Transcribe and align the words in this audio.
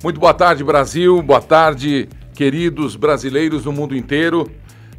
Muito 0.00 0.20
boa 0.20 0.32
tarde, 0.32 0.62
Brasil. 0.62 1.20
Boa 1.22 1.40
tarde, 1.40 2.08
queridos 2.32 2.94
brasileiros 2.94 3.64
do 3.64 3.72
mundo 3.72 3.96
inteiro. 3.96 4.48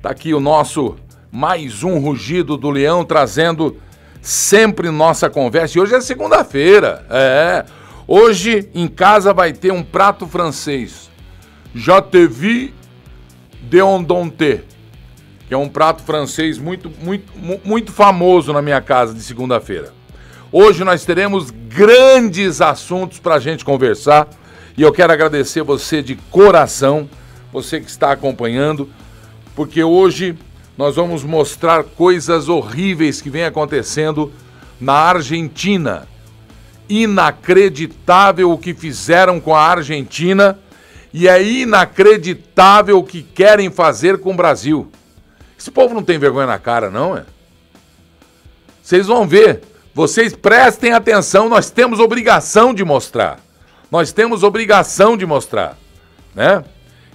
Tá 0.01 0.09
aqui 0.09 0.33
o 0.33 0.41
nosso 0.41 0.97
mais 1.31 1.83
um 1.83 1.99
rugido 1.99 2.57
do 2.57 2.69
leão 2.69 3.05
trazendo 3.05 3.77
sempre 4.21 4.91
nossa 4.91 5.29
conversa. 5.29 5.77
E 5.77 5.81
hoje 5.81 5.95
é 5.95 6.01
segunda-feira. 6.01 7.05
É. 7.09 7.63
Hoje 8.05 8.69
em 8.75 8.89
casa 8.89 9.33
vai 9.33 9.53
ter 9.53 9.71
um 9.71 9.81
prato 9.81 10.27
francês. 10.27 11.09
Já 11.73 12.01
te 12.01 12.27
vi 12.27 12.73
de 13.61 13.81
ondonté, 13.81 14.63
que 15.47 15.53
é 15.53 15.57
um 15.57 15.69
prato 15.69 16.03
francês 16.03 16.57
muito 16.57 16.91
muito 16.99 17.31
muito 17.63 17.93
famoso 17.93 18.51
na 18.51 18.61
minha 18.61 18.81
casa 18.81 19.13
de 19.13 19.21
segunda-feira. 19.21 19.93
Hoje 20.51 20.83
nós 20.83 21.05
teremos 21.05 21.51
grandes 21.51 22.59
assuntos 22.59 23.17
para 23.19 23.35
a 23.35 23.39
gente 23.39 23.63
conversar 23.63 24.27
e 24.79 24.81
eu 24.81 24.93
quero 24.93 25.11
agradecer 25.11 25.61
você 25.61 26.01
de 26.01 26.15
coração, 26.15 27.09
você 27.51 27.81
que 27.81 27.89
está 27.89 28.13
acompanhando, 28.13 28.89
porque 29.53 29.83
hoje 29.83 30.37
nós 30.77 30.95
vamos 30.95 31.21
mostrar 31.21 31.83
coisas 31.83 32.47
horríveis 32.47 33.19
que 33.19 33.29
vem 33.29 33.43
acontecendo 33.43 34.31
na 34.79 34.93
Argentina. 34.93 36.07
Inacreditável 36.87 38.53
o 38.53 38.57
que 38.57 38.73
fizeram 38.73 39.41
com 39.41 39.53
a 39.53 39.61
Argentina 39.61 40.57
e 41.13 41.27
é 41.27 41.43
inacreditável 41.43 42.99
o 42.99 43.03
que 43.03 43.21
querem 43.21 43.69
fazer 43.69 44.19
com 44.19 44.31
o 44.31 44.37
Brasil. 44.37 44.89
Esse 45.59 45.71
povo 45.71 45.93
não 45.93 46.03
tem 46.03 46.17
vergonha 46.17 46.47
na 46.47 46.57
cara, 46.57 46.89
não, 46.89 47.17
é? 47.17 47.25
Vocês 48.81 49.07
vão 49.07 49.27
ver. 49.27 49.61
Vocês 49.93 50.33
prestem 50.33 50.93
atenção, 50.93 51.49
nós 51.49 51.69
temos 51.69 51.99
obrigação 51.99 52.73
de 52.73 52.85
mostrar. 52.85 53.48
Nós 53.91 54.11
temos 54.11 54.43
obrigação 54.43 55.17
de 55.17 55.25
mostrar, 55.25 55.77
né? 56.35 56.63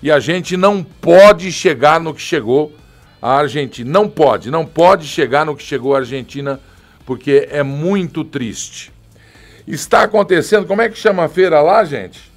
E 0.02 0.10
a 0.10 0.18
gente 0.18 0.56
não 0.56 0.82
pode 0.82 1.50
chegar 1.52 2.00
no 2.00 2.12
que 2.12 2.20
chegou 2.20 2.74
a 3.22 3.38
Argentina. 3.38 3.90
Não 3.90 4.08
pode, 4.08 4.50
não 4.50 4.66
pode 4.66 5.06
chegar 5.06 5.46
no 5.46 5.56
que 5.56 5.62
chegou 5.62 5.94
a 5.94 6.00
Argentina, 6.00 6.60
porque 7.06 7.48
é 7.50 7.62
muito 7.62 8.22
triste. 8.24 8.92
Está 9.66 10.02
acontecendo, 10.02 10.66
como 10.66 10.82
é 10.82 10.90
que 10.90 10.98
chama 10.98 11.24
a 11.24 11.28
feira 11.28 11.62
lá, 11.62 11.84
gente? 11.84 12.30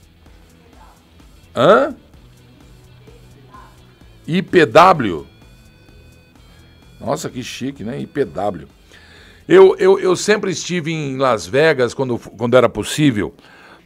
Hã? 1.54 1.94
IPW. 4.26 5.28
Nossa, 7.02 7.30
que 7.30 7.44
chique, 7.44 7.84
né? 7.84 8.00
IPW. 8.00 8.68
Eu, 9.48 9.76
eu, 9.78 10.00
eu 10.00 10.16
sempre 10.16 10.52
estive 10.52 10.92
em 10.92 11.18
Las 11.18 11.48
Vegas, 11.48 11.94
quando, 11.94 12.18
quando 12.18 12.56
era 12.56 12.70
possível, 12.70 13.34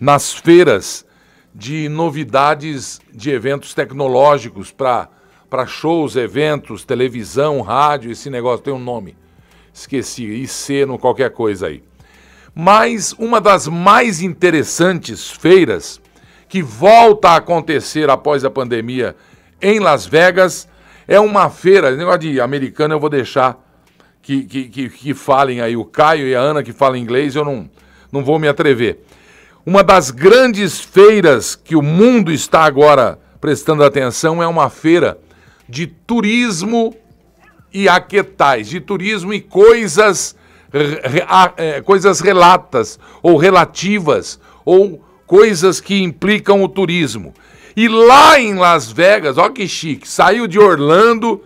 nas 0.01 0.33
feiras 0.33 1.05
de 1.53 1.87
novidades 1.87 2.99
de 3.13 3.29
eventos 3.29 3.75
tecnológicos 3.75 4.71
para 4.71 5.07
shows, 5.67 6.15
eventos, 6.15 6.83
televisão, 6.83 7.61
rádio, 7.61 8.11
esse 8.11 8.27
negócio 8.27 8.63
tem 8.63 8.73
um 8.73 8.79
nome. 8.79 9.15
Esqueci, 9.71 10.23
IC 10.23 10.87
no 10.87 10.97
qualquer 10.97 11.29
coisa 11.29 11.67
aí. 11.67 11.83
Mas 12.55 13.13
uma 13.13 13.39
das 13.39 13.67
mais 13.67 14.23
interessantes 14.23 15.29
feiras 15.29 16.01
que 16.49 16.63
volta 16.63 17.29
a 17.29 17.35
acontecer 17.35 18.09
após 18.09 18.43
a 18.43 18.49
pandemia 18.49 19.15
em 19.61 19.79
Las 19.79 20.07
Vegas 20.07 20.67
é 21.07 21.19
uma 21.19 21.47
feira, 21.47 21.95
negócio 21.95 22.21
de 22.21 22.41
americano 22.41 22.95
eu 22.95 22.99
vou 22.99 23.09
deixar 23.09 23.55
que, 24.21 24.45
que, 24.45 24.63
que, 24.67 24.89
que 24.89 25.13
falem 25.13 25.61
aí, 25.61 25.77
o 25.77 25.85
Caio 25.85 26.27
e 26.27 26.35
a 26.35 26.39
Ana 26.39 26.63
que 26.63 26.73
falam 26.73 26.97
inglês, 26.97 27.35
eu 27.35 27.45
não, 27.45 27.69
não 28.11 28.23
vou 28.23 28.39
me 28.39 28.47
atrever. 28.47 28.99
Uma 29.63 29.83
das 29.83 30.09
grandes 30.09 30.79
feiras 30.79 31.55
que 31.55 31.75
o 31.75 31.83
mundo 31.83 32.31
está 32.31 32.63
agora 32.63 33.19
prestando 33.39 33.83
atenção 33.83 34.41
é 34.41 34.47
uma 34.47 34.71
feira 34.71 35.19
de 35.69 35.85
turismo 35.85 36.95
e 37.71 37.87
aquetais, 37.87 38.67
de 38.67 38.79
turismo 38.79 39.31
e 39.31 39.39
coisas, 39.39 40.35
é, 41.57 41.79
coisas 41.81 42.19
relatas 42.21 42.99
ou 43.21 43.37
relativas 43.37 44.39
ou 44.65 45.03
coisas 45.27 45.79
que 45.79 46.01
implicam 46.01 46.63
o 46.63 46.67
turismo. 46.67 47.31
E 47.77 47.87
lá 47.87 48.39
em 48.39 48.55
Las 48.55 48.91
Vegas, 48.91 49.37
olha 49.37 49.53
que 49.53 49.67
chique, 49.67 50.07
saiu 50.07 50.47
de 50.47 50.57
Orlando, 50.57 51.39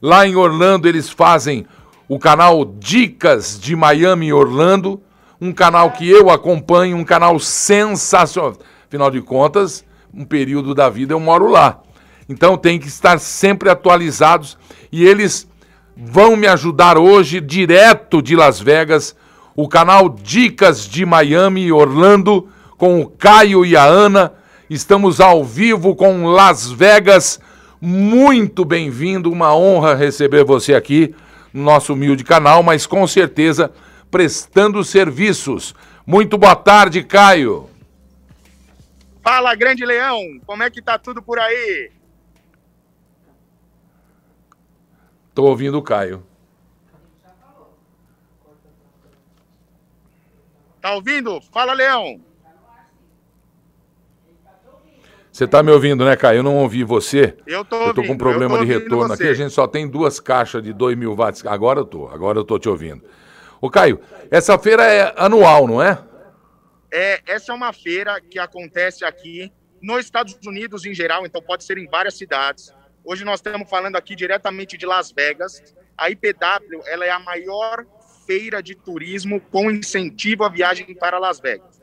lá 0.00 0.24
em 0.24 0.36
Orlando 0.36 0.86
eles 0.86 1.10
fazem 1.10 1.66
o 2.08 2.16
canal 2.16 2.64
Dicas 2.64 3.58
de 3.58 3.74
Miami 3.74 4.28
e 4.28 4.32
Orlando, 4.32 5.02
um 5.40 5.52
canal 5.52 5.90
que 5.90 6.08
eu 6.08 6.30
acompanho, 6.30 6.96
um 6.96 7.04
canal 7.04 7.38
sensacional. 7.38 8.56
Afinal 8.86 9.10
de 9.10 9.20
contas, 9.20 9.84
um 10.14 10.24
período 10.24 10.74
da 10.74 10.88
vida 10.88 11.12
eu 11.12 11.20
moro 11.20 11.48
lá. 11.48 11.80
Então 12.28 12.56
tem 12.56 12.78
que 12.78 12.88
estar 12.88 13.18
sempre 13.20 13.68
atualizados 13.68 14.56
e 14.90 15.04
eles 15.04 15.48
vão 15.96 16.36
me 16.36 16.46
ajudar 16.46 16.98
hoje 16.98 17.40
direto 17.40 18.20
de 18.20 18.34
Las 18.34 18.60
Vegas, 18.60 19.14
o 19.54 19.68
canal 19.68 20.08
Dicas 20.08 20.86
de 20.86 21.06
Miami 21.06 21.62
e 21.62 21.72
Orlando 21.72 22.48
com 22.76 23.00
o 23.00 23.06
Caio 23.06 23.64
e 23.64 23.76
a 23.76 23.84
Ana. 23.84 24.32
Estamos 24.68 25.20
ao 25.20 25.44
vivo 25.44 25.94
com 25.94 26.26
Las 26.26 26.70
Vegas. 26.70 27.40
Muito 27.80 28.64
bem-vindo, 28.64 29.30
uma 29.30 29.54
honra 29.54 29.94
receber 29.94 30.44
você 30.44 30.74
aqui 30.74 31.14
no 31.52 31.62
nosso 31.62 31.92
humilde 31.92 32.24
canal, 32.24 32.62
mas 32.62 32.86
com 32.86 33.06
certeza 33.06 33.70
prestando 34.10 34.82
serviços. 34.84 35.74
Muito 36.06 36.38
boa 36.38 36.56
tarde, 36.56 37.02
Caio. 37.02 37.68
Fala, 39.22 39.54
grande 39.54 39.84
leão, 39.84 40.20
como 40.46 40.62
é 40.62 40.70
que 40.70 40.80
tá 40.80 40.98
tudo 40.98 41.20
por 41.20 41.38
aí? 41.38 41.90
Tô 45.34 45.44
ouvindo 45.44 45.76
o 45.78 45.82
Caio. 45.82 46.22
Tá 50.80 50.94
ouvindo? 50.94 51.40
Fala, 51.52 51.72
leão. 51.72 52.20
Você 55.32 55.44
está 55.44 55.62
me 55.62 55.70
ouvindo, 55.70 56.04
né, 56.04 56.16
Caio? 56.16 56.38
Eu 56.38 56.42
não 56.42 56.56
ouvi 56.56 56.82
você. 56.82 57.36
Eu 57.46 57.62
tô 57.62 57.76
ouvindo. 57.76 57.90
Eu 57.90 57.94
tô 57.94 58.02
com 58.04 58.14
um 58.14 58.16
problema 58.16 58.58
de 58.60 58.64
retorno 58.64 59.12
aqui. 59.12 59.24
A 59.24 59.34
gente 59.34 59.52
só 59.52 59.66
tem 59.66 59.86
duas 59.86 60.18
caixas 60.18 60.62
de 60.62 60.72
2 60.72 60.96
mil 60.96 61.14
watts. 61.14 61.44
Agora 61.44 61.80
eu 61.80 61.84
tô, 61.84 62.08
agora 62.08 62.38
eu 62.38 62.44
tô 62.44 62.58
te 62.58 62.68
ouvindo. 62.68 63.02
Ô, 63.60 63.70
Caio, 63.70 64.00
essa 64.30 64.58
feira 64.58 64.84
é 64.84 65.14
anual, 65.16 65.66
não 65.66 65.82
é? 65.82 65.98
É, 66.92 67.20
essa 67.26 67.52
é 67.52 67.54
uma 67.54 67.72
feira 67.72 68.20
que 68.20 68.38
acontece 68.38 69.04
aqui 69.04 69.52
nos 69.82 70.04
Estados 70.04 70.38
Unidos 70.46 70.84
em 70.84 70.94
geral, 70.94 71.26
então 71.26 71.42
pode 71.42 71.64
ser 71.64 71.78
em 71.78 71.86
várias 71.86 72.16
cidades. 72.16 72.72
Hoje 73.04 73.24
nós 73.24 73.38
estamos 73.38 73.68
falando 73.68 73.96
aqui 73.96 74.16
diretamente 74.16 74.76
de 74.76 74.84
Las 74.84 75.12
Vegas. 75.12 75.62
A 75.96 76.10
IPW, 76.10 76.82
ela 76.86 77.04
é 77.04 77.10
a 77.10 77.18
maior 77.18 77.86
feira 78.26 78.62
de 78.62 78.74
turismo 78.74 79.40
com 79.40 79.70
incentivo 79.70 80.44
à 80.44 80.48
viagem 80.48 80.92
para 80.94 81.18
Las 81.18 81.38
Vegas. 81.38 81.80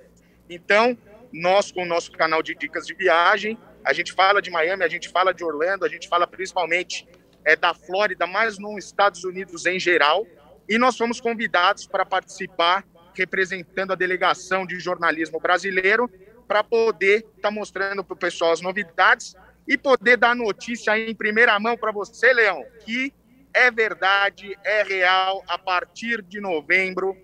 Então, 0.49 0.97
nós, 1.31 1.71
com 1.71 1.83
o 1.83 1.85
nosso 1.85 2.11
canal 2.11 2.43
de 2.43 2.53
dicas 2.53 2.85
de 2.85 2.93
viagem, 2.93 3.57
a 3.83 3.93
gente 3.93 4.13
fala 4.13 4.41
de 4.41 4.51
Miami, 4.51 4.83
a 4.83 4.89
gente 4.89 5.09
fala 5.09 5.33
de 5.33 5.43
Orlando, 5.43 5.85
a 5.85 5.89
gente 5.89 6.07
fala 6.07 6.27
principalmente 6.27 7.07
é, 7.45 7.55
da 7.55 7.73
Flórida, 7.73 8.27
mas 8.27 8.59
nos 8.59 8.85
Estados 8.85 9.23
Unidos 9.23 9.65
em 9.65 9.79
geral. 9.79 10.27
E 10.67 10.77
nós 10.77 10.97
fomos 10.97 11.19
convidados 11.19 11.85
para 11.85 12.05
participar, 12.05 12.85
representando 13.13 13.91
a 13.91 13.95
delegação 13.95 14.65
de 14.65 14.79
jornalismo 14.79 15.39
brasileiro, 15.39 16.09
para 16.47 16.63
poder 16.63 17.25
estar 17.35 17.49
tá 17.49 17.51
mostrando 17.51 18.03
para 18.03 18.13
o 18.13 18.17
pessoal 18.17 18.51
as 18.51 18.61
novidades 18.61 19.35
e 19.67 19.77
poder 19.77 20.17
dar 20.17 20.35
notícia 20.35 20.97
em 20.97 21.15
primeira 21.15 21.57
mão 21.59 21.77
para 21.77 21.91
você, 21.91 22.33
Leão, 22.33 22.63
que 22.85 23.13
é 23.53 23.69
verdade, 23.69 24.57
é 24.63 24.83
real, 24.83 25.43
a 25.47 25.57
partir 25.57 26.21
de 26.21 26.41
novembro 26.41 27.15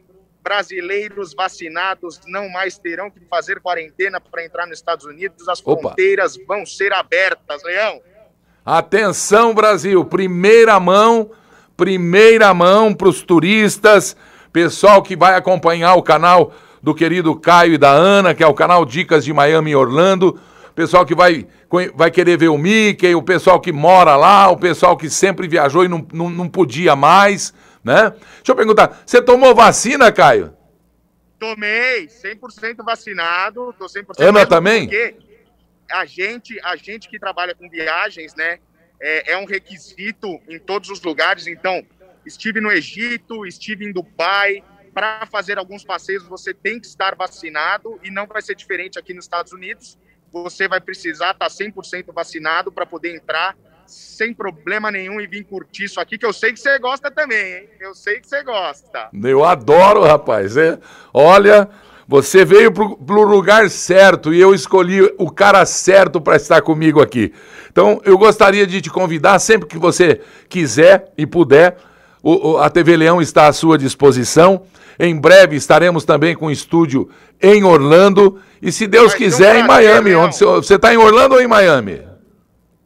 brasileiros 0.41 1.33
vacinados 1.33 2.21
não 2.25 2.49
mais 2.49 2.77
terão 2.77 3.11
que 3.11 3.19
fazer 3.25 3.59
quarentena 3.59 4.19
para 4.21 4.45
entrar 4.45 4.65
nos 4.65 4.77
Estados 4.77 5.05
Unidos. 5.05 5.47
As 5.47 5.59
Opa. 5.59 5.81
fronteiras 5.81 6.37
vão 6.47 6.65
ser 6.65 6.93
abertas, 6.93 7.63
Leão. 7.63 8.01
Atenção, 8.65 9.53
Brasil! 9.53 10.03
Primeira 10.05 10.79
mão, 10.79 11.31
primeira 11.79 12.53
mão 12.53 12.93
para 12.93 13.07
os 13.07 13.21
turistas, 13.21 14.15
pessoal 14.51 15.01
que 15.01 15.15
vai 15.15 15.35
acompanhar 15.35 15.95
o 15.95 16.03
canal 16.03 16.53
do 16.83 16.93
querido 16.93 17.35
Caio 17.35 17.73
e 17.73 17.77
da 17.77 17.89
Ana, 17.89 18.35
que 18.35 18.43
é 18.43 18.47
o 18.47 18.53
canal 18.53 18.85
Dicas 18.85 19.23
de 19.23 19.33
Miami 19.33 19.71
e 19.71 19.75
Orlando. 19.75 20.39
Pessoal 20.75 21.05
que 21.05 21.15
vai, 21.15 21.47
vai 21.95 22.11
querer 22.11 22.37
ver 22.37 22.49
o 22.49 22.57
Mickey, 22.57 23.15
o 23.15 23.23
pessoal 23.23 23.59
que 23.59 23.71
mora 23.71 24.15
lá, 24.15 24.49
o 24.49 24.57
pessoal 24.57 24.95
que 24.95 25.09
sempre 25.09 25.47
viajou 25.47 25.83
e 25.83 25.87
não, 25.87 26.05
não, 26.13 26.29
não 26.29 26.47
podia 26.47 26.95
mais 26.95 27.53
né? 27.83 28.11
Deixa 28.11 28.51
eu 28.51 28.55
perguntar, 28.55 29.01
você 29.05 29.21
tomou 29.21 29.55
vacina, 29.55 30.11
Caio? 30.11 30.53
Tomei, 31.39 32.07
100% 32.07 32.83
vacinado, 32.83 33.73
tô 33.77 33.85
100% 33.85 34.05
Ana 34.19 34.45
também? 34.45 34.87
Porque 34.87 35.15
a 35.89 36.05
gente, 36.05 36.59
a 36.63 36.75
gente 36.75 37.09
que 37.09 37.17
trabalha 37.17 37.55
com 37.55 37.69
viagens, 37.69 38.35
né, 38.35 38.59
é, 39.01 39.33
é 39.33 39.37
um 39.37 39.45
requisito 39.45 40.39
em 40.47 40.59
todos 40.59 40.89
os 40.89 41.01
lugares, 41.01 41.47
então, 41.47 41.85
estive 42.25 42.59
no 42.59 42.71
Egito, 42.71 43.45
estive 43.45 43.85
em 43.85 43.91
Dubai, 43.91 44.63
para 44.93 45.25
fazer 45.25 45.57
alguns 45.57 45.83
passeios 45.83 46.27
você 46.27 46.53
tem 46.53 46.79
que 46.79 46.87
estar 46.87 47.15
vacinado 47.15 47.99
e 48.03 48.11
não 48.11 48.25
vai 48.25 48.41
ser 48.41 48.55
diferente 48.55 48.99
aqui 48.99 49.13
nos 49.13 49.25
Estados 49.25 49.53
Unidos. 49.53 49.97
você 50.31 50.67
vai 50.67 50.79
precisar 50.79 51.31
estar 51.31 51.49
tá 51.49 51.55
100% 51.55 52.13
vacinado 52.13 52.71
para 52.71 52.85
poder 52.85 53.15
entrar 53.15 53.55
sem 53.87 54.33
problema 54.33 54.91
nenhum 54.91 55.19
e 55.19 55.25
vir 55.25 55.43
curtir 55.43 55.85
isso 55.85 55.99
aqui, 55.99 56.17
que 56.17 56.25
eu 56.25 56.33
sei 56.33 56.53
que 56.53 56.59
você 56.59 56.77
gosta 56.77 57.09
também, 57.09 57.55
hein? 57.55 57.69
Eu 57.79 57.95
sei 57.95 58.19
que 58.19 58.27
você 58.27 58.43
gosta. 58.43 59.09
Eu 59.23 59.43
adoro, 59.43 60.03
rapaz. 60.03 60.55
É, 60.55 60.77
olha, 61.11 61.67
você 62.07 62.45
veio 62.45 62.71
para 62.71 62.83
o 62.83 63.23
lugar 63.23 63.69
certo 63.69 64.33
e 64.33 64.39
eu 64.39 64.53
escolhi 64.53 65.01
o 65.17 65.31
cara 65.31 65.65
certo 65.65 66.21
para 66.21 66.35
estar 66.35 66.61
comigo 66.61 67.01
aqui. 67.01 67.33
Então, 67.71 68.01
eu 68.03 68.17
gostaria 68.17 68.65
de 68.65 68.81
te 68.81 68.89
convidar 68.89 69.39
sempre 69.39 69.67
que 69.67 69.77
você 69.77 70.21
quiser 70.47 71.11
e 71.17 71.25
puder. 71.25 71.77
O, 72.21 72.51
o, 72.51 72.57
a 72.57 72.69
TV 72.69 72.97
Leão 72.97 73.21
está 73.21 73.47
à 73.47 73.53
sua 73.53 73.77
disposição. 73.77 74.63
Em 74.99 75.15
breve 75.15 75.55
estaremos 75.55 76.03
também 76.03 76.35
com 76.35 76.47
um 76.47 76.51
estúdio 76.51 77.09
em 77.41 77.63
Orlando 77.63 78.41
e, 78.61 78.71
se 78.71 78.85
Deus 78.85 79.13
Mas 79.13 79.15
quiser, 79.15 79.55
em 79.57 79.67
Miami. 79.67 80.13
Onde 80.13 80.37
você 80.37 80.75
está 80.75 80.93
em 80.93 80.97
Orlando 80.97 81.35
ou 81.35 81.41
em 81.41 81.47
Miami? 81.47 82.05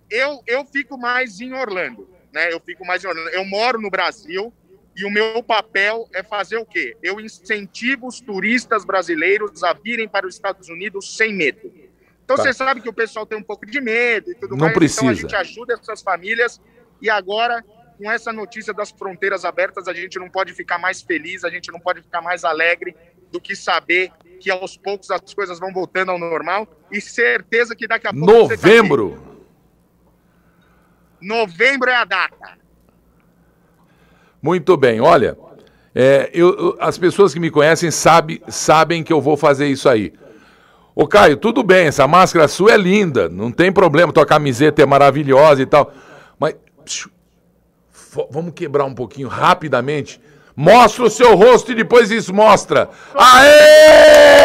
Eu, 0.09 0.41
eu 0.45 0.63
fico 0.65 0.97
mais 0.97 1.41
em 1.41 1.53
Orlando. 1.53 2.07
Né? 2.31 2.53
Eu 2.53 2.59
fico 2.59 2.85
mais 2.85 3.03
em 3.03 3.07
Orlando. 3.07 3.29
Eu 3.29 3.45
moro 3.45 3.81
no 3.81 3.89
Brasil 3.89 4.53
e 4.95 5.05
o 5.05 5.09
meu 5.09 5.41
papel 5.41 6.07
é 6.13 6.21
fazer 6.21 6.57
o 6.57 6.65
quê? 6.65 6.95
Eu 7.01 7.19
incentivo 7.19 8.07
os 8.07 8.21
turistas 8.21 8.85
brasileiros 8.85 9.63
a 9.63 9.73
virem 9.73 10.07
para 10.07 10.27
os 10.27 10.35
Estados 10.35 10.69
Unidos 10.69 11.17
sem 11.17 11.33
medo. 11.33 11.71
Então 12.23 12.37
tá. 12.37 12.43
você 12.43 12.53
sabe 12.53 12.81
que 12.81 12.89
o 12.89 12.93
pessoal 12.93 13.25
tem 13.25 13.37
um 13.37 13.43
pouco 13.43 13.65
de 13.65 13.79
medo 13.81 14.31
e 14.31 14.35
tudo 14.35 14.51
Não 14.51 14.65
mais. 14.65 14.73
Precisa. 14.73 15.01
Então 15.01 15.11
a 15.11 15.13
gente 15.13 15.35
ajuda 15.35 15.73
essas 15.73 16.01
famílias 16.01 16.61
e 17.01 17.09
agora 17.09 17.63
com 17.97 18.11
essa 18.11 18.33
notícia 18.33 18.73
das 18.73 18.91
fronteiras 18.91 19.45
abertas, 19.45 19.87
a 19.87 19.93
gente 19.93 20.17
não 20.19 20.29
pode 20.29 20.53
ficar 20.53 20.77
mais 20.77 21.01
feliz, 21.01 21.43
a 21.43 21.49
gente 21.49 21.71
não 21.71 21.79
pode 21.79 22.01
ficar 22.01 22.21
mais 22.21 22.43
alegre 22.43 22.95
do 23.31 23.39
que 23.39 23.55
saber 23.55 24.11
que 24.39 24.51
aos 24.51 24.75
poucos 24.75 25.09
as 25.09 25.33
coisas 25.33 25.59
vão 25.59 25.71
voltando 25.71 26.11
ao 26.11 26.19
normal 26.19 26.67
e 26.91 26.99
certeza 26.99 27.75
que 27.75 27.87
daqui 27.87 28.07
a 28.07 28.13
pouco. 28.13 28.25
Tá 28.25 28.55
Novembro! 28.55 29.11
Tá 29.11 29.33
Novembro 31.21 31.89
é 31.89 31.95
a 31.95 32.03
data. 32.03 32.57
Muito 34.41 34.75
bem, 34.75 34.99
olha. 34.99 35.37
É, 35.95 36.29
eu, 36.33 36.75
as 36.79 36.97
pessoas 36.97 37.33
que 37.33 37.39
me 37.39 37.49
conhecem 37.49 37.89
sabe, 37.89 38.43
sabem 38.49 39.03
que 39.03 39.13
eu 39.13 39.21
vou 39.21 39.37
fazer 39.37 39.67
isso 39.67 39.87
aí. 39.87 40.11
Ô 40.95 41.07
Caio, 41.07 41.37
tudo 41.37 41.63
bem, 41.63 41.87
essa 41.87 42.07
máscara 42.07 42.47
sua 42.47 42.73
é 42.73 42.77
linda, 42.77 43.27
não 43.27 43.51
tem 43.51 43.71
problema, 43.71 44.13
tua 44.13 44.25
camiseta 44.25 44.81
é 44.81 44.85
maravilhosa 44.85 45.61
e 45.61 45.65
tal. 45.65 45.91
Mas 46.39 46.55
vamos 48.29 48.53
quebrar 48.53 48.85
um 48.85 48.93
pouquinho 48.93 49.27
rapidamente. 49.27 50.21
Mostra 50.55 51.05
o 51.05 51.09
seu 51.09 51.35
rosto 51.35 51.71
e 51.71 51.75
depois 51.75 52.11
isso 52.11 52.31
mostra. 52.31 52.89
Aê! 53.15 54.43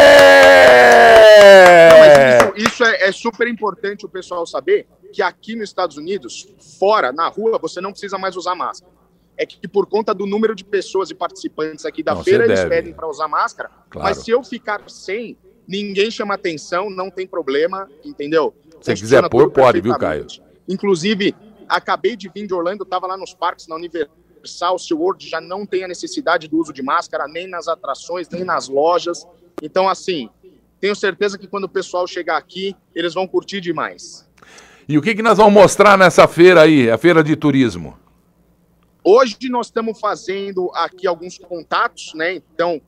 Não, 1.91 2.55
isso, 2.55 2.69
isso 2.69 2.83
é, 2.83 3.09
é, 3.09 3.11
super 3.11 3.47
importante 3.47 4.05
o 4.07 4.09
pessoal 4.09 4.45
saber 4.47 4.87
que 5.13 5.21
aqui 5.21 5.55
nos 5.55 5.69
Estados 5.69 5.97
Unidos, 5.97 6.47
fora, 6.79 7.11
na 7.11 7.27
rua, 7.27 7.59
você 7.59 7.79
não 7.79 7.91
precisa 7.91 8.17
mais 8.17 8.35
usar 8.35 8.55
máscara. 8.55 8.91
É 9.37 9.45
que 9.45 9.67
por 9.67 9.85
conta 9.85 10.13
do 10.13 10.25
número 10.25 10.55
de 10.55 10.65
pessoas 10.65 11.11
e 11.11 11.15
participantes 11.15 11.85
aqui 11.85 12.01
da 12.03 12.15
não, 12.15 12.23
feira, 12.23 12.43
eles 12.43 12.65
pedem 12.65 12.91
para 12.91 13.07
usar 13.07 13.27
máscara. 13.27 13.69
Claro. 13.89 14.09
Mas 14.09 14.17
se 14.17 14.31
eu 14.31 14.43
ficar 14.43 14.81
sem, 14.87 15.37
ninguém 15.69 16.09
chama 16.09 16.33
atenção, 16.33 16.89
não 16.89 17.11
tem 17.11 17.27
problema, 17.27 17.87
entendeu? 18.03 18.53
Se 18.81 18.95
quiser 18.95 19.29
pôr, 19.29 19.51
pode, 19.51 19.79
viu, 19.79 19.95
Caio? 19.97 20.25
Inclusive, 20.67 21.35
acabei 21.67 22.15
de 22.15 22.27
vir 22.33 22.47
de 22.47 22.53
Orlando, 22.53 22.83
estava 22.83 23.05
lá 23.05 23.15
nos 23.15 23.35
parques, 23.35 23.67
na 23.67 23.75
Universal, 23.75 24.79
SeaWorld 24.79 25.27
já 25.29 25.39
não 25.39 25.65
tem 25.65 25.83
a 25.83 25.87
necessidade 25.87 26.47
do 26.47 26.57
uso 26.57 26.73
de 26.73 26.81
máscara, 26.81 27.27
nem 27.27 27.47
nas 27.47 27.67
atrações, 27.67 28.27
nem 28.29 28.43
nas 28.43 28.67
lojas. 28.67 29.27
Então, 29.61 29.87
assim, 29.87 30.29
tenho 30.79 30.95
certeza 30.95 31.37
que 31.37 31.47
quando 31.47 31.65
o 31.65 31.69
pessoal 31.69 32.07
chegar 32.07 32.37
aqui, 32.37 32.75
eles 32.95 33.13
vão 33.13 33.27
curtir 33.27 33.61
demais. 33.61 34.27
E 34.87 34.97
o 34.97 35.03
que, 35.03 35.13
que 35.13 35.21
nós 35.21 35.37
vamos 35.37 35.53
mostrar 35.53 35.95
nessa 35.95 36.27
feira 36.27 36.63
aí, 36.63 36.89
a 36.89 36.97
feira 36.97 37.23
de 37.23 37.35
turismo? 37.35 37.95
Hoje 39.03 39.37
nós 39.49 39.67
estamos 39.67 39.99
fazendo 39.99 40.71
aqui 40.73 41.05
alguns 41.05 41.37
contatos, 41.37 42.13
né? 42.15 42.35
Então, 42.35 42.81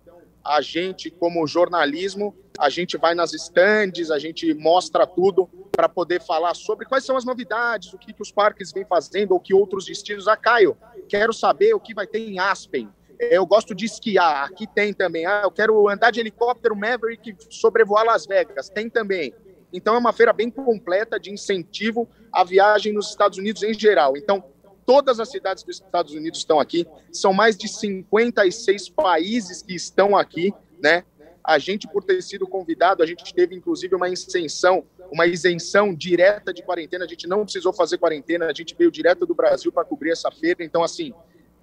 a 0.44 0.62
gente, 0.62 1.12
como 1.12 1.46
jornalismo, 1.46 2.36
a 2.62 2.70
gente 2.70 2.96
vai 2.96 3.16
nas 3.16 3.34
estandes, 3.34 4.12
a 4.12 4.20
gente 4.20 4.54
mostra 4.54 5.08
tudo 5.08 5.50
para 5.72 5.90
poder 5.90 6.22
falar 6.22 6.54
sobre 6.54 6.86
quais 6.86 7.04
são 7.04 7.18
as 7.18 7.26
novidades, 7.26 7.92
o 7.92 7.98
que, 7.98 8.14
que 8.14 8.22
os 8.22 8.32
parques 8.32 8.72
vêm 8.72 8.86
fazendo, 8.86 9.32
ou 9.32 9.40
que 9.40 9.52
outros 9.52 9.86
destinos. 9.86 10.28
Ah, 10.28 10.38
Caio, 10.38 10.78
quero 11.10 11.34
saber 11.34 11.74
o 11.74 11.80
que 11.80 11.96
vai 11.96 12.06
ter 12.06 12.20
em 12.20 12.38
Aspen. 12.38 12.88
É, 13.20 13.36
eu 13.36 13.48
gosto 13.48 13.74
de 13.74 13.86
esquiar, 13.86 14.46
aqui 14.46 14.68
tem 14.68 14.94
também. 14.94 15.26
Ah, 15.26 15.42
eu 15.44 15.50
quero 15.50 15.90
andar 15.90 16.12
de 16.12 16.20
helicóptero 16.20 16.76
Maverick 16.76 17.36
sobrevoar 17.50 18.06
Las 18.06 18.28
Vegas, 18.28 18.70
tem 18.70 18.88
também. 18.88 19.34
Então 19.74 19.96
é 19.96 19.98
uma 19.98 20.14
feira 20.14 20.32
bem 20.32 20.52
completa 20.52 21.20
de 21.20 21.32
incentivo 21.32 22.08
à 22.32 22.44
viagem 22.44 22.94
nos 22.94 23.10
Estados 23.10 23.40
Unidos 23.40 23.64
em 23.64 23.74
geral. 23.74 24.16
Então, 24.16 24.44
todas 24.86 25.20
as 25.20 25.32
cidades 25.32 25.64
dos 25.64 25.78
Estados 25.78 26.14
Unidos 26.14 26.38
estão 26.38 26.60
aqui, 26.60 26.86
são 27.12 27.34
mais 27.34 27.58
de 27.58 27.68
56 27.68 28.90
países 28.90 29.64
que 29.64 29.74
estão 29.74 30.16
aqui, 30.16 30.54
né? 30.80 31.04
A 31.44 31.58
gente, 31.58 31.88
por 31.88 32.04
ter 32.04 32.22
sido 32.22 32.48
convidado, 32.48 33.02
a 33.02 33.06
gente 33.06 33.34
teve 33.34 33.56
inclusive 33.56 33.96
uma 33.96 34.10
isenção, 34.10 34.86
uma 35.12 35.26
isenção 35.26 35.94
direta 35.94 36.54
de 36.54 36.62
quarentena. 36.62 37.06
A 37.06 37.08
gente 37.08 37.28
não 37.28 37.44
precisou 37.44 37.74
fazer 37.74 37.98
quarentena, 37.98 38.46
a 38.46 38.54
gente 38.54 38.76
veio 38.78 38.92
direto 38.92 39.26
do 39.26 39.34
Brasil 39.34 39.72
para 39.72 39.86
cobrir 39.86 40.12
essa 40.12 40.32
feira. 40.32 40.64
Então, 40.64 40.84
assim, 40.84 41.14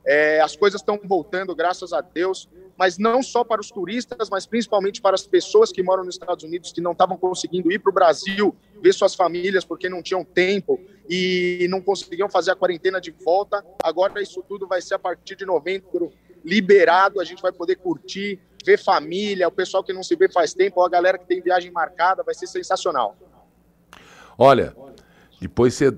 é, 0.05 0.41
as 0.41 0.57
coisas 0.57 0.81
estão 0.81 0.99
voltando, 1.05 1.55
graças 1.55 1.93
a 1.93 2.01
Deus, 2.01 2.49
mas 2.79 2.97
não 2.97 3.23
só 3.23 3.45
para 3.45 3.61
os 3.61 3.71
turistas, 3.71 4.31
mas 4.31 4.47
principalmente 4.47 5.03
para 5.03 5.15
as 5.15 5.27
pessoas 5.27 5.73
que 5.73 5.83
moram 5.83 6.05
nos 6.05 6.15
Estados 6.15 6.45
Unidos 6.45 6.73
que 6.73 6.81
não 6.81 6.93
estavam 6.93 7.17
conseguindo 7.17 7.71
ir 7.73 7.79
para 7.79 7.91
o 7.91 7.93
Brasil, 7.93 8.57
ver 8.81 8.95
suas 8.95 9.15
famílias 9.15 9.65
porque 9.65 9.89
não 9.89 10.03
tinham 10.03 10.25
tempo 10.25 10.81
e 11.11 11.67
não 11.69 11.83
conseguiam 11.83 12.29
fazer 12.29 12.53
a 12.53 12.57
quarentena 12.57 13.01
de 13.01 13.11
volta. 13.11 13.65
Agora, 13.83 14.23
isso 14.23 14.43
tudo 14.49 14.67
vai 14.67 14.81
ser 14.81 14.95
a 14.95 14.99
partir 14.99 15.37
de 15.37 15.45
novembro 15.45 16.11
liberado, 16.45 17.21
a 17.21 17.25
gente 17.25 17.43
vai 17.43 17.53
poder 17.53 17.77
curtir, 17.77 18.41
ver 18.69 18.79
família, 18.79 19.49
o 19.49 19.50
pessoal 19.50 19.82
que 19.82 19.94
não 19.94 20.03
se 20.03 20.15
vê 20.15 20.29
faz 20.29 20.53
tempo, 20.53 20.81
ou 20.81 20.87
a 20.87 20.91
galera 20.91 21.17
que 21.17 21.26
tem 21.26 21.41
viagem 21.41 21.70
marcada, 21.70 22.23
vai 22.23 22.35
ser 22.35 22.47
sensacional. 22.47 23.17
Olha, 24.37 24.75
depois 25.41 25.73
você 25.73 25.97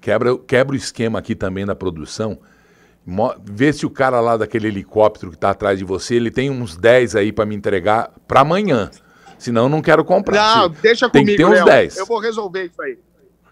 quebra, 0.00 0.36
quebra 0.36 0.74
o 0.74 0.76
esquema 0.76 1.20
aqui 1.20 1.36
também 1.36 1.64
da 1.64 1.76
produção. 1.76 2.36
Vê 3.44 3.72
se 3.72 3.86
o 3.86 3.90
cara 3.90 4.20
lá 4.20 4.36
daquele 4.36 4.66
helicóptero 4.66 5.30
que 5.30 5.36
está 5.36 5.50
atrás 5.50 5.78
de 5.78 5.84
você, 5.84 6.16
ele 6.16 6.30
tem 6.30 6.50
uns 6.50 6.76
10 6.76 7.14
aí 7.14 7.32
para 7.32 7.46
me 7.46 7.54
entregar 7.54 8.12
para 8.26 8.40
amanhã. 8.40 8.90
Senão 9.38 9.68
não 9.68 9.80
quero 9.80 10.04
comprar. 10.04 10.56
Não, 10.56 10.68
deixa 10.68 11.08
tem 11.08 11.22
comigo, 11.22 11.36
Tem 11.36 11.46
uns 11.46 11.64
10. 11.64 11.98
Eu 11.98 12.06
vou 12.06 12.18
resolver 12.18 12.64
isso 12.64 12.82
aí. 12.82 12.98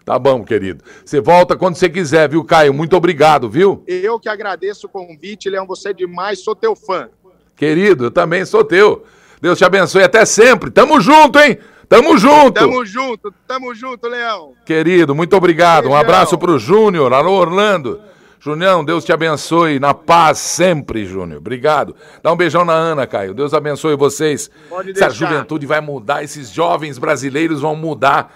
Tá 0.03 0.19
bom, 0.19 0.43
querido. 0.43 0.83
Você 1.03 1.21
volta 1.21 1.55
quando 1.55 1.75
você 1.75 1.89
quiser, 1.89 2.29
viu, 2.29 2.43
Caio? 2.43 2.73
Muito 2.73 2.95
obrigado, 2.95 3.49
viu? 3.49 3.83
Eu 3.87 4.19
que 4.19 4.29
agradeço 4.29 4.87
o 4.87 4.89
convite, 4.89 5.49
Leão. 5.49 5.65
Você 5.67 5.89
é 5.89 5.93
demais, 5.93 6.43
sou 6.43 6.55
teu 6.55 6.75
fã. 6.75 7.09
Querido, 7.57 8.05
eu 8.05 8.11
também 8.11 8.45
sou 8.45 8.63
teu. 8.63 9.03
Deus 9.41 9.57
te 9.57 9.65
abençoe 9.65 10.03
até 10.03 10.23
sempre. 10.25 10.71
Tamo 10.71 11.01
junto, 11.01 11.39
hein? 11.39 11.57
Tamo 11.89 12.17
junto. 12.17 12.53
Tamo 12.53 12.85
junto, 12.85 13.33
tamo 13.47 13.73
junto, 13.73 14.07
Leão. 14.07 14.53
Querido, 14.65 15.15
muito 15.15 15.35
obrigado. 15.35 15.89
Um 15.89 15.95
abraço 15.95 16.37
pro 16.37 16.59
Júnior. 16.59 17.11
Alô, 17.13 17.31
Orlando. 17.31 17.99
Junião, 18.39 18.85
Deus 18.85 19.03
te 19.03 19.11
abençoe. 19.11 19.79
Na 19.79 19.93
paz 19.93 20.37
sempre, 20.37 21.05
Júnior. 21.05 21.39
Obrigado. 21.39 21.95
Dá 22.21 22.31
um 22.31 22.35
beijão 22.35 22.63
na 22.63 22.73
Ana, 22.73 23.07
Caio. 23.07 23.33
Deus 23.33 23.53
abençoe 23.53 23.95
vocês. 23.95 24.51
Pode 24.69 24.91
Essa 24.91 25.09
juventude 25.09 25.65
vai 25.65 25.81
mudar, 25.81 26.23
esses 26.23 26.49
jovens 26.49 26.97
brasileiros 26.97 27.61
vão 27.61 27.75
mudar 27.75 28.33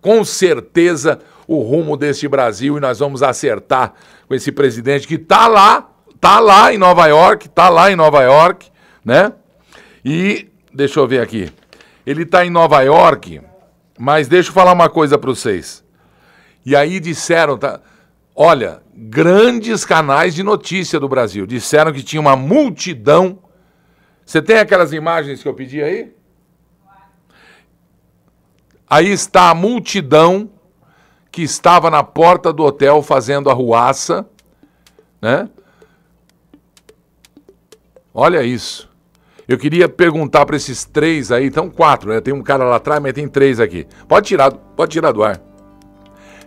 com 0.00 0.24
certeza 0.24 1.20
o 1.46 1.60
rumo 1.60 1.96
deste 1.96 2.26
Brasil 2.26 2.76
e 2.76 2.80
nós 2.80 2.98
vamos 2.98 3.22
acertar 3.22 3.92
com 4.26 4.34
esse 4.34 4.50
presidente 4.50 5.06
que 5.06 5.14
está 5.14 5.46
lá, 5.46 5.91
está 6.22 6.38
lá 6.38 6.72
em 6.72 6.78
Nova 6.78 7.04
York, 7.08 7.48
está 7.48 7.68
lá 7.68 7.90
em 7.90 7.96
Nova 7.96 8.22
York, 8.22 8.70
né? 9.04 9.32
E 10.04 10.48
deixa 10.72 11.00
eu 11.00 11.08
ver 11.08 11.20
aqui. 11.20 11.52
Ele 12.06 12.22
está 12.22 12.46
em 12.46 12.50
Nova 12.50 12.80
York, 12.80 13.40
mas 13.98 14.28
deixa 14.28 14.50
eu 14.50 14.52
falar 14.52 14.72
uma 14.72 14.88
coisa 14.88 15.18
para 15.18 15.30
vocês. 15.30 15.84
E 16.64 16.76
aí 16.76 17.00
disseram, 17.00 17.58
tá? 17.58 17.80
Olha, 18.36 18.84
grandes 18.94 19.84
canais 19.84 20.32
de 20.32 20.44
notícia 20.44 21.00
do 21.00 21.08
Brasil 21.08 21.44
disseram 21.44 21.92
que 21.92 22.04
tinha 22.04 22.20
uma 22.20 22.36
multidão. 22.36 23.40
Você 24.24 24.40
tem 24.40 24.58
aquelas 24.58 24.92
imagens 24.92 25.42
que 25.42 25.48
eu 25.48 25.54
pedi 25.54 25.82
aí? 25.82 26.14
Aí 28.88 29.10
está 29.10 29.50
a 29.50 29.54
multidão 29.56 30.48
que 31.32 31.42
estava 31.42 31.90
na 31.90 32.04
porta 32.04 32.52
do 32.52 32.62
hotel 32.62 33.02
fazendo 33.02 33.50
arruaça, 33.50 34.24
né? 35.20 35.48
Olha 38.14 38.42
isso. 38.42 38.90
Eu 39.48 39.58
queria 39.58 39.88
perguntar 39.88 40.46
para 40.46 40.56
esses 40.56 40.84
três 40.84 41.32
aí, 41.32 41.46
então 41.46 41.68
quatro, 41.68 42.10
né? 42.10 42.20
Tem 42.20 42.32
um 42.32 42.42
cara 42.42 42.64
lá 42.64 42.76
atrás, 42.76 43.02
mas 43.02 43.12
tem 43.12 43.26
três 43.26 43.58
aqui. 43.58 43.86
Pode 44.06 44.28
tirar, 44.28 44.52
pode 44.52 44.92
tirar 44.92 45.12
do 45.12 45.22
ar. 45.22 45.40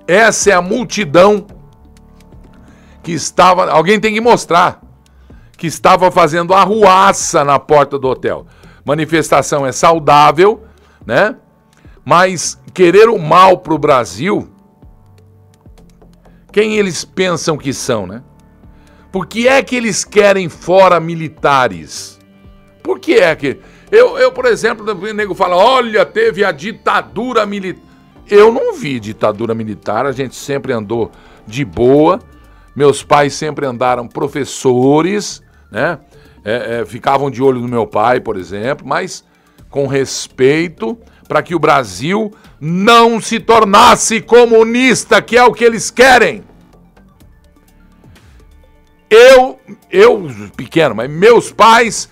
Essa 0.07 0.51
é 0.51 0.53
a 0.53 0.62
multidão 0.62 1.45
que 3.03 3.12
estava, 3.12 3.69
alguém 3.69 4.00
tem 4.00 4.13
que 4.13 4.22
mostrar, 4.22 4.81
que 5.57 5.67
estava 5.67 6.10
fazendo 6.10 6.53
arruaça 6.53 7.43
na 7.43 7.60
porta 7.60 8.00
do 8.00 8.07
hotel. 8.07 8.45
Manifestação 8.84 9.65
é 9.65 9.72
saudável, 9.72 10.63
né? 11.05 11.36
Mas 12.03 12.60
querer 12.74 13.10
o 13.10 13.17
mal 13.17 13.57
para 13.57 13.74
o 13.74 13.79
Brasil, 13.79 14.50
quem 16.51 16.75
eles 16.75 17.03
pensam 17.03 17.57
que 17.57 17.74
são, 17.74 18.07
né? 18.07 18.24
Por 19.15 19.27
que 19.27 19.48
é 19.48 19.63
que 19.63 19.77
eles 19.77 20.03
querem 20.03 20.50
fora 20.50 21.00
militares? 21.00 22.19
Por 22.84 23.00
que 23.00 23.13
é 23.13 23.34
que. 23.34 23.57
Eu, 23.89 24.17
eu 24.17 24.29
por 24.29 24.43
exemplo, 24.43 24.86
o 24.91 25.13
nego 25.13 25.34
fala: 25.34 25.55
olha, 25.55 26.05
teve 26.05 26.43
a 26.43 26.51
ditadura 26.51 27.45
militar. 27.45 27.81
Eu 28.29 28.51
não 28.51 28.74
vi 28.74 29.00
ditadura 29.00 29.55
militar, 29.55 30.05
a 30.05 30.12
gente 30.12 30.36
sempre 30.36 30.74
andou 30.74 31.12
de 31.48 31.63
boa. 31.63 32.19
Meus 32.75 33.03
pais 33.03 33.34
sempre 33.34 33.65
andaram 33.65 34.05
professores, 34.05 35.41
né? 35.72 35.98
É, 36.43 36.81
é, 36.81 36.86
ficavam 36.86 37.31
de 37.31 37.41
olho 37.41 37.62
no 37.62 37.69
meu 37.69 37.88
pai, 37.88 38.19
por 38.19 38.36
exemplo, 38.36 38.86
mas 38.86 39.24
com 39.69 39.88
respeito 39.88 40.98
para 41.25 41.41
que 41.41 41.55
o 41.55 41.60
Brasil 41.60 42.34
não 42.60 43.22
se 43.22 43.39
tornasse 43.39 44.19
comunista, 44.19 45.22
que 45.22 45.38
é 45.38 45.43
o 45.45 45.53
que 45.53 45.63
eles 45.63 45.89
querem. 45.89 46.43
Eu, 49.10 49.60
eu 49.92 50.30
pequeno, 50.56 50.96
mas 50.96 51.10
meus 51.10 51.52
pais, 51.52 52.10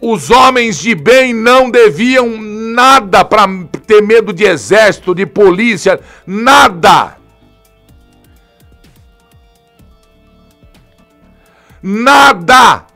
os 0.00 0.30
homens 0.30 0.78
de 0.78 0.94
bem 0.94 1.34
não 1.34 1.70
deviam 1.70 2.40
nada 2.40 3.24
para 3.24 3.46
ter 3.86 4.02
medo 4.02 4.32
de 4.32 4.44
exército, 4.44 5.14
de 5.14 5.26
polícia, 5.26 6.00
nada. 6.26 7.16
Nada! 11.82 12.89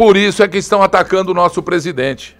Por 0.00 0.16
isso 0.16 0.42
é 0.42 0.48
que 0.48 0.56
estão 0.56 0.82
atacando 0.82 1.30
o 1.30 1.34
nosso 1.34 1.62
presidente. 1.62 2.34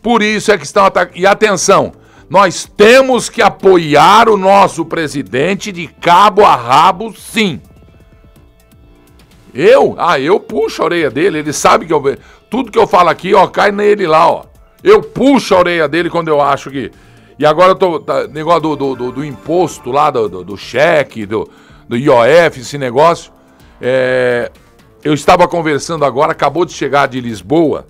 Por 0.00 0.22
isso 0.22 0.50
é 0.50 0.56
que 0.56 0.64
estão 0.64 0.86
atacando. 0.86 1.18
E 1.18 1.26
atenção, 1.26 1.92
nós 2.30 2.64
temos 2.64 3.28
que 3.28 3.42
apoiar 3.42 4.26
o 4.26 4.38
nosso 4.38 4.86
presidente 4.86 5.70
de 5.70 5.86
cabo 5.86 6.42
a 6.42 6.56
rabo, 6.56 7.14
sim. 7.14 7.60
Eu? 9.52 9.94
Ah, 9.98 10.18
eu 10.18 10.40
puxo 10.40 10.80
a 10.80 10.86
orelha 10.86 11.10
dele, 11.10 11.40
ele 11.40 11.52
sabe 11.52 11.84
que 11.84 11.92
eu. 11.92 12.16
Tudo 12.48 12.72
que 12.72 12.78
eu 12.78 12.86
falo 12.86 13.10
aqui, 13.10 13.34
ó, 13.34 13.46
cai 13.46 13.70
nele 13.70 14.06
lá, 14.06 14.26
ó. 14.26 14.44
Eu 14.82 15.02
puxo 15.02 15.54
a 15.54 15.58
orelha 15.58 15.86
dele 15.86 16.08
quando 16.08 16.28
eu 16.28 16.40
acho 16.40 16.70
que. 16.70 16.90
E 17.38 17.44
agora 17.44 17.72
eu 17.72 17.76
tô. 17.76 18.00
Tá, 18.00 18.26
negócio 18.26 18.62
do, 18.62 18.76
do, 18.76 18.96
do, 18.96 19.12
do, 19.12 19.24
imposto 19.26 19.90
lá, 19.90 20.10
do, 20.10 20.26
do, 20.26 20.42
do 20.42 20.56
cheque, 20.56 21.26
do, 21.26 21.46
do 21.86 21.98
IOF, 21.98 22.60
esse 22.60 22.78
negócio. 22.78 23.30
É, 23.78 24.50
eu 25.02 25.14
estava 25.14 25.48
conversando 25.48 26.04
agora, 26.04 26.32
acabou 26.32 26.64
de 26.64 26.72
chegar 26.72 27.08
de 27.08 27.20
Lisboa, 27.20 27.86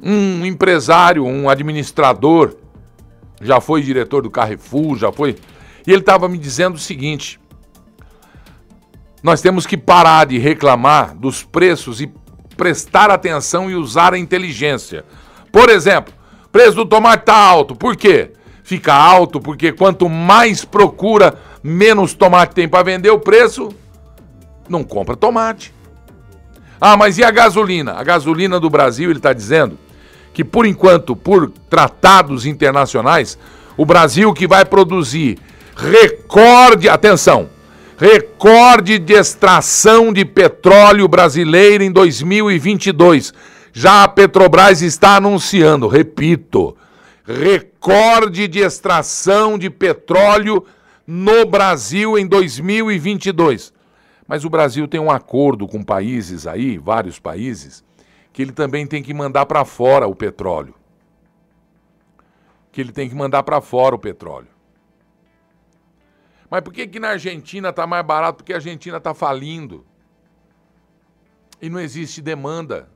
um 0.00 0.44
empresário, 0.46 1.24
um 1.24 1.48
administrador, 1.48 2.54
já 3.40 3.60
foi 3.60 3.82
diretor 3.82 4.22
do 4.22 4.30
Carrefour, 4.30 4.96
já 4.96 5.10
foi. 5.10 5.36
E 5.86 5.92
ele 5.92 6.00
estava 6.00 6.28
me 6.28 6.38
dizendo 6.38 6.76
o 6.76 6.78
seguinte: 6.78 7.40
nós 9.22 9.40
temos 9.40 9.66
que 9.66 9.76
parar 9.76 10.26
de 10.26 10.38
reclamar 10.38 11.16
dos 11.16 11.42
preços 11.42 12.00
e 12.00 12.12
prestar 12.56 13.10
atenção 13.10 13.70
e 13.70 13.74
usar 13.74 14.14
a 14.14 14.18
inteligência. 14.18 15.04
Por 15.50 15.70
exemplo, 15.70 16.12
preço 16.52 16.76
do 16.76 16.86
tomate 16.86 17.22
está 17.22 17.36
alto. 17.36 17.74
Por 17.74 17.96
quê? 17.96 18.32
Fica 18.62 18.92
alto 18.92 19.40
porque 19.40 19.72
quanto 19.72 20.08
mais 20.08 20.64
procura, 20.64 21.38
menos 21.62 22.14
tomate 22.14 22.54
tem 22.54 22.68
para 22.68 22.82
vender, 22.82 23.10
o 23.10 23.18
preço 23.18 23.70
não 24.68 24.84
compra 24.84 25.16
tomate. 25.16 25.74
Ah, 26.80 26.96
mas 26.96 27.18
e 27.18 27.24
a 27.24 27.30
gasolina? 27.30 27.94
A 27.94 28.04
gasolina 28.04 28.60
do 28.60 28.70
Brasil, 28.70 29.10
ele 29.10 29.18
está 29.18 29.32
dizendo 29.32 29.78
que 30.32 30.44
por 30.44 30.64
enquanto, 30.64 31.16
por 31.16 31.50
tratados 31.68 32.46
internacionais, 32.46 33.38
o 33.76 33.84
Brasil 33.84 34.32
que 34.32 34.46
vai 34.46 34.64
produzir 34.64 35.38
recorde, 35.76 36.88
atenção, 36.88 37.48
recorde 37.96 38.98
de 38.98 39.14
extração 39.14 40.12
de 40.12 40.24
petróleo 40.24 41.08
brasileiro 41.08 41.82
em 41.82 41.90
2022. 41.90 43.34
Já 43.72 44.04
a 44.04 44.08
Petrobras 44.08 44.82
está 44.82 45.16
anunciando, 45.16 45.88
repito, 45.88 46.76
recorde 47.24 48.48
de 48.48 48.60
extração 48.60 49.58
de 49.58 49.68
petróleo 49.68 50.64
no 51.06 51.44
Brasil 51.44 52.18
em 52.18 52.26
2022. 52.26 53.72
Mas 54.28 54.44
o 54.44 54.50
Brasil 54.50 54.86
tem 54.86 55.00
um 55.00 55.10
acordo 55.10 55.66
com 55.66 55.82
países 55.82 56.46
aí, 56.46 56.76
vários 56.76 57.18
países, 57.18 57.82
que 58.30 58.42
ele 58.42 58.52
também 58.52 58.86
tem 58.86 59.02
que 59.02 59.14
mandar 59.14 59.46
para 59.46 59.64
fora 59.64 60.06
o 60.06 60.14
petróleo. 60.14 60.74
Que 62.70 62.82
ele 62.82 62.92
tem 62.92 63.08
que 63.08 63.14
mandar 63.14 63.42
para 63.42 63.62
fora 63.62 63.94
o 63.94 63.98
petróleo. 63.98 64.48
Mas 66.50 66.60
por 66.60 66.74
que, 66.74 66.86
que 66.86 67.00
na 67.00 67.08
Argentina 67.08 67.70
está 67.70 67.86
mais 67.86 68.04
barato? 68.04 68.36
Porque 68.36 68.52
a 68.52 68.56
Argentina 68.56 68.98
está 68.98 69.14
falindo. 69.14 69.86
E 71.60 71.70
não 71.70 71.80
existe 71.80 72.20
demanda. 72.20 72.90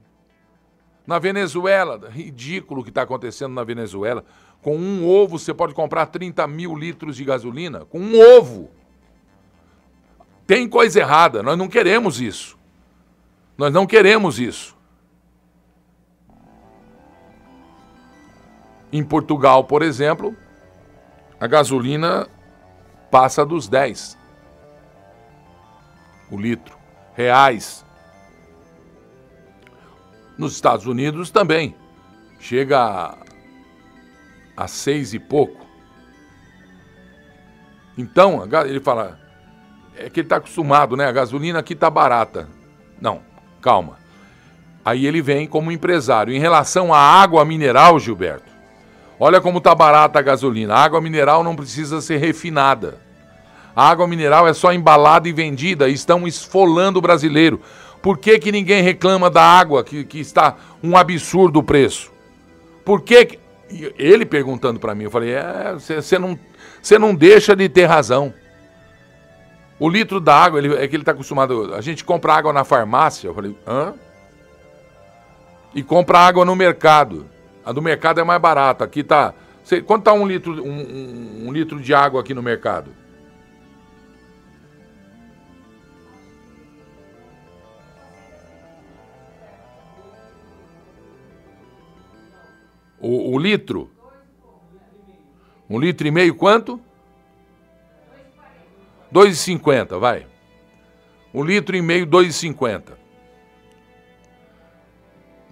Na 1.06 1.18
Venezuela, 1.18 2.10
ridículo 2.10 2.82
o 2.82 2.84
que 2.84 2.90
está 2.90 3.02
acontecendo 3.02 3.54
na 3.54 3.64
Venezuela. 3.64 4.22
Com 4.60 4.76
um 4.76 5.08
ovo 5.08 5.38
você 5.38 5.52
pode 5.54 5.72
comprar 5.72 6.06
30 6.06 6.46
mil 6.46 6.76
litros 6.76 7.16
de 7.16 7.24
gasolina. 7.24 7.86
Com 7.86 7.98
um 7.98 8.20
ovo. 8.38 8.70
Tem 10.52 10.68
coisa 10.68 11.00
errada. 11.00 11.42
Nós 11.42 11.56
não 11.56 11.66
queremos 11.66 12.20
isso. 12.20 12.58
Nós 13.56 13.72
não 13.72 13.86
queremos 13.86 14.38
isso. 14.38 14.76
Em 18.92 19.02
Portugal, 19.02 19.64
por 19.64 19.80
exemplo, 19.80 20.36
a 21.40 21.46
gasolina 21.46 22.28
passa 23.10 23.46
dos 23.46 23.66
10 23.66 24.18
o 26.30 26.36
litro, 26.36 26.76
reais. 27.14 27.82
Nos 30.36 30.52
Estados 30.52 30.84
Unidos 30.84 31.30
também 31.30 31.74
chega 32.38 32.78
a, 32.78 33.18
a 34.54 34.68
seis 34.68 35.14
e 35.14 35.18
pouco. 35.18 35.66
Então, 37.96 38.46
ele 38.66 38.80
fala, 38.80 39.21
é 39.96 40.08
que 40.10 40.20
ele 40.20 40.26
está 40.26 40.36
acostumado, 40.36 40.96
né? 40.96 41.06
A 41.06 41.12
gasolina 41.12 41.58
aqui 41.58 41.72
está 41.72 41.88
barata. 41.90 42.48
Não, 43.00 43.20
calma. 43.60 43.98
Aí 44.84 45.06
ele 45.06 45.22
vem 45.22 45.46
como 45.46 45.70
empresário. 45.70 46.34
Em 46.34 46.38
relação 46.38 46.92
à 46.92 46.98
água 46.98 47.44
mineral, 47.44 47.98
Gilberto, 47.98 48.52
Olha 49.24 49.40
como 49.40 49.58
está 49.58 49.72
barata 49.72 50.18
a 50.18 50.22
gasolina. 50.22 50.74
A 50.74 50.82
água 50.82 51.00
mineral 51.00 51.44
não 51.44 51.54
precisa 51.54 52.00
ser 52.00 52.16
refinada. 52.16 52.98
A 53.74 53.88
água 53.88 54.04
mineral 54.04 54.48
é 54.48 54.52
só 54.52 54.72
embalada 54.72 55.28
e 55.28 55.32
vendida. 55.32 55.88
Estão 55.88 56.26
esfolando 56.26 56.98
o 56.98 57.02
brasileiro. 57.02 57.60
Por 58.02 58.18
que, 58.18 58.36
que 58.40 58.50
ninguém 58.50 58.82
reclama 58.82 59.30
da 59.30 59.40
água, 59.40 59.84
que, 59.84 60.02
que 60.02 60.18
está 60.18 60.56
um 60.82 60.96
absurdo 60.96 61.60
o 61.60 61.62
preço? 61.62 62.10
Por 62.84 63.02
que. 63.02 63.38
Ele 63.96 64.26
perguntando 64.26 64.80
para 64.80 64.92
mim, 64.92 65.04
eu 65.04 65.10
falei: 65.12 65.34
é, 65.34 65.74
você 65.78 66.18
não, 66.18 66.36
não 66.98 67.14
deixa 67.14 67.54
de 67.54 67.68
ter 67.68 67.84
razão. 67.84 68.34
O 69.82 69.88
litro 69.88 70.20
da 70.20 70.36
água, 70.36 70.60
ele, 70.60 70.76
é 70.76 70.86
que 70.86 70.94
ele 70.94 71.02
está 71.02 71.10
acostumado. 71.10 71.74
A 71.74 71.80
gente 71.80 72.04
compra 72.04 72.34
água 72.34 72.52
na 72.52 72.62
farmácia. 72.62 73.26
Eu 73.26 73.34
falei: 73.34 73.58
hã? 73.66 73.94
E 75.74 75.82
compra 75.82 76.20
água 76.20 76.44
no 76.44 76.54
mercado. 76.54 77.26
A 77.64 77.72
do 77.72 77.82
mercado 77.82 78.20
é 78.20 78.22
mais 78.22 78.40
barata. 78.40 78.84
Aqui 78.84 79.02
tá. 79.02 79.34
Sei, 79.64 79.82
quanto 79.82 80.04
tá 80.04 80.12
um 80.12 80.24
litro, 80.24 80.52
um, 80.64 80.68
um, 80.68 81.48
um 81.48 81.52
litro 81.52 81.80
de 81.80 81.92
água 81.92 82.20
aqui 82.20 82.32
no 82.32 82.40
mercado? 82.40 82.92
O, 93.00 93.34
o, 93.34 93.36
litro? 93.36 93.90
Um 95.68 95.76
litro 95.76 96.06
e 96.06 96.12
meio, 96.12 96.36
quanto? 96.36 96.80
2,50, 99.12 99.98
vai. 99.98 100.26
Um 101.34 101.44
litro 101.44 101.76
e 101.76 101.82
meio, 101.82 102.06
2,50 102.06 103.02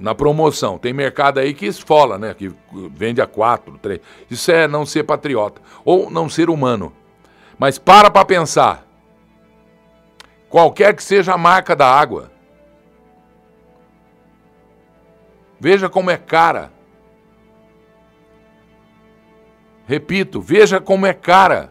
na 0.01 0.15
promoção. 0.15 0.79
Tem 0.79 0.93
mercado 0.93 1.39
aí 1.39 1.53
que 1.53 1.67
esfola, 1.67 2.19
né? 2.19 2.35
Que 2.35 2.51
vende 2.91 3.21
a 3.21 3.27
quatro, 3.27 3.79
três. 3.79 4.01
Isso 4.31 4.51
é 4.51 4.67
não 4.67 4.87
ser 4.87 5.05
patriota 5.05 5.61
ou 5.85 6.11
não 6.11 6.29
ser 6.29 6.49
humano. 6.49 6.93
Mas 7.59 7.79
para 7.79 8.11
para 8.11 8.25
pensar. 8.25 8.87
Qualquer 10.49 10.97
que 10.97 11.03
seja 11.03 11.35
a 11.35 11.39
marca 11.39 11.77
da 11.77 11.87
água. 11.87 12.33
Veja 15.61 15.89
como 15.89 16.11
é 16.11 16.17
cara. 16.17 16.73
Repito, 19.87 20.41
veja 20.41 20.81
como 20.81 21.05
é 21.05 21.13
cara. 21.13 21.71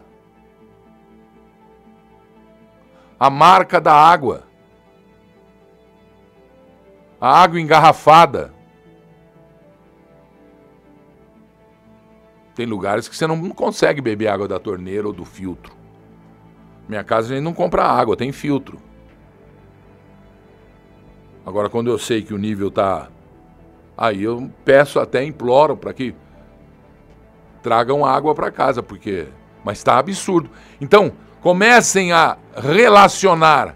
A 3.20 3.28
marca 3.28 3.78
da 3.78 3.92
água. 3.92 4.44
A 7.20 7.42
água 7.42 7.60
engarrafada. 7.60 8.54
Tem 12.54 12.64
lugares 12.64 13.08
que 13.08 13.14
você 13.14 13.26
não 13.26 13.50
consegue 13.50 14.00
beber 14.00 14.28
água 14.28 14.48
da 14.48 14.58
torneira 14.58 15.06
ou 15.06 15.12
do 15.12 15.26
filtro. 15.26 15.76
Minha 16.88 17.04
casa 17.04 17.32
a 17.32 17.36
gente 17.36 17.44
não 17.44 17.52
compra 17.52 17.84
água, 17.84 18.16
tem 18.16 18.32
filtro. 18.32 18.80
Agora, 21.44 21.68
quando 21.68 21.90
eu 21.90 21.98
sei 21.98 22.22
que 22.22 22.32
o 22.32 22.38
nível 22.38 22.70
tá. 22.70 23.08
Aí 23.96 24.22
eu 24.22 24.50
peço 24.64 24.98
até, 24.98 25.22
imploro 25.22 25.76
para 25.76 25.92
que 25.92 26.14
tragam 27.62 28.04
água 28.04 28.34
para 28.34 28.50
casa, 28.50 28.82
porque. 28.82 29.28
Mas 29.62 29.78
está 29.78 29.98
absurdo. 29.98 30.50
Então, 30.80 31.12
comecem 31.40 32.12
a 32.12 32.36
relacionar, 32.56 33.74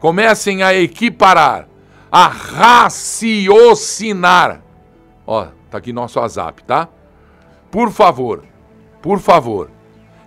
comecem 0.00 0.62
a 0.62 0.74
equiparar, 0.74 1.66
a 2.10 2.26
raciocinar. 2.26 3.80
Ó, 5.26 5.46
tá 5.70 5.78
aqui 5.78 5.92
nosso 5.92 6.18
WhatsApp, 6.18 6.62
tá? 6.64 6.88
Por 7.70 7.90
favor, 7.90 8.44
por 9.00 9.18
favor. 9.18 9.70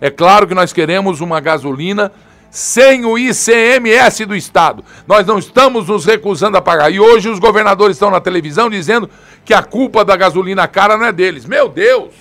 É 0.00 0.10
claro 0.10 0.46
que 0.46 0.54
nós 0.54 0.72
queremos 0.72 1.20
uma 1.20 1.40
gasolina 1.40 2.12
sem 2.50 3.04
o 3.04 3.18
ICMS 3.18 4.24
do 4.24 4.34
Estado. 4.34 4.84
Nós 5.06 5.26
não 5.26 5.38
estamos 5.38 5.88
nos 5.88 6.04
recusando 6.04 6.56
a 6.56 6.62
pagar. 6.62 6.90
E 6.90 6.98
hoje 6.98 7.28
os 7.28 7.38
governadores 7.38 7.96
estão 7.96 8.10
na 8.10 8.20
televisão 8.20 8.70
dizendo 8.70 9.10
que 9.44 9.52
a 9.52 9.62
culpa 9.62 10.04
da 10.04 10.16
gasolina 10.16 10.66
cara 10.66 10.96
não 10.96 11.06
é 11.06 11.12
deles. 11.12 11.44
Meu 11.44 11.68
Deus! 11.68 12.14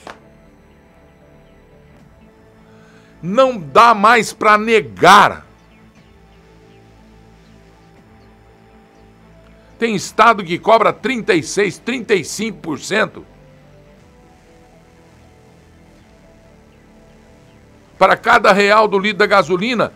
Não 3.21 3.57
dá 3.57 3.93
mais 3.93 4.31
para 4.33 4.57
negar. 4.57 5.45
Tem 9.79 9.95
estado 9.95 10.43
que 10.43 10.57
cobra 10.57 10.91
36, 10.91 11.81
35%. 11.85 13.23
Para 17.97 18.15
cada 18.15 18.51
real 18.51 18.87
do 18.87 18.99
litro 18.99 19.19
da 19.19 19.25
gasolina, 19.25 19.91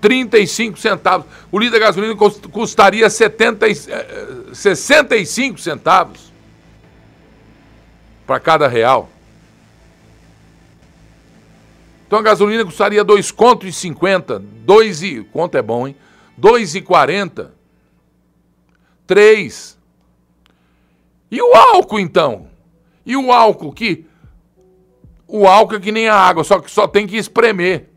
35 0.00 0.78
centavos. 0.78 1.26
O 1.50 1.58
litro 1.58 1.78
da 1.78 1.86
gasolina 1.86 2.14
custaria 2.52 3.08
70, 3.08 3.66
65 4.52 5.58
eh, 5.58 5.62
centavos 5.62 6.32
para 8.26 8.38
cada 8.38 8.68
real. 8.68 9.08
Então 12.14 12.20
a 12.20 12.22
gasolina 12.22 12.64
custaria 12.64 13.02
2 13.02 13.32
conto 13.32 13.66
e 13.66 13.72
50, 13.72 14.38
2 14.38 15.02
e 15.02 15.24
conto 15.32 15.58
é 15.58 15.62
bom, 15.62 15.88
hein? 15.88 15.96
2 16.38 16.76
e 16.76 16.80
40. 16.80 17.52
3. 19.04 19.76
E 21.28 21.42
o 21.42 21.52
álcool 21.56 21.98
então? 21.98 22.46
E 23.04 23.16
o 23.16 23.32
álcool 23.32 23.72
que 23.72 24.06
o 25.26 25.44
álcool 25.44 25.74
é 25.74 25.80
que 25.80 25.90
nem 25.90 26.08
a 26.08 26.14
água, 26.14 26.44
só 26.44 26.60
que 26.60 26.70
só 26.70 26.86
tem 26.86 27.04
que 27.04 27.16
espremer. 27.16 27.90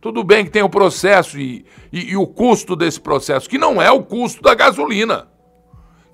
Tudo 0.00 0.24
bem 0.24 0.46
que 0.46 0.50
tem 0.50 0.62
o 0.62 0.70
processo 0.70 1.38
e, 1.38 1.66
e, 1.92 2.12
e, 2.12 2.16
o 2.16 2.26
custo 2.26 2.74
desse 2.74 2.98
processo, 2.98 3.46
que 3.46 3.58
não 3.58 3.82
é 3.82 3.90
o 3.90 4.02
custo 4.02 4.40
da 4.40 4.54
gasolina. 4.54 5.28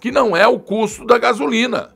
Que 0.00 0.10
não 0.10 0.36
é 0.36 0.48
o 0.48 0.58
custo 0.58 1.06
da 1.06 1.16
gasolina. 1.16 1.94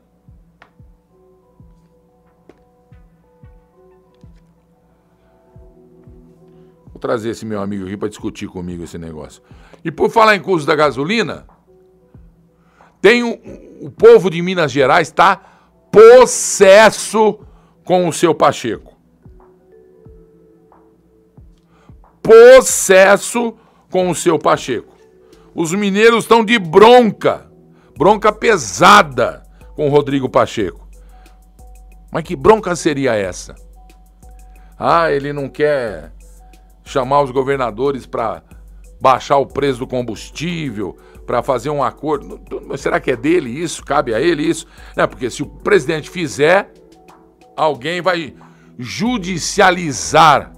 Trazer 7.01 7.31
esse 7.31 7.45
meu 7.45 7.61
amigo 7.61 7.85
aqui 7.85 7.97
para 7.97 8.07
discutir 8.07 8.47
comigo 8.47 8.83
esse 8.83 8.97
negócio. 8.97 9.41
E 9.83 9.91
por 9.91 10.09
falar 10.09 10.35
em 10.35 10.39
custo 10.39 10.67
da 10.67 10.75
gasolina, 10.75 11.45
tem 13.01 13.23
o, 13.23 13.85
o 13.85 13.91
povo 13.91 14.29
de 14.29 14.41
Minas 14.41 14.71
Gerais 14.71 15.07
está 15.09 15.35
possesso 15.91 17.39
com 17.83 18.07
o 18.07 18.13
seu 18.13 18.33
Pacheco. 18.33 18.91
possesso 22.21 23.55
com 23.89 24.09
o 24.09 24.15
seu 24.15 24.37
Pacheco. 24.39 24.95
Os 25.53 25.73
mineiros 25.73 26.23
estão 26.23 26.45
de 26.45 26.57
bronca, 26.57 27.51
bronca 27.97 28.31
pesada 28.31 29.43
com 29.75 29.87
o 29.87 29.89
Rodrigo 29.89 30.29
Pacheco. 30.29 30.87
Mas 32.11 32.23
que 32.23 32.35
bronca 32.35 32.75
seria 32.75 33.15
essa? 33.15 33.55
Ah, 34.77 35.11
ele 35.11 35.33
não 35.33 35.49
quer 35.49 36.13
chamar 36.83 37.21
os 37.21 37.31
governadores 37.31 38.05
para 38.05 38.43
baixar 38.99 39.37
o 39.37 39.45
preço 39.45 39.79
do 39.79 39.87
combustível, 39.87 40.97
para 41.25 41.41
fazer 41.41 41.69
um 41.69 41.83
acordo. 41.83 42.39
Será 42.77 42.99
que 42.99 43.11
é 43.11 43.15
dele 43.15 43.49
isso? 43.49 43.83
Cabe 43.83 44.13
a 44.13 44.19
ele 44.19 44.43
isso? 44.43 44.67
Não, 44.95 45.07
porque 45.07 45.29
se 45.29 45.41
o 45.41 45.47
presidente 45.47 46.09
fizer, 46.09 46.71
alguém 47.55 48.01
vai 48.01 48.33
judicializar 48.77 50.51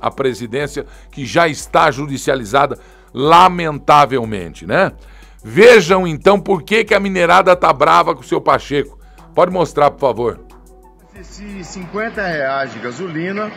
a 0.00 0.10
presidência, 0.10 0.84
que 1.10 1.24
já 1.24 1.46
está 1.46 1.90
judicializada, 1.90 2.78
lamentavelmente, 3.14 4.66
né? 4.66 4.92
Vejam 5.44 6.06
então 6.06 6.40
por 6.40 6.62
que, 6.62 6.84
que 6.84 6.94
a 6.94 7.00
minerada 7.00 7.54
tá 7.54 7.72
brava 7.72 8.14
com 8.14 8.20
o 8.20 8.24
seu 8.24 8.40
Pacheco. 8.40 8.98
Pode 9.34 9.52
mostrar, 9.52 9.90
por 9.90 10.00
favor. 10.00 10.40
Esses 11.14 11.66
50 11.66 12.26
reais 12.26 12.72
de 12.72 12.78
gasolina 12.78 13.50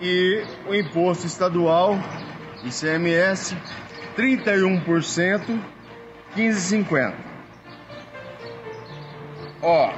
e 0.00 0.44
o 0.68 0.74
imposto 0.74 1.26
estadual, 1.26 1.98
ICMS, 2.64 3.56
31%, 4.16 5.58
15,50. 6.36 7.14
Ó, 9.62 9.92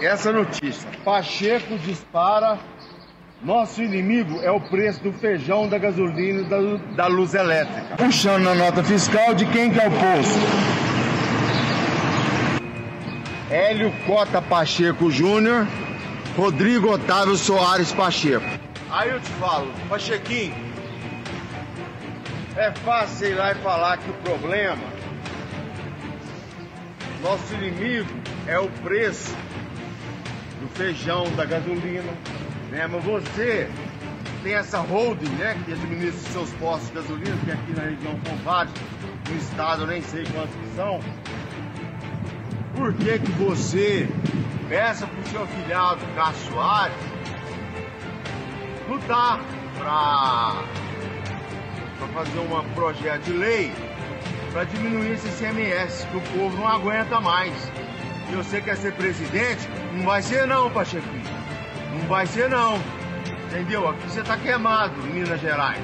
essa 0.00 0.32
notícia. 0.32 0.88
Pacheco 1.04 1.78
dispara 1.78 2.58
nosso 3.42 3.82
inimigo 3.82 4.40
é 4.42 4.50
o 4.50 4.60
preço 4.60 5.02
do 5.02 5.12
feijão, 5.12 5.68
da 5.68 5.78
gasolina 5.78 6.40
e 6.40 6.44
da, 6.44 6.58
da 6.94 7.06
luz 7.06 7.34
elétrica. 7.34 7.96
Puxando 7.96 8.44
na 8.44 8.54
nota 8.54 8.82
fiscal 8.82 9.34
de 9.34 9.44
quem 9.46 9.70
que 9.70 9.78
é 9.78 9.86
o 9.86 9.90
posto? 9.90 10.40
Hélio 13.50 13.92
Cota 14.06 14.42
Pacheco 14.42 15.10
Júnior, 15.10 15.66
Rodrigo 16.36 16.92
Otávio 16.92 17.34
Soares 17.34 17.92
Pacheco. 17.92 18.44
Aí 18.90 19.08
eu 19.08 19.18
te 19.18 19.30
falo, 19.32 19.72
Pachequinho, 19.88 20.54
é 22.54 22.70
fácil 22.72 23.28
ir 23.28 23.34
lá 23.34 23.52
e 23.52 23.54
falar 23.56 23.96
que 23.96 24.10
o 24.10 24.14
problema, 24.14 24.82
nosso 27.22 27.54
inimigo 27.54 28.10
é 28.46 28.58
o 28.58 28.68
preço 28.82 29.34
do 30.60 30.68
feijão, 30.76 31.24
da 31.36 31.46
gasolina, 31.46 32.12
né? 32.70 32.86
Mas 32.86 33.02
você 33.02 33.70
tem 34.42 34.54
essa 34.54 34.78
holding, 34.78 35.30
né? 35.36 35.56
Que 35.64 35.72
administra 35.72 36.20
os 36.20 36.32
seus 36.32 36.50
postos 36.60 36.88
de 36.88 36.94
gasolina, 36.96 37.36
que 37.46 37.50
aqui 37.50 37.72
na 37.72 37.82
região 37.82 38.20
vários, 38.44 38.74
no 39.26 39.36
estado 39.38 39.82
eu 39.84 39.86
nem 39.86 40.02
sei 40.02 40.24
quantos 40.26 40.54
que 40.54 40.76
são. 40.76 41.00
Por 42.76 42.92
que 42.92 43.18
que 43.20 43.32
você 43.32 44.06
peça 44.68 45.06
pro 45.06 45.30
seu 45.30 45.42
afiliado 45.42 46.00
Cássio 46.14 46.52
Soares 46.52 46.96
lutar 48.88 49.40
para 49.78 50.62
fazer 52.14 52.38
um 52.38 52.74
projeto 52.74 53.24
de 53.24 53.32
lei 53.32 53.72
para 54.52 54.64
diminuir 54.64 55.12
esse 55.12 55.28
CMS, 55.28 56.06
que 56.10 56.16
o 56.16 56.20
povo 56.20 56.56
não 56.56 56.66
aguenta 56.66 57.20
mais. 57.20 57.52
E 58.30 58.34
você 58.34 58.60
quer 58.60 58.76
ser 58.76 58.94
presidente? 58.94 59.68
Não 59.92 60.04
vai 60.04 60.22
ser 60.22 60.46
não, 60.46 60.70
Pachequinho. 60.70 61.22
Não 61.92 62.08
vai 62.08 62.26
ser 62.26 62.48
não. 62.48 62.80
Entendeu? 63.46 63.86
Aqui 63.88 64.08
você 64.08 64.22
tá 64.22 64.36
queimado 64.36 64.94
em 65.02 65.12
Minas 65.12 65.40
Gerais. 65.40 65.82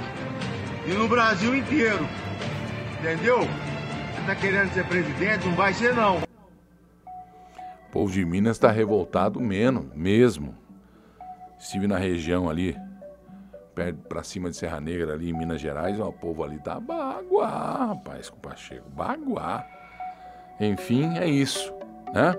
E 0.87 0.93
no 0.93 1.07
Brasil 1.07 1.55
inteiro. 1.55 2.09
Entendeu? 2.99 3.41
Você 3.41 4.23
tá 4.27 4.35
querendo 4.35 4.73
ser 4.73 4.85
presidente, 4.87 5.47
não 5.47 5.55
vai 5.55 5.75
ser 5.75 5.95
não. 5.95 6.32
O 7.93 8.01
povo 8.01 8.11
de 8.11 8.25
Minas 8.25 8.57
está 8.57 8.71
revoltado 8.71 9.39
menos, 9.39 9.85
mesmo. 9.95 10.55
Estive 11.59 11.87
na 11.87 11.99
região 11.99 12.49
ali, 12.49 12.75
perto 13.75 13.99
para 14.09 14.23
cima 14.23 14.49
de 14.49 14.57
Serra 14.57 14.81
Negra, 14.81 15.13
ali 15.13 15.29
em 15.29 15.35
Minas 15.35 15.61
Gerais, 15.61 16.01
ó, 16.01 16.09
o 16.09 16.13
povo 16.13 16.43
ali 16.43 16.59
tá 16.59 16.81
baguá, 16.81 17.89
rapaz, 17.89 18.31
com 18.31 18.39
o 18.39 18.41
Pacheco, 18.41 18.89
baguá. 18.89 19.67
Enfim, 20.59 21.19
é 21.19 21.29
isso, 21.29 21.71
né? 22.15 22.35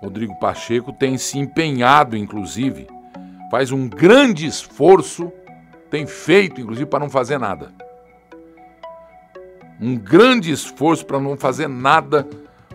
Rodrigo 0.00 0.34
Pacheco 0.40 0.90
tem 0.90 1.18
se 1.18 1.38
empenhado, 1.38 2.16
inclusive, 2.16 2.88
faz 3.50 3.70
um 3.70 3.86
grande 3.90 4.46
esforço, 4.46 5.30
tem 5.90 6.06
feito, 6.06 6.62
inclusive, 6.62 6.88
para 6.88 7.00
não 7.00 7.10
fazer 7.10 7.36
nada. 7.36 7.74
Um 9.78 9.98
grande 9.98 10.50
esforço 10.50 11.04
para 11.04 11.20
não 11.20 11.36
fazer 11.36 11.68
nada 11.68 12.26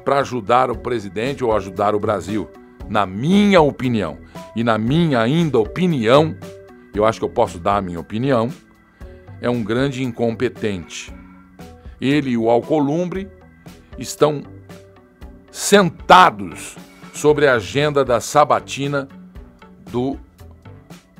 para 0.03 0.19
ajudar 0.19 0.69
o 0.69 0.77
presidente 0.77 1.43
ou 1.43 1.55
ajudar 1.55 1.95
o 1.95 1.99
Brasil, 1.99 2.49
na 2.89 3.05
minha 3.05 3.61
opinião. 3.61 4.17
E 4.55 4.63
na 4.63 4.77
minha 4.77 5.21
ainda 5.21 5.59
opinião, 5.59 6.35
eu 6.93 7.05
acho 7.05 7.19
que 7.19 7.25
eu 7.25 7.29
posso 7.29 7.59
dar 7.59 7.77
a 7.77 7.81
minha 7.81 7.99
opinião, 7.99 8.49
é 9.41 9.49
um 9.49 9.63
grande 9.63 10.03
incompetente. 10.03 11.13
Ele 11.99 12.31
e 12.31 12.37
o 12.37 12.49
Alcolumbre 12.49 13.29
estão 13.97 14.43
sentados 15.51 16.75
sobre 17.13 17.47
a 17.47 17.55
agenda 17.55 18.03
da 18.03 18.19
sabatina 18.19 19.07
do 19.91 20.17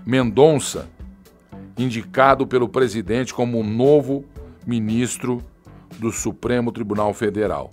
Mendonça, 0.06 0.90
indicado 1.78 2.46
pelo 2.46 2.68
presidente 2.68 3.34
como 3.34 3.60
o 3.60 3.64
novo 3.64 4.26
ministro 4.66 5.44
do 6.00 6.12
Supremo 6.12 6.72
Tribunal 6.72 7.14
Federal. 7.14 7.70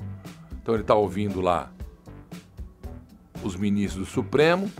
Então 0.62 0.74
ele 0.74 0.82
está 0.82 0.94
ouvindo 0.94 1.40
lá 1.40 1.70
os 3.42 3.56
ministros 3.56 4.06
do 4.06 4.10
Supremo, 4.10 4.70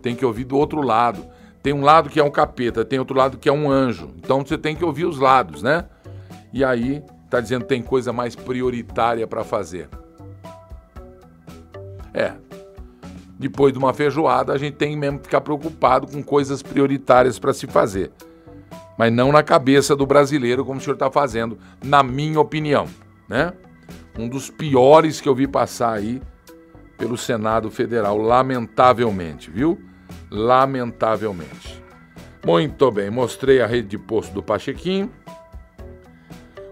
tem 0.00 0.14
que 0.14 0.24
ouvir 0.24 0.44
do 0.44 0.56
outro 0.56 0.80
lado. 0.80 1.24
Tem 1.62 1.72
um 1.72 1.82
lado 1.82 2.10
que 2.10 2.20
é 2.20 2.24
um 2.24 2.30
capeta, 2.30 2.84
tem 2.84 2.98
outro 2.98 3.16
lado 3.16 3.38
que 3.38 3.48
é 3.48 3.52
um 3.52 3.70
anjo. 3.70 4.10
Então 4.18 4.44
você 4.44 4.58
tem 4.58 4.76
que 4.76 4.84
ouvir 4.84 5.06
os 5.06 5.18
lados, 5.18 5.62
né? 5.62 5.86
E 6.52 6.62
aí 6.62 7.02
está 7.24 7.40
dizendo 7.40 7.62
que 7.62 7.68
tem 7.68 7.82
coisa 7.82 8.12
mais 8.12 8.36
prioritária 8.36 9.26
para 9.26 9.42
fazer. 9.42 9.88
É. 12.12 12.34
Depois 13.38 13.72
de 13.72 13.78
uma 13.78 13.92
feijoada, 13.92 14.52
a 14.52 14.58
gente 14.58 14.76
tem 14.76 14.96
mesmo 14.96 15.18
que 15.18 15.24
ficar 15.24 15.40
preocupado 15.40 16.06
com 16.06 16.22
coisas 16.22 16.62
prioritárias 16.62 17.38
para 17.38 17.52
se 17.52 17.66
fazer. 17.66 18.12
Mas 18.96 19.12
não 19.12 19.32
na 19.32 19.42
cabeça 19.42 19.96
do 19.96 20.06
brasileiro, 20.06 20.64
como 20.64 20.78
o 20.78 20.82
senhor 20.82 20.94
está 20.94 21.10
fazendo, 21.10 21.58
na 21.82 22.02
minha 22.02 22.38
opinião, 22.38 22.86
né? 23.28 23.52
Um 24.18 24.28
dos 24.28 24.50
piores 24.50 25.20
que 25.20 25.28
eu 25.28 25.34
vi 25.34 25.46
passar 25.46 25.92
aí 25.92 26.22
pelo 26.96 27.16
Senado 27.16 27.70
Federal, 27.70 28.16
lamentavelmente, 28.16 29.50
viu? 29.50 29.80
Lamentavelmente. 30.30 31.82
Muito 32.44 32.90
bem, 32.90 33.10
mostrei 33.10 33.60
a 33.60 33.66
rede 33.66 33.88
de 33.88 33.98
posto 33.98 34.32
do 34.32 34.42
Pachequinho. 34.42 35.10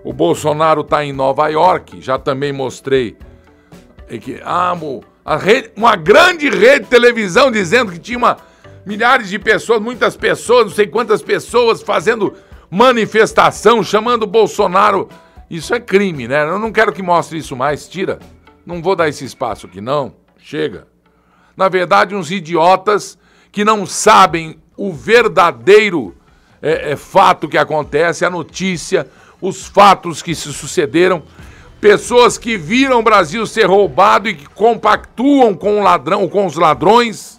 O 0.04 0.12
Bolsonaro 0.12 0.82
está 0.82 1.04
em 1.04 1.12
Nova 1.12 1.48
York, 1.48 2.00
já 2.00 2.18
também 2.18 2.52
mostrei. 2.52 3.16
Que, 4.20 4.40
ah, 4.44 4.76
rede, 5.36 5.70
uma 5.76 5.96
grande 5.96 6.50
rede 6.50 6.84
de 6.84 6.90
televisão 6.90 7.50
dizendo 7.50 7.92
que 7.92 7.98
tinha 7.98 8.18
uma, 8.18 8.36
milhares 8.84 9.28
de 9.28 9.38
pessoas, 9.38 9.80
muitas 9.80 10.16
pessoas, 10.16 10.66
não 10.66 10.72
sei 10.72 10.86
quantas 10.86 11.22
pessoas 11.22 11.82
fazendo 11.82 12.34
manifestação, 12.70 13.82
chamando 13.82 14.26
Bolsonaro. 14.26 15.08
Isso 15.52 15.74
é 15.74 15.78
crime, 15.78 16.26
né? 16.26 16.44
Eu 16.48 16.58
não 16.58 16.72
quero 16.72 16.94
que 16.94 17.02
mostre 17.02 17.36
isso 17.36 17.54
mais, 17.54 17.86
tira. 17.86 18.18
Não 18.64 18.80
vou 18.80 18.96
dar 18.96 19.10
esse 19.10 19.22
espaço 19.22 19.66
aqui, 19.66 19.82
não. 19.82 20.14
Chega. 20.38 20.88
Na 21.54 21.68
verdade, 21.68 22.14
uns 22.14 22.30
idiotas 22.30 23.18
que 23.52 23.62
não 23.62 23.84
sabem 23.84 24.58
o 24.78 24.90
verdadeiro 24.90 26.16
é, 26.62 26.92
é, 26.92 26.96
fato 26.96 27.50
que 27.50 27.58
acontece, 27.58 28.24
a 28.24 28.30
notícia, 28.30 29.06
os 29.42 29.66
fatos 29.66 30.22
que 30.22 30.34
se 30.34 30.50
sucederam, 30.54 31.22
pessoas 31.82 32.38
que 32.38 32.56
viram 32.56 33.00
o 33.00 33.02
Brasil 33.02 33.46
ser 33.46 33.66
roubado 33.66 34.30
e 34.30 34.34
que 34.34 34.48
compactuam 34.48 35.52
com 35.52 35.80
o 35.80 35.82
ladrão, 35.82 36.26
com 36.30 36.46
os 36.46 36.56
ladrões, 36.56 37.38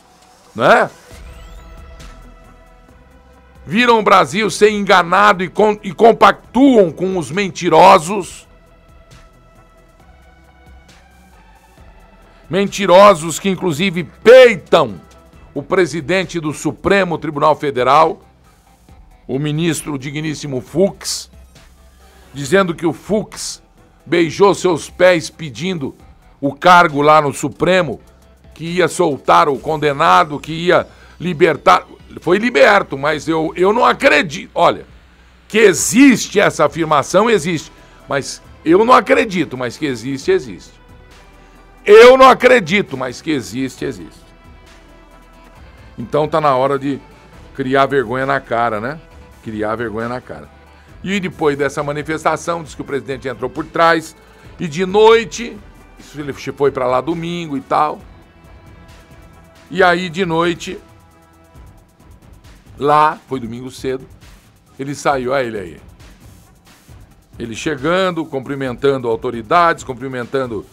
né? 0.56 0.88
Viram 3.66 4.00
o 4.00 4.04
Brasil 4.04 4.50
ser 4.50 4.72
enganado 4.72 5.44
e, 5.44 5.50
com, 5.50 5.80
e 5.84 5.94
compactuam 5.94 6.92
com 6.92 7.18
os 7.18 7.32
mentirosos. 7.32 8.48
Mentirosos 12.50 13.40
que 13.40 13.50
inclusive 13.50 14.04
peitam 14.24 15.00
o 15.54 15.64
presidente 15.64 16.40
do 16.40 16.54
Supremo 16.54 17.18
Tribunal 17.18 17.56
Federal, 17.56 18.22
o 19.28 19.40
ministro 19.40 19.98
digníssimo 19.98 20.60
Fux, 20.60 21.32
dizendo 22.34 22.76
que 22.76 22.86
o 22.86 22.92
Fux 22.92 23.62
beijou 24.06 24.54
seus 24.54 24.90
pés 24.90 25.30
pedindo 25.30 25.96
o 26.42 26.54
cargo 26.54 27.02
lá 27.02 27.22
no 27.22 27.34
Supremo, 27.34 28.02
que 28.54 28.66
ia 28.66 28.88
soltar 28.88 29.48
o 29.48 29.58
condenado, 29.58 30.40
que 30.40 30.52
ia 30.52 30.86
libertar. 31.20 31.86
Foi 32.22 32.38
liberto, 32.38 32.98
mas 32.98 33.28
eu, 33.28 33.54
eu 33.56 33.74
não 33.74 33.86
acredito. 33.86 34.52
Olha, 34.54 34.86
que 35.48 35.58
existe 35.58 36.40
essa 36.40 36.66
afirmação, 36.66 37.30
existe. 37.30 37.72
Mas 38.08 38.42
eu 38.66 38.84
não 38.86 38.94
acredito, 38.94 39.58
mas 39.58 39.78
que 39.78 39.86
existe, 39.86 40.32
existe. 40.32 40.74
Eu 41.86 42.18
não 42.18 42.30
acredito, 42.30 42.98
mas 42.98 43.22
que 43.22 43.32
existe, 43.32 43.84
existe. 43.84 44.24
Então 45.98 46.28
tá 46.28 46.40
na 46.40 46.56
hora 46.56 46.80
de 46.80 47.00
criar 47.56 47.86
vergonha 47.86 48.26
na 48.26 48.40
cara, 48.40 48.80
né? 48.80 49.00
Criar 49.44 49.76
vergonha 49.76 50.08
na 50.08 50.22
cara. 50.22 50.50
E 51.04 51.20
depois 51.20 51.58
dessa 51.58 51.84
manifestação, 51.84 52.64
diz 52.64 52.74
que 52.74 52.82
o 52.82 52.86
presidente 52.86 53.28
entrou 53.28 53.50
por 53.50 53.66
trás. 53.66 54.16
E 54.60 54.68
de 54.68 54.86
noite, 54.86 55.58
ele 56.16 56.32
foi 56.32 56.72
para 56.72 56.88
lá 56.88 57.02
domingo 57.02 57.58
e 57.58 57.62
tal. 57.62 58.00
E 59.70 59.84
aí 59.84 60.10
de 60.10 60.26
noite, 60.26 60.80
lá, 62.78 63.20
foi 63.28 63.40
domingo 63.40 63.70
cedo, 63.72 64.08
ele 64.80 64.96
saiu, 64.96 65.32
olha 65.32 65.46
ele 65.46 65.60
aí. 65.60 65.82
Ele 67.38 67.56
chegando, 67.56 68.26
cumprimentando 68.26 69.08
autoridades, 69.08 69.84
cumprimentando 69.84 70.66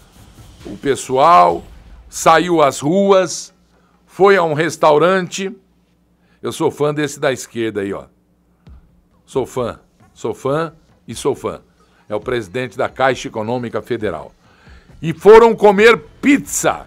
o 0.65 0.77
pessoal, 0.77 1.65
saiu 2.09 2.63
às 2.63 2.81
ruas, 2.81 3.55
foi 4.07 4.37
a 4.37 4.43
um 4.43 4.53
restaurante. 4.53 5.55
Eu 6.43 6.53
sou 6.53 6.71
fã 6.71 6.93
desse 6.93 7.19
da 7.19 7.33
esquerda 7.33 7.81
aí, 7.81 7.93
ó. 7.93 8.07
Sou 9.25 9.47
fã. 9.47 9.79
Sou 10.13 10.35
fã 10.35 10.75
e 11.07 11.15
sou 11.15 11.35
fã. 11.35 11.63
É 12.09 12.15
o 12.15 12.21
presidente 12.21 12.77
da 12.77 12.89
Caixa 12.89 13.29
Econômica 13.29 13.81
Federal. 13.81 14.33
E 15.01 15.15
foram 15.15 15.55
comer 15.55 15.97
pizza 16.21 16.87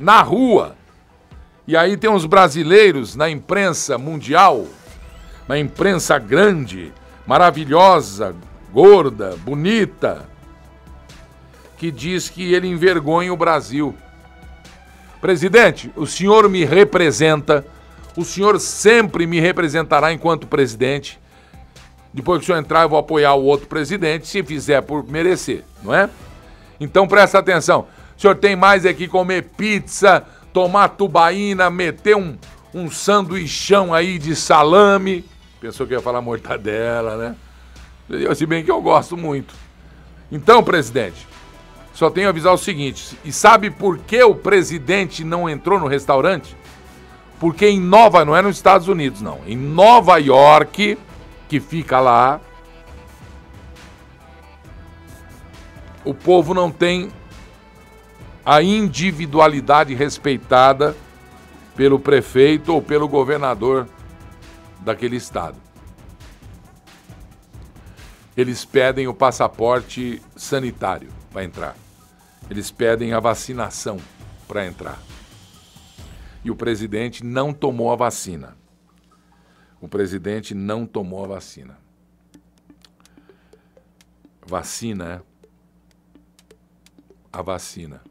na 0.00 0.22
rua. 0.22 0.77
E 1.68 1.76
aí 1.76 1.98
tem 1.98 2.08
uns 2.08 2.24
brasileiros 2.24 3.14
na 3.14 3.28
imprensa 3.28 3.98
mundial, 3.98 4.66
na 5.46 5.58
imprensa 5.58 6.18
grande, 6.18 6.90
maravilhosa, 7.26 8.34
gorda, 8.72 9.36
bonita, 9.44 10.26
que 11.76 11.90
diz 11.90 12.30
que 12.30 12.54
ele 12.54 12.68
envergonha 12.68 13.30
o 13.34 13.36
Brasil. 13.36 13.94
Presidente, 15.20 15.92
o 15.94 16.06
senhor 16.06 16.48
me 16.48 16.64
representa, 16.64 17.66
o 18.16 18.24
senhor 18.24 18.58
sempre 18.58 19.26
me 19.26 19.38
representará 19.38 20.10
enquanto 20.10 20.46
presidente. 20.46 21.20
Depois 22.14 22.38
que 22.38 22.44
o 22.44 22.46
senhor 22.46 22.60
entrar, 22.60 22.84
eu 22.84 22.88
vou 22.88 22.98
apoiar 22.98 23.34
o 23.34 23.44
outro 23.44 23.66
presidente, 23.66 24.26
se 24.26 24.42
fizer 24.42 24.80
por 24.80 25.06
merecer, 25.06 25.64
não 25.82 25.94
é? 25.94 26.08
Então 26.80 27.06
presta 27.06 27.38
atenção. 27.38 27.86
O 28.16 28.20
senhor 28.20 28.36
tem 28.36 28.56
mais 28.56 28.86
é 28.86 28.94
que 28.94 29.06
comer 29.06 29.50
pizza, 29.54 30.24
tomar 30.52 30.88
tubaína, 30.90 31.70
meter 31.70 32.16
um, 32.16 32.36
um 32.74 32.90
sanduichão 32.90 33.92
aí 33.92 34.18
de 34.18 34.34
salame. 34.34 35.24
Pensou 35.60 35.86
que 35.86 35.92
ia 35.92 36.00
falar 36.00 36.20
mortadela, 36.20 37.16
né? 37.16 37.36
Se 38.34 38.46
bem 38.46 38.64
que 38.64 38.70
eu 38.70 38.80
gosto 38.80 39.16
muito. 39.16 39.54
Então, 40.30 40.62
presidente, 40.62 41.26
só 41.92 42.08
tenho 42.08 42.28
a 42.28 42.30
avisar 42.30 42.52
o 42.52 42.58
seguinte: 42.58 43.18
e 43.24 43.32
sabe 43.32 43.70
por 43.70 43.98
que 43.98 44.22
o 44.22 44.34
presidente 44.34 45.24
não 45.24 45.48
entrou 45.48 45.80
no 45.80 45.86
restaurante? 45.86 46.56
Porque 47.40 47.66
em 47.66 47.80
Nova, 47.80 48.24
não 48.24 48.36
é 48.36 48.42
nos 48.42 48.56
Estados 48.56 48.88
Unidos, 48.88 49.20
não. 49.20 49.40
Em 49.46 49.56
Nova 49.56 50.18
York, 50.18 50.98
que 51.48 51.60
fica 51.60 52.00
lá, 52.00 52.40
o 56.04 56.12
povo 56.12 56.54
não 56.54 56.70
tem 56.70 57.10
a 58.48 58.62
individualidade 58.62 59.94
respeitada 59.94 60.96
pelo 61.76 62.00
prefeito 62.00 62.72
ou 62.72 62.80
pelo 62.80 63.06
governador 63.06 63.86
daquele 64.80 65.16
estado. 65.16 65.56
Eles 68.36 68.64
pedem 68.64 69.06
o 69.08 69.12
passaporte 69.12 70.22
sanitário 70.36 71.10
para 71.32 71.44
entrar. 71.44 71.76
Eles 72.48 72.70
pedem 72.70 73.12
a 73.12 73.20
vacinação 73.20 73.98
para 74.46 74.66
entrar. 74.66 74.98
E 76.42 76.50
o 76.50 76.56
presidente 76.56 77.22
não 77.24 77.52
tomou 77.52 77.92
a 77.92 77.96
vacina 77.96 78.56
o 79.80 79.88
presidente 79.88 80.54
não 80.54 80.86
tomou 80.86 81.24
a 81.24 81.28
vacina. 81.28 81.78
Vacina? 84.44 85.22
A 87.32 87.42
vacina. 87.42 88.02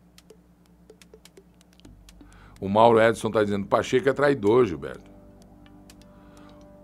O 2.60 2.68
Mauro 2.68 3.00
Edson 3.00 3.28
está 3.28 3.44
dizendo, 3.44 3.68
Pacheco 3.68 4.10
é 4.10 4.14
traidor, 4.14 4.66
Gilberto. 4.66 5.12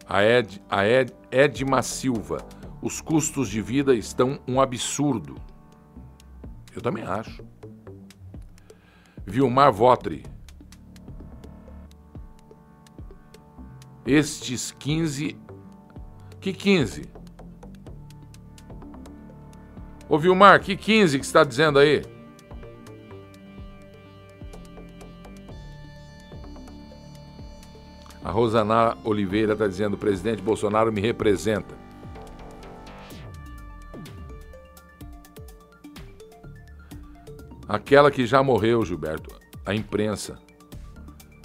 A, 0.08 0.24
Ed, 0.24 0.62
a 0.70 0.86
Ed, 0.86 1.14
Edma 1.32 1.82
Silva, 1.82 2.46
os 2.82 3.02
custos 3.02 3.50
de 3.50 3.62
vida 3.62 3.96
estão 3.96 4.40
um 4.48 4.62
absurdo. 4.62 5.36
Eu 6.76 6.82
também 6.82 7.04
acho. 7.04 7.44
Vilmar 9.26 9.72
Votri, 9.72 10.24
estes 14.06 14.72
15. 14.72 15.38
Que 16.40 16.52
15? 16.52 17.10
Ô 20.10 20.18
Vilmar, 20.18 20.62
que 20.62 20.76
15 20.76 21.18
que 21.18 21.26
está 21.26 21.44
dizendo 21.46 21.80
aí? 21.80 22.04
A 28.24 28.32
Rosana 28.32 28.98
Oliveira 29.04 29.54
está 29.54 29.68
dizendo: 29.68 29.96
o 29.96 29.98
presidente 29.98 30.42
Bolsonaro 30.42 30.92
me 30.92 31.02
representa. 31.02 31.76
Aquela 37.68 38.12
que 38.12 38.26
já 38.26 38.42
morreu, 38.42 38.86
Gilberto. 38.86 39.36
A 39.66 39.74
imprensa. 39.74 40.38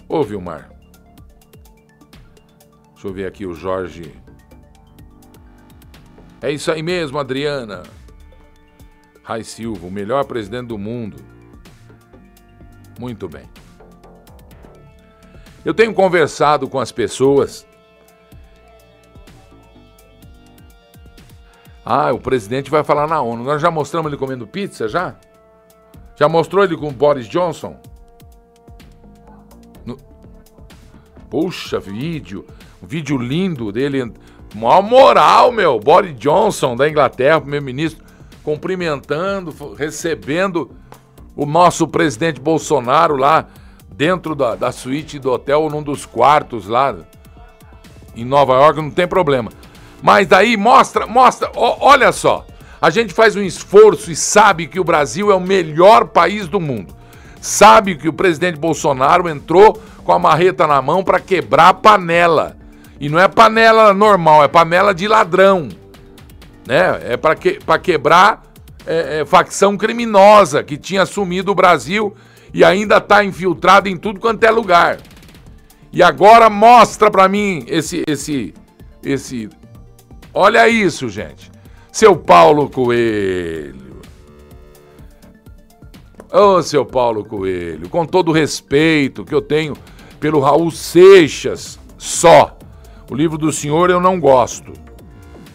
Ô, 0.08 0.22
Vilmar. 0.22 0.70
Deixa 2.92 3.08
eu 3.08 3.12
ver 3.12 3.26
aqui 3.26 3.46
o 3.46 3.54
Jorge. 3.54 4.12
É 6.40 6.50
isso 6.50 6.70
aí 6.70 6.82
mesmo, 6.82 7.18
Adriana. 7.18 7.82
Rai 9.22 9.42
Silva, 9.44 9.86
o 9.86 9.90
melhor 9.90 10.24
presidente 10.24 10.68
do 10.68 10.78
mundo. 10.78 11.16
Muito 12.98 13.28
bem. 13.28 13.48
Eu 15.64 15.74
tenho 15.74 15.92
conversado 15.92 16.68
com 16.68 16.78
as 16.78 16.92
pessoas. 16.92 17.66
Ah, 21.84 22.12
o 22.12 22.18
presidente 22.18 22.70
vai 22.70 22.84
falar 22.84 23.06
na 23.06 23.20
ONU. 23.20 23.42
Nós 23.42 23.60
já 23.62 23.70
mostramos 23.70 24.10
ele 24.10 24.18
comendo 24.18 24.46
pizza 24.46 24.88
já? 24.88 25.16
Já 26.16 26.28
mostrou 26.28 26.62
ele 26.62 26.76
com 26.76 26.88
o 26.88 26.92
Boris 26.92 27.26
Johnson? 27.26 27.76
No... 29.84 29.96
Puxa, 31.30 31.80
vídeo. 31.80 32.44
Um 32.82 32.86
vídeo 32.86 33.16
lindo 33.16 33.72
dele. 33.72 34.12
Mó 34.54 34.82
moral, 34.82 35.50
meu. 35.50 35.78
Boris 35.80 36.16
Johnson 36.18 36.76
da 36.76 36.88
Inglaterra, 36.88 37.40
primeiro-ministro, 37.40 38.04
cumprimentando, 38.42 39.74
recebendo 39.74 40.70
o 41.34 41.46
nosso 41.46 41.86
presidente 41.88 42.40
Bolsonaro 42.40 43.16
lá 43.16 43.48
dentro 43.98 44.36
da, 44.36 44.54
da 44.54 44.70
suíte 44.70 45.18
do 45.18 45.32
hotel, 45.32 45.68
num 45.68 45.82
dos 45.82 46.06
quartos 46.06 46.68
lá 46.68 46.94
em 48.14 48.24
Nova 48.24 48.54
York, 48.54 48.80
não 48.80 48.92
tem 48.92 49.08
problema. 49.08 49.50
Mas 50.00 50.28
daí 50.28 50.56
mostra, 50.56 51.04
mostra, 51.04 51.50
ó, 51.56 51.78
olha 51.80 52.12
só. 52.12 52.46
A 52.80 52.90
gente 52.90 53.12
faz 53.12 53.34
um 53.34 53.42
esforço 53.42 54.12
e 54.12 54.14
sabe 54.14 54.68
que 54.68 54.78
o 54.78 54.84
Brasil 54.84 55.32
é 55.32 55.34
o 55.34 55.40
melhor 55.40 56.06
país 56.06 56.46
do 56.46 56.60
mundo. 56.60 56.94
Sabe 57.40 57.96
que 57.96 58.08
o 58.08 58.12
presidente 58.12 58.56
Bolsonaro 58.56 59.28
entrou 59.28 59.82
com 60.04 60.12
a 60.12 60.18
marreta 60.18 60.64
na 60.64 60.80
mão 60.80 61.02
para 61.02 61.18
quebrar 61.18 61.74
panela. 61.74 62.56
E 63.00 63.08
não 63.08 63.18
é 63.18 63.26
panela 63.26 63.92
normal, 63.92 64.44
é 64.44 64.48
panela 64.48 64.94
de 64.94 65.08
ladrão. 65.08 65.68
Né? 66.64 67.00
É 67.02 67.16
para 67.16 67.34
que, 67.34 67.58
quebrar 67.82 68.44
é, 68.86 69.20
é, 69.20 69.24
facção 69.24 69.76
criminosa 69.76 70.62
que 70.62 70.76
tinha 70.76 71.02
assumido 71.02 71.50
o 71.50 71.54
Brasil 71.54 72.14
e 72.52 72.64
ainda 72.64 72.98
está 72.98 73.24
infiltrado 73.24 73.88
em 73.88 73.96
tudo 73.96 74.20
quanto 74.20 74.42
é 74.44 74.50
lugar. 74.50 74.98
E 75.92 76.02
agora 76.02 76.50
mostra 76.50 77.10
para 77.10 77.28
mim 77.28 77.64
esse 77.66 78.02
esse 78.06 78.54
esse 79.02 79.48
Olha 80.32 80.68
isso, 80.68 81.08
gente. 81.08 81.50
Seu 81.90 82.16
Paulo 82.16 82.68
Coelho. 82.68 83.98
Ô, 86.32 86.56
oh, 86.56 86.62
seu 86.62 86.84
Paulo 86.84 87.24
Coelho, 87.24 87.88
com 87.88 88.04
todo 88.04 88.28
o 88.28 88.32
respeito 88.32 89.24
que 89.24 89.34
eu 89.34 89.40
tenho 89.40 89.74
pelo 90.20 90.40
Raul 90.40 90.70
Seixas 90.70 91.78
só. 91.96 92.56
O 93.10 93.14
livro 93.14 93.38
do 93.38 93.50
senhor 93.50 93.88
eu 93.88 93.98
não 93.98 94.20
gosto. 94.20 94.72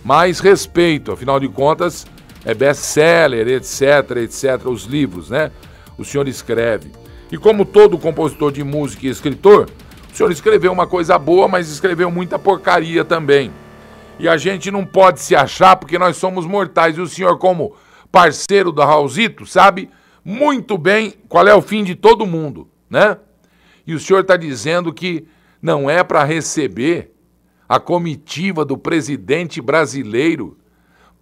Mas 0.04 0.40
respeito, 0.40 1.12
afinal 1.12 1.40
de 1.40 1.48
contas, 1.48 2.06
é 2.44 2.54
best-seller, 2.54 3.48
etc, 3.48 4.18
etc, 4.18 4.66
os 4.66 4.84
livros, 4.84 5.30
né? 5.30 5.52
O 5.98 6.04
senhor 6.04 6.28
escreve. 6.28 6.92
E 7.32 7.38
como 7.38 7.66
todo 7.66 7.98
compositor 7.98 8.52
de 8.52 8.64
música 8.64 9.06
e 9.06 9.10
escritor, 9.10 9.70
o 10.12 10.16
senhor 10.16 10.32
escreveu 10.32 10.72
uma 10.72 10.86
coisa 10.86 11.18
boa, 11.18 11.48
mas 11.48 11.70
escreveu 11.70 12.12
muita 12.12 12.38
porcaria 12.38 13.04
também. 13.04 13.52
E 14.20 14.30
a 14.30 14.38
gente 14.38 14.70
não 14.70 14.86
pode 14.86 15.20
se 15.20 15.36
achar 15.36 15.76
porque 15.76 15.98
nós 15.98 16.18
somos 16.18 16.46
mortais. 16.46 16.98
E 16.98 17.02
o 17.02 17.08
senhor, 17.08 17.38
como 17.38 17.76
parceiro 18.12 18.72
do 18.72 18.82
Raulzito, 18.82 19.46
sabe 19.46 19.90
muito 20.24 20.78
bem 20.78 21.14
qual 21.28 21.48
é 21.48 21.56
o 21.56 21.62
fim 21.62 21.84
de 21.84 21.96
todo 21.96 22.26
mundo, 22.26 22.68
né? 22.90 23.18
E 23.86 23.94
o 23.94 24.00
senhor 24.00 24.22
está 24.22 24.38
dizendo 24.38 24.94
que 24.94 25.28
não 25.62 25.90
é 25.90 26.04
para 26.04 26.24
receber 26.24 27.12
a 27.68 27.80
comitiva 27.80 28.64
do 28.64 28.78
presidente 28.78 29.62
brasileiro 29.62 30.58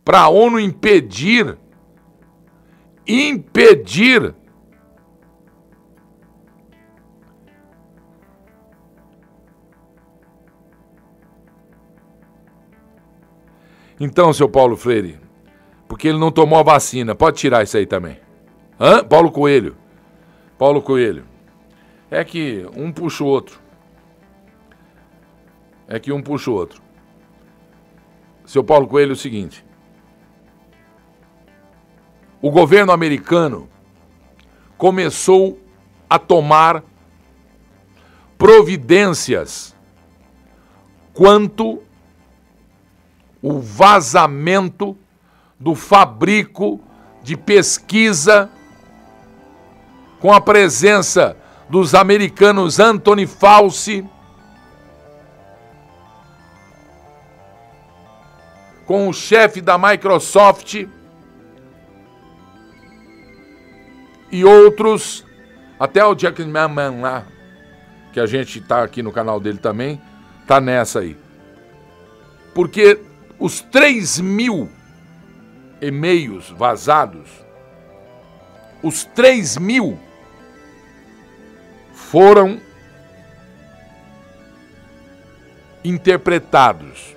para 0.03 0.21
a 0.21 0.29
ONU 0.29 0.59
impedir 0.59 1.57
impedir 3.07 4.35
Então, 14.03 14.33
seu 14.33 14.49
Paulo 14.49 14.75
Freire, 14.75 15.19
porque 15.87 16.07
ele 16.07 16.17
não 16.17 16.31
tomou 16.31 16.57
a 16.57 16.63
vacina, 16.63 17.13
pode 17.13 17.37
tirar 17.37 17.61
isso 17.61 17.77
aí 17.77 17.85
também. 17.85 18.17
Hã? 18.79 19.03
Paulo 19.03 19.31
Coelho. 19.31 19.77
Paulo 20.57 20.81
Coelho. 20.81 21.23
É 22.09 22.23
que 22.23 22.65
um 22.75 22.91
puxa 22.91 23.23
o 23.23 23.27
outro. 23.27 23.59
É 25.87 25.99
que 25.99 26.11
um 26.11 26.19
puxa 26.19 26.49
o 26.49 26.55
outro. 26.55 26.81
Seu 28.43 28.63
Paulo 28.63 28.87
Coelho, 28.87 29.11
é 29.11 29.13
o 29.13 29.15
seguinte. 29.15 29.63
O 32.41 32.49
governo 32.49 32.91
americano 32.91 33.69
começou 34.79 35.59
a 36.09 36.17
tomar 36.17 36.83
providências 38.35 39.75
quanto 41.13 41.83
o 43.41 43.59
vazamento 43.59 44.97
do 45.59 45.75
fabrico 45.75 46.79
de 47.23 47.35
pesquisa 47.35 48.49
com 50.19 50.31
a 50.31 50.39
presença 50.39 51.35
dos 51.67 51.95
americanos 51.95 52.79
Anthony 52.79 53.25
Fauci, 53.25 54.05
com 58.85 59.07
o 59.07 59.13
chefe 59.13 59.61
da 59.61 59.77
Microsoft 59.77 60.85
e 64.31 64.45
outros, 64.45 65.25
até 65.79 66.05
o 66.05 66.13
Jack 66.13 66.43
Mann 66.43 67.01
lá, 67.01 67.25
que 68.13 68.19
a 68.19 68.25
gente 68.25 68.59
está 68.59 68.83
aqui 68.83 69.01
no 69.01 69.11
canal 69.11 69.39
dele 69.39 69.57
também, 69.57 70.01
tá 70.45 70.59
nessa 70.59 70.99
aí. 70.99 71.17
Porque 72.53 72.99
os 73.41 73.59
3 73.59 74.19
mil 74.19 74.69
e-mails 75.81 76.51
vazados, 76.51 77.27
os 78.83 79.03
3 79.03 79.57
mil 79.57 79.97
foram 81.91 82.61
interpretados. 85.83 87.15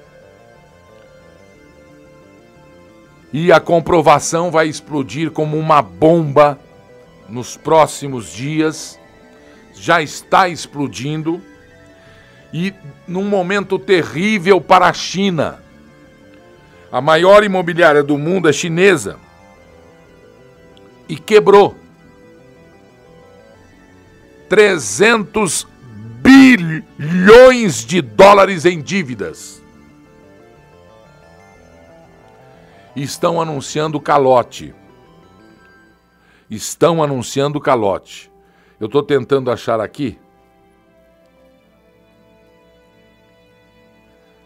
E 3.30 3.52
a 3.52 3.60
comprovação 3.60 4.50
vai 4.50 4.66
explodir 4.66 5.30
como 5.30 5.58
uma 5.58 5.82
bomba 5.82 6.58
nos 7.28 7.54
próximos 7.54 8.32
dias. 8.32 8.98
Já 9.74 10.00
está 10.00 10.48
explodindo. 10.48 11.42
E 12.50 12.72
num 13.06 13.24
momento 13.24 13.78
terrível 13.78 14.58
para 14.60 14.86
a 14.86 14.92
China 14.92 15.63
a 16.94 17.00
maior 17.00 17.42
imobiliária 17.42 18.04
do 18.04 18.16
mundo 18.16 18.48
é 18.48 18.52
chinesa 18.52 19.18
e 21.08 21.16
quebrou. 21.16 21.74
300 24.48 25.66
bilhões 26.22 27.84
de 27.84 28.00
dólares 28.00 28.64
em 28.64 28.80
dívidas. 28.80 29.60
Estão 32.94 33.40
anunciando 33.42 34.00
calote. 34.00 34.72
Estão 36.48 37.02
anunciando 37.02 37.60
calote. 37.60 38.30
Eu 38.78 38.86
estou 38.86 39.02
tentando 39.02 39.50
achar 39.50 39.80
aqui. 39.80 40.16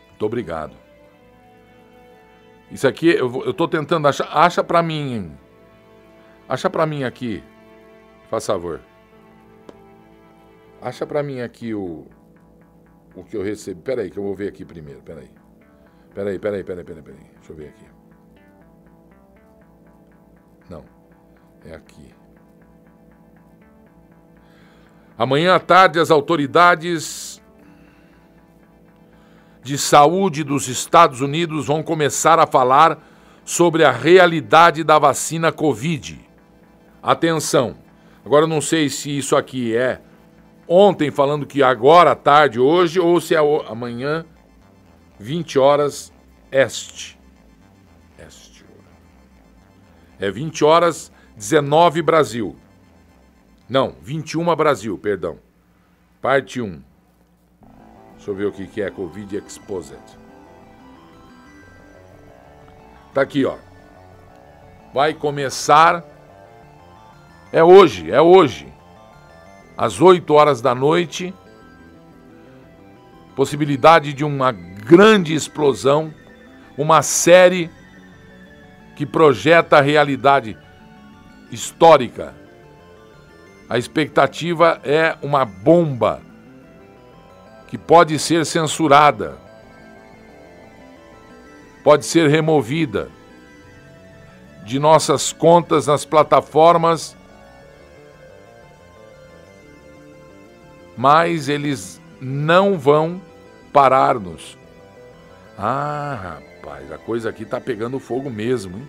Muito 0.09 0.25
obrigado. 0.25 0.88
Isso 2.71 2.87
aqui, 2.87 3.09
eu, 3.09 3.45
eu 3.45 3.55
tô 3.55 3.67
tentando 3.67 4.07
achar. 4.07 4.29
Acha 4.31 4.63
pra 4.63 4.83
mim. 4.83 5.37
Acha 6.49 6.69
pra 6.69 6.87
mim 6.87 7.05
aqui. 7.05 7.43
Faz 8.29 8.47
favor. 8.47 8.81
Acha 10.81 11.07
pra 11.07 11.23
mim 11.23 11.41
aqui 11.41 11.75
o. 11.75 12.07
o 13.15 13.25
que 13.25 13.37
eu 13.37 13.43
recebi. 13.43 13.81
Peraí, 13.81 14.11
que 14.11 14.19
eu 14.19 14.23
vou 14.23 14.35
ver 14.35 14.49
aqui 14.49 14.65
primeiro. 14.65 15.01
Peraí. 15.03 15.31
Peraí, 16.15 16.39
peraí, 16.39 16.65
peraí, 16.65 16.85
peraí, 16.85 17.03
peraí. 17.03 17.21
Deixa 17.37 17.53
eu 17.53 17.57
ver 17.57 17.69
aqui. 17.69 17.87
Não. 20.69 20.85
É 21.65 21.75
aqui. 21.75 22.15
Amanhã 25.17 25.55
à 25.57 25.61
tarde, 25.61 25.99
as 25.99 26.11
autoridades 26.11 27.38
de 29.69 29.77
saúde 29.77 30.43
dos 30.43 30.67
Estados 30.67 31.21
Unidos 31.21 31.67
vão 31.67 31.83
começar 31.83 32.39
a 32.39 32.47
falar 32.47 32.99
sobre 33.45 33.85
a 33.85 33.93
realidade 33.93 34.83
da 34.83 34.99
vacina 34.99 35.53
Covid. 35.53 36.19
Atenção, 37.03 37.77
agora 38.25 38.47
não 38.47 38.63
sei 38.63 38.89
se 38.89 39.19
isso 39.19 39.37
aqui 39.37 39.77
é 39.77 40.01
ontem 40.67 41.11
falando 41.11 41.45
que 41.45 41.63
agora 41.63 42.13
à 42.13 42.17
tarde, 42.17 42.59
hoje, 42.59 42.99
ou 42.99 43.21
se 43.21 43.35
é 43.35 43.39
amanhã, 43.69 44.25
20 45.21 45.59
horas 45.59 46.15
este. 46.51 47.19
Este. 48.19 48.65
É 50.19 50.31
20 50.31 50.65
horas 50.65 51.13
19 51.37 52.01
Brasil. 52.01 52.57
Não, 53.69 53.95
21 54.01 54.57
Brasil, 54.57 54.97
perdão. 54.97 55.39
Parte 56.23 56.59
1. 56.59 56.88
Deixa 58.29 58.43
eu 58.43 58.53
ver 58.53 58.63
o 58.63 58.69
que, 58.69 58.83
é 58.83 58.91
Covid 58.91 59.39
Exposed. 59.39 59.97
Tá 63.15 63.23
aqui, 63.23 63.47
ó. 63.47 63.57
Vai 64.93 65.15
começar. 65.15 66.05
É 67.51 67.65
hoje, 67.65 68.11
é 68.11 68.21
hoje. 68.21 68.71
Às 69.79 70.03
8 70.03 70.31
horas 70.35 70.61
da 70.61 70.75
noite. 70.75 71.33
Possibilidade 73.35 74.13
de 74.13 74.27
uma 74.27 74.53
grande 74.53 75.33
explosão. 75.33 76.13
Uma 76.77 77.01
série 77.01 77.71
que 78.95 79.07
projeta 79.07 79.79
a 79.79 79.81
realidade 79.81 80.55
histórica. 81.51 82.35
A 83.71 83.79
expectativa 83.79 84.83
é 84.85 85.17
uma 85.23 85.47
bomba 85.47 86.28
que 87.69 87.77
pode 87.77 88.19
ser 88.19 88.47
censurada, 88.47 89.37
pode 91.85 92.07
ser 92.07 92.29
removida 92.29 93.11
de 94.65 94.79
nossas 94.79 95.33
contas 95.33 95.87
nas 95.87 96.05
plataformas, 96.05 97.15
mas 100.97 101.49
eles 101.49 102.01
não 102.21 102.79
vão 102.79 103.21
parar-nos. 103.73 104.59
Ah, 105.57 106.39
rapaz, 106.63 106.91
a 106.91 106.99
coisa 106.99 107.29
aqui 107.29 107.45
tá 107.45 107.61
pegando 107.61 108.01
fogo 108.01 108.31
mesmo, 108.31 108.79
hein? 108.79 108.89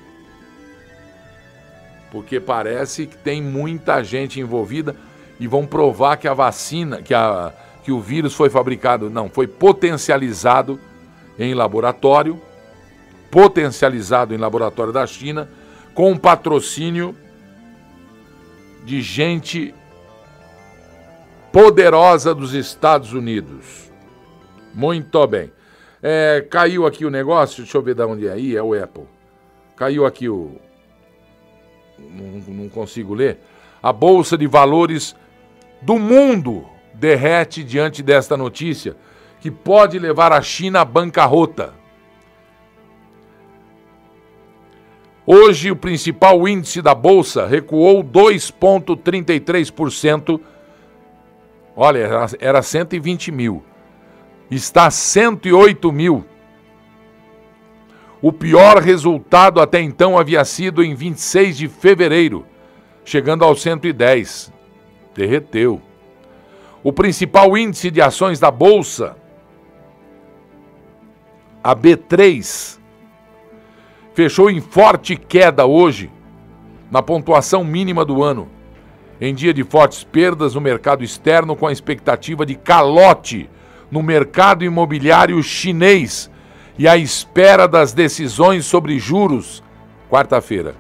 Porque 2.12 2.40
parece 2.40 3.06
que 3.06 3.18
tem 3.18 3.42
muita 3.42 4.04
gente 4.04 4.40
envolvida 4.40 4.96
e 5.40 5.48
vão 5.48 5.66
provar 5.66 6.18
que 6.18 6.28
a 6.28 6.34
vacina, 6.34 7.02
que 7.02 7.14
a 7.14 7.54
que 7.90 7.92
o 7.92 8.00
vírus 8.00 8.36
foi 8.36 8.52
fabricado, 8.52 9.10
não, 9.10 9.28
foi 9.28 9.48
potencializado 9.48 10.80
em 11.40 11.56
laboratório, 11.56 12.40
potencializado 13.32 14.32
em 14.32 14.38
laboratório 14.38 14.94
da 14.94 15.08
China, 15.08 15.50
com 15.96 16.16
patrocínio 16.16 17.16
de 18.86 19.02
gente 19.02 19.74
poderosa 21.52 22.36
dos 22.36 22.54
Estados 22.54 23.12
Unidos. 23.12 23.92
Muito 24.72 25.26
bem. 25.26 25.52
É, 26.00 26.46
caiu 26.48 26.86
aqui 26.86 27.06
o 27.06 27.10
negócio, 27.10 27.64
deixa 27.64 27.76
eu 27.76 27.82
ver 27.82 27.96
de 27.96 28.04
onde 28.04 28.28
é 28.28 28.34
aí, 28.34 28.56
é 28.56 28.62
o 28.62 28.80
Apple. 28.80 29.08
Caiu 29.76 30.06
aqui 30.06 30.30
o. 30.30 30.62
Não, 31.98 32.54
não 32.54 32.70
consigo 32.70 33.16
ler. 33.16 33.40
A 33.82 33.92
Bolsa 33.92 34.38
de 34.38 34.46
Valores 34.46 35.16
do 35.82 35.98
mundo 35.98 36.70
derrete 37.00 37.64
diante 37.64 38.04
desta 38.04 38.36
notícia, 38.36 38.98
que 39.40 39.50
pode 39.50 39.98
levar 39.98 40.34
a 40.34 40.42
China 40.42 40.82
à 40.82 40.86
bancarrota. 40.86 41.74
Hoje, 45.26 45.72
o 45.72 45.76
principal 45.76 46.48
índice 46.48 46.82
da 46.82 46.96
bolsa 46.96 47.48
recuou 47.48 48.04
2,33%. 48.04 50.40
Olha, 51.76 52.10
era 52.40 52.62
120 52.62 53.32
mil. 53.32 53.64
Está 54.52 54.90
108 54.90 55.92
mil. 55.92 56.26
O 58.22 58.34
pior 58.34 58.80
resultado 58.80 59.62
até 59.62 59.80
então 59.80 60.18
havia 60.18 60.44
sido 60.44 60.84
em 60.84 60.96
26 60.96 61.58
de 61.58 61.70
fevereiro, 61.70 62.46
chegando 63.06 63.46
aos 63.46 63.62
110. 63.62 64.52
Derreteu. 65.16 65.82
O 66.84 66.94
principal 66.94 67.58
índice 67.58 67.92
de 67.92 68.02
ações 68.02 68.40
da 68.40 68.50
Bolsa, 68.50 69.18
a 71.62 71.76
B3, 71.76 72.80
fechou 74.14 74.50
em 74.50 74.62
forte 74.62 75.18
queda 75.18 75.66
hoje, 75.66 76.10
na 76.90 77.02
pontuação 77.02 77.64
mínima 77.64 78.06
do 78.06 78.24
ano, 78.24 78.48
em 79.20 79.36
dia 79.36 79.54
de 79.54 79.64
fortes 79.64 80.04
perdas 80.04 80.56
no 80.56 80.62
mercado 80.62 81.04
externo, 81.04 81.56
com 81.56 81.68
a 81.68 81.72
expectativa 81.72 82.46
de 82.46 82.56
calote 82.56 83.50
no 83.92 84.02
mercado 84.02 84.64
imobiliário 84.64 85.42
chinês 85.44 86.32
e 86.78 86.88
à 86.88 86.96
espera 86.96 87.68
das 87.68 87.92
decisões 87.92 88.66
sobre 88.66 88.98
juros 88.98 89.62
quarta-feira. 90.10 90.76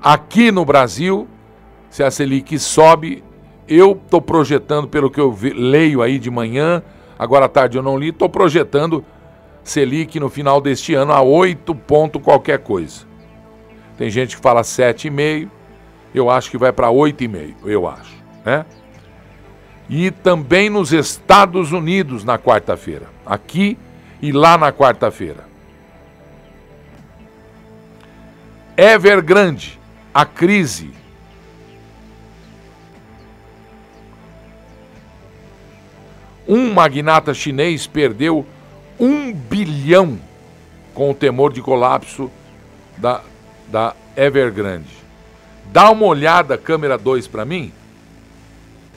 Aqui 0.00 0.50
no 0.50 0.64
Brasil, 0.64 1.28
se 1.88 2.02
a 2.02 2.10
Selic 2.10 2.58
sobe, 2.58 3.22
eu 3.68 3.92
estou 3.92 4.20
projetando, 4.20 4.88
pelo 4.88 5.10
que 5.10 5.20
eu 5.20 5.30
vi, 5.30 5.50
leio 5.50 6.02
aí 6.02 6.18
de 6.18 6.30
manhã, 6.30 6.82
agora 7.18 7.44
à 7.44 7.48
tarde 7.48 7.76
eu 7.76 7.82
não 7.82 7.98
li, 7.98 8.08
estou 8.08 8.28
projetando 8.28 9.04
Selic 9.62 10.18
no 10.18 10.30
final 10.30 10.60
deste 10.60 10.94
ano 10.94 11.12
a 11.12 11.20
8 11.20 11.74
ponto 11.74 12.18
qualquer 12.18 12.60
coisa. 12.60 13.06
Tem 13.96 14.08
gente 14.08 14.36
que 14.36 14.42
fala 14.42 14.62
7,5, 14.62 15.50
eu 16.14 16.30
acho 16.30 16.50
que 16.50 16.56
vai 16.56 16.72
para 16.72 16.88
8,5, 16.88 17.54
eu 17.66 17.86
acho, 17.86 18.16
né? 18.44 18.64
E 19.90 20.10
também 20.10 20.70
nos 20.70 20.92
Estados 20.92 21.72
Unidos 21.72 22.24
na 22.24 22.38
quarta-feira, 22.38 23.06
aqui 23.26 23.78
e 24.22 24.32
lá 24.32 24.56
na 24.56 24.72
quarta-feira. 24.72 25.46
Evergrande, 28.76 29.78
a 30.14 30.24
crise 30.24 30.90
Um 36.48 36.72
magnata 36.72 37.34
chinês 37.34 37.86
perdeu 37.86 38.46
um 38.98 39.32
bilhão 39.32 40.18
com 40.94 41.10
o 41.10 41.14
temor 41.14 41.52
de 41.52 41.60
colapso 41.60 42.30
da, 42.96 43.22
da 43.68 43.94
Evergrande. 44.16 44.96
Dá 45.66 45.90
uma 45.90 46.06
olhada, 46.06 46.56
câmera 46.56 46.96
2 46.96 47.28
para 47.28 47.44
mim. 47.44 47.70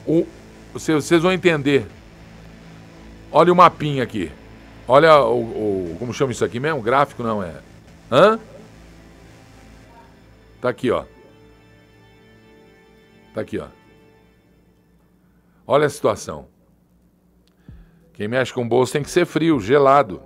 O, 0.06 0.26
vocês, 0.72 1.04
vocês 1.04 1.22
vão 1.22 1.30
entender. 1.30 1.86
Olha 3.30 3.52
o 3.52 3.56
mapinha 3.56 4.02
aqui. 4.02 4.32
Olha 4.88 5.20
o, 5.20 5.92
o, 5.92 5.96
Como 5.98 6.14
chama 6.14 6.32
isso 6.32 6.44
aqui 6.44 6.58
mesmo? 6.58 6.80
Gráfico 6.80 7.22
não 7.22 7.42
é? 7.42 7.54
Hã? 8.10 8.40
Tá 10.60 10.70
aqui, 10.70 10.90
ó. 10.90 11.04
Tá 13.34 13.42
aqui, 13.42 13.58
ó. 13.58 13.66
Olha 15.66 15.86
a 15.86 15.90
situação. 15.90 16.51
Quem 18.12 18.28
mexe 18.28 18.52
com 18.52 18.62
o 18.62 18.68
bolso 18.68 18.92
tem 18.92 19.02
que 19.02 19.10
ser 19.10 19.24
frio, 19.24 19.58
gelado. 19.58 20.22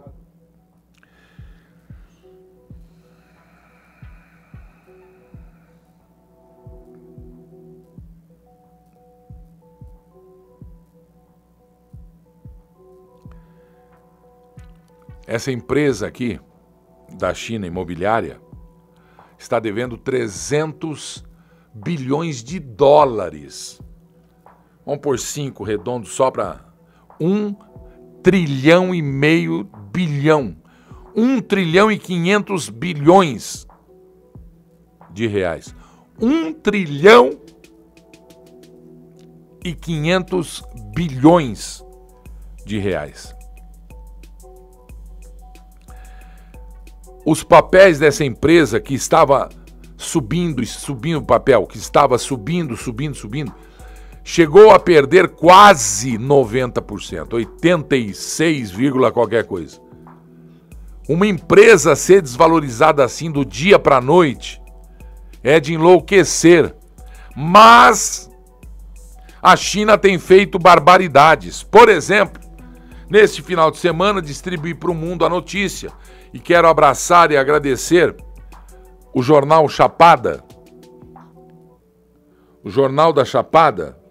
Essa 15.26 15.50
empresa 15.50 16.06
aqui, 16.06 16.40
da 17.18 17.34
China 17.34 17.66
imobiliária, 17.66 18.40
está 19.36 19.58
devendo 19.58 19.96
300 19.96 21.24
bilhões 21.74 22.42
de 22.42 22.58
dólares. 22.58 23.80
Vamos 24.84 25.00
por 25.00 25.18
cinco 25.18 25.64
redondo 25.64 26.06
só 26.06 26.30
para 26.30 26.64
um 27.20 27.54
trilhão 28.26 28.92
e 28.92 29.00
meio 29.00 29.70
bilhão. 29.92 30.56
Um 31.14 31.40
trilhão 31.40 31.92
e 31.92 31.96
quinhentos 31.96 32.68
bilhões 32.68 33.64
de 35.12 35.28
reais. 35.28 35.72
Um 36.20 36.52
trilhão 36.52 37.38
e 39.64 39.72
quinhentos 39.72 40.60
bilhões 40.92 41.84
de 42.64 42.80
reais. 42.80 43.32
Os 47.24 47.44
papéis 47.44 48.00
dessa 48.00 48.24
empresa 48.24 48.80
que 48.80 48.94
estava 48.94 49.48
subindo 49.96 50.66
subindo 50.66 51.18
o 51.18 51.24
papel, 51.24 51.64
que 51.64 51.78
estava 51.78 52.18
subindo, 52.18 52.76
subindo, 52.76 53.14
subindo, 53.14 53.54
chegou 54.28 54.72
a 54.72 54.80
perder 54.80 55.28
quase 55.28 56.18
90%, 56.18 57.34
86, 57.34 58.72
qualquer 59.14 59.44
coisa. 59.44 59.80
Uma 61.08 61.28
empresa 61.28 61.94
ser 61.94 62.22
desvalorizada 62.22 63.04
assim 63.04 63.30
do 63.30 63.44
dia 63.44 63.78
para 63.78 63.98
a 63.98 64.00
noite 64.00 64.60
é 65.44 65.60
de 65.60 65.74
enlouquecer. 65.74 66.74
Mas 67.36 68.28
a 69.40 69.54
China 69.54 69.96
tem 69.96 70.18
feito 70.18 70.58
barbaridades. 70.58 71.62
Por 71.62 71.88
exemplo, 71.88 72.42
neste 73.08 73.40
final 73.40 73.70
de 73.70 73.78
semana 73.78 74.20
distribuí 74.20 74.74
para 74.74 74.90
o 74.90 74.94
mundo 74.94 75.24
a 75.24 75.28
notícia 75.28 75.92
e 76.34 76.40
quero 76.40 76.66
abraçar 76.66 77.30
e 77.30 77.36
agradecer 77.36 78.16
o 79.14 79.22
jornal 79.22 79.68
Chapada, 79.68 80.42
o 82.64 82.68
Jornal 82.68 83.12
da 83.12 83.24
Chapada, 83.24 84.04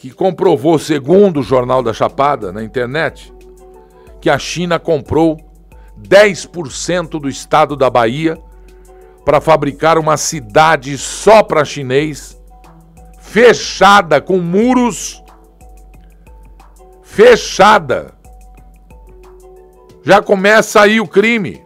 que 0.00 0.10
comprovou, 0.10 0.78
segundo 0.78 1.40
o 1.40 1.42
Jornal 1.42 1.82
da 1.82 1.92
Chapada 1.92 2.50
na 2.50 2.64
internet, 2.64 3.30
que 4.18 4.30
a 4.30 4.38
China 4.38 4.78
comprou 4.78 5.36
10% 6.00 7.20
do 7.20 7.28
estado 7.28 7.76
da 7.76 7.90
Bahia 7.90 8.42
para 9.26 9.42
fabricar 9.42 9.98
uma 9.98 10.16
cidade 10.16 10.96
só 10.96 11.42
para 11.42 11.66
chinês, 11.66 12.40
fechada 13.20 14.22
com 14.22 14.38
muros, 14.38 15.22
fechada. 17.02 18.14
Já 20.02 20.22
começa 20.22 20.80
aí 20.80 20.98
o 20.98 21.06
crime. 21.06 21.62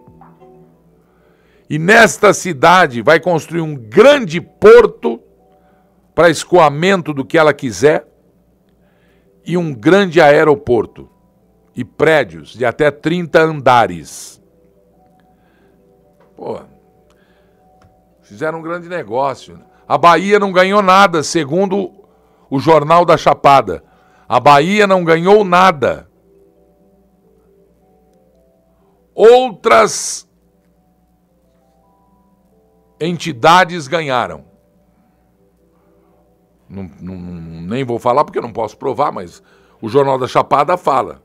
E 1.70 1.78
nesta 1.78 2.34
cidade 2.34 3.00
vai 3.00 3.20
construir 3.20 3.60
um 3.60 3.76
grande 3.76 4.40
porto 4.40 5.22
para 6.16 6.28
escoamento 6.28 7.14
do 7.14 7.24
que 7.24 7.38
ela 7.38 7.54
quiser 7.54 8.12
e 9.44 9.56
um 9.56 9.74
grande 9.74 10.20
aeroporto 10.20 11.08
e 11.74 11.84
prédios 11.84 12.54
de 12.54 12.64
até 12.64 12.90
30 12.90 13.40
andares. 13.40 14.42
Pô, 16.36 16.60
Fizeram 18.24 18.58
um 18.58 18.62
grande 18.62 18.88
negócio. 18.88 19.60
A 19.86 19.98
Bahia 19.98 20.38
não 20.40 20.50
ganhou 20.50 20.80
nada, 20.80 21.22
segundo 21.22 21.92
o 22.48 22.58
Jornal 22.58 23.04
da 23.04 23.18
Chapada. 23.18 23.84
A 24.26 24.40
Bahia 24.40 24.86
não 24.86 25.04
ganhou 25.04 25.44
nada. 25.44 26.08
Outras 29.14 30.26
entidades 32.98 33.86
ganharam. 33.86 34.46
Não, 36.66 36.90
não, 36.98 37.14
nem 37.64 37.84
vou 37.84 37.98
falar 37.98 38.24
porque 38.24 38.40
não 38.40 38.52
posso 38.52 38.76
provar, 38.76 39.12
mas 39.12 39.42
o 39.80 39.88
Jornal 39.88 40.18
da 40.18 40.28
Chapada 40.28 40.76
fala 40.76 41.22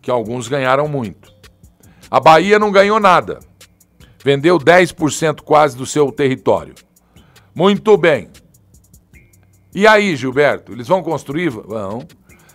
que 0.00 0.10
alguns 0.10 0.48
ganharam 0.48 0.86
muito. 0.86 1.32
A 2.10 2.20
Bahia 2.20 2.58
não 2.58 2.70
ganhou 2.70 3.00
nada. 3.00 3.40
Vendeu 4.22 4.58
10% 4.58 5.40
quase 5.40 5.76
do 5.76 5.86
seu 5.86 6.12
território. 6.12 6.74
Muito 7.54 7.96
bem. 7.96 8.30
E 9.74 9.86
aí, 9.86 10.14
Gilberto, 10.14 10.72
eles 10.72 10.86
vão 10.86 11.02
construir? 11.02 11.50
Vão. 11.50 12.06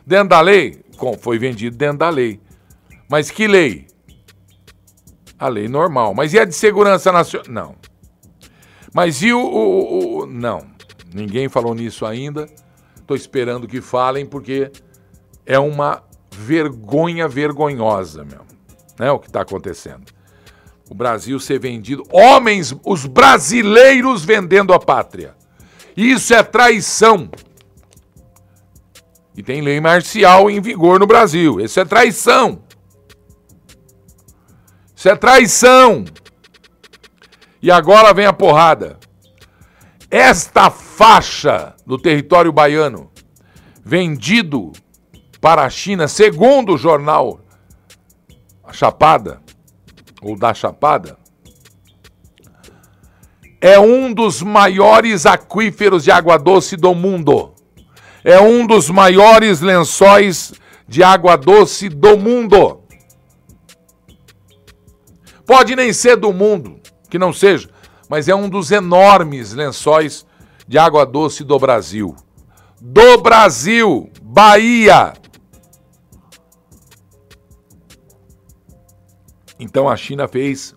Dentro 0.05 0.30
da 0.30 0.41
lei? 0.41 0.82
Foi 1.20 1.38
vendido 1.38 1.76
dentro 1.76 1.99
da 1.99 2.10
lei. 2.10 2.39
Mas 3.10 3.30
que 3.30 3.47
lei? 3.47 3.88
A 5.38 5.47
lei 5.47 5.68
normal. 5.68 6.14
Mas 6.14 6.34
e 6.34 6.39
a 6.39 6.45
de 6.45 6.55
segurança 6.55 7.12
nacional? 7.12 7.47
Não. 7.49 7.76
Mas 8.93 9.22
e 9.22 9.34
o, 9.34 9.39
o, 9.39 10.20
o, 10.20 10.26
Não. 10.26 10.78
Ninguém 11.14 11.49
falou 11.49 11.74
nisso 11.74 12.05
ainda. 12.05 12.47
Estou 12.95 13.16
esperando 13.16 13.68
que 13.68 13.82
falem, 13.82 14.26
porque 14.26 14.72
é 15.45 15.57
uma 15.57 16.03
vergonha 16.32 17.28
vergonhosa 17.28 18.24
mesmo. 18.24 18.47
Né, 18.99 19.12
o 19.12 19.20
que 19.20 19.28
está 19.28 19.41
acontecendo 19.41 20.20
o 20.89 20.95
Brasil 20.95 21.39
ser 21.39 21.60
vendido, 21.60 22.03
homens, 22.12 22.76
os 22.84 23.05
brasileiros 23.05 24.26
vendendo 24.26 24.74
a 24.74 24.80
pátria. 24.80 25.36
Isso 25.95 26.34
é 26.34 26.41
traição. 26.41 27.30
E 29.38 29.43
tem 29.43 29.62
lei 29.62 29.80
marcial 29.80 30.49
em 30.49 30.60
vigor 30.60 30.99
no 30.99 31.05
Brasil. 31.05 31.62
Isso 31.62 31.80
é 31.80 31.86
traição. 31.86 32.64
Isso 34.95 35.07
é 35.07 35.16
traição. 35.16 36.05
E 37.62 37.70
agora 37.70 38.12
vem 38.12 38.26
a 38.26 38.34
porrada. 38.34 38.97
Esta 40.12 40.72
faixa 40.72 41.76
do 41.86 41.95
território 41.97 42.51
baiano, 42.51 43.12
vendido 43.84 44.72
para 45.39 45.64
a 45.64 45.70
China, 45.70 46.07
segundo 46.07 46.74
o 46.74 46.78
jornal 46.78 47.41
A 48.64 48.74
Chapada, 48.74 49.39
ou 50.20 50.36
da 50.36 50.51
Chapada, 50.53 51.18
é 53.62 53.78
um 53.80 54.12
dos 54.12 54.41
maiores 54.41 55.26
aquíferos 55.26 56.03
de 56.03 56.12
água 56.12 56.38
doce 56.38 56.76
do 56.76 56.95
mundo. 56.95 57.53
É 58.24 58.39
um 58.39 58.66
dos 58.66 58.89
maiores 58.89 59.62
lençóis 59.62 60.53
de 60.88 61.03
água 61.03 61.36
doce 61.36 61.88
do 61.88 62.18
mundo. 62.18 62.82
Pode 65.45 65.76
nem 65.76 65.93
ser 65.93 66.16
do 66.16 66.34
mundo, 66.34 66.80
que 67.10 67.20
não 67.20 67.34
seja, 67.34 67.70
mas 68.10 68.28
é 68.28 68.34
um 68.34 68.49
dos 68.49 68.72
enormes 68.72 69.53
lençóis 69.53 70.26
de 70.68 70.80
água 70.80 71.05
doce 71.05 71.43
do 71.43 71.57
Brasil. 71.60 72.16
Do 72.82 73.22
Brasil, 73.22 74.10
Bahia. 74.22 75.14
Então 79.60 79.88
a 79.88 79.95
China 79.95 80.28
fez 80.28 80.74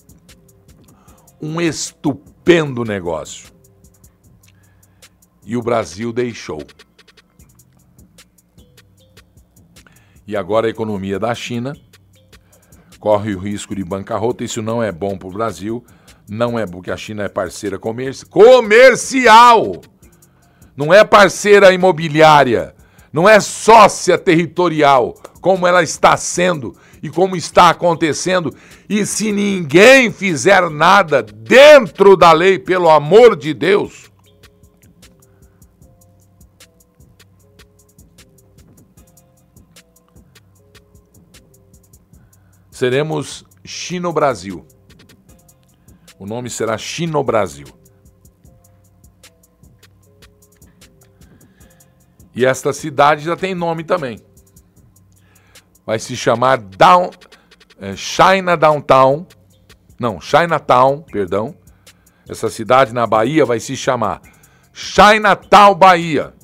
um 1.41 1.61
estupendo 1.61 2.85
negócio. 2.85 3.51
E 5.45 5.57
o 5.57 5.63
Brasil 5.63 6.13
deixou. 6.13 6.63
E 10.27 10.37
agora 10.37 10.67
a 10.67 10.71
economia 10.71 11.19
da 11.19 11.35
China 11.35 11.75
corre 13.01 13.35
o 13.35 13.39
risco 13.39 13.75
de 13.75 13.83
bancarrota. 13.83 14.45
Isso 14.45 14.63
não 14.63 14.83
é 14.83 14.93
bom 14.93 15.17
para 15.17 15.29
o 15.29 15.33
Brasil. 15.33 15.85
Não 16.29 16.59
é 16.59 16.67
porque 16.67 16.91
a 16.91 16.97
China 16.97 17.25
é 17.25 17.29
parceira 17.29 17.79
comerci 17.79 18.25
comercial. 18.27 19.81
Não 20.77 20.93
é 20.93 21.05
parceira 21.05 21.73
imobiliária. 21.73 22.75
Não 23.13 23.29
é 23.29 23.39
sócia 23.41 24.17
territorial, 24.17 25.15
como 25.41 25.67
ela 25.67 25.83
está 25.83 26.17
sendo 26.17 26.75
e 27.03 27.11
como 27.11 27.37
está 27.37 27.69
acontecendo. 27.69 28.55
E 28.89 29.05
se 29.05 29.31
ninguém 29.31 30.11
fizer 30.11 30.71
nada 30.71 31.23
dentro 31.23 32.17
da 32.17 32.33
lei, 32.33 32.59
pelo 32.59 32.89
amor 32.89 33.37
de 33.37 33.53
Deus, 33.53 34.11
seremos 42.71 43.45
Chino 43.63 44.13
Brasil. 44.13 44.67
O 46.23 46.27
nome 46.27 46.49
será 46.49 46.79
Chino 46.79 47.23
Brasil. 47.25 47.67
E 52.35 52.47
esta 52.47 52.73
cidade 52.73 53.25
já 53.25 53.37
tem 53.37 53.55
nome 53.55 53.85
também 53.85 54.23
vai 55.85 55.99
se 55.99 56.17
chamar 56.17 56.59
Down, 56.59 57.11
é, 57.79 57.95
China 57.97 58.57
Downtown, 58.57 59.27
não, 59.99 60.21
Chinatown, 60.21 61.03
perdão. 61.03 61.55
Essa 62.29 62.49
cidade 62.49 62.93
na 62.93 63.07
Bahia 63.07 63.45
vai 63.45 63.61
se 63.61 63.77
chamar 63.77 64.21
Chinatown 64.73 65.75
Bahia. 65.75 66.35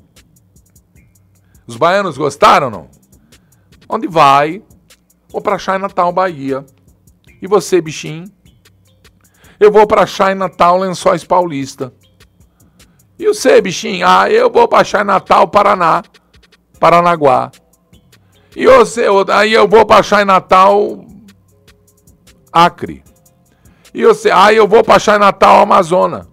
Os 1.67 1.77
baianos 1.77 2.17
gostaram 2.17 2.71
não? 2.71 2.89
Onde 3.89 4.07
vai? 4.07 4.63
Vou 5.29 5.41
para 5.41 5.59
Chinatown 5.59 6.13
Bahia. 6.13 6.65
E 7.41 7.47
você, 7.47 7.81
bichinho? 7.81 8.27
Eu 9.59 9.73
vou 9.73 9.87
para 9.87 10.07
Chinatown 10.07 10.79
Lençóis 10.79 11.25
Paulista. 11.25 11.93
E 13.19 13.27
você, 13.27 13.61
bichinho? 13.61 14.07
Ah, 14.07 14.31
eu 14.31 14.51
vou 14.51 14.69
para 14.69 14.85
Chinatown 14.85 15.49
Paraná, 15.49 16.03
Paranaguá. 16.79 17.51
E 18.55 18.67
você, 18.67 19.07
aí 19.33 19.53
eu 19.53 19.69
vou 19.69 19.85
para 19.85 20.25
Natal 20.25 21.05
Acre. 22.53 23.05
E 23.93 24.05
você, 24.05 24.31
aí 24.31 24.57
eu 24.57 24.69
vou 24.69 24.85
para 24.85 25.19
Natal 25.19 25.61
Amazonas. 25.61 26.27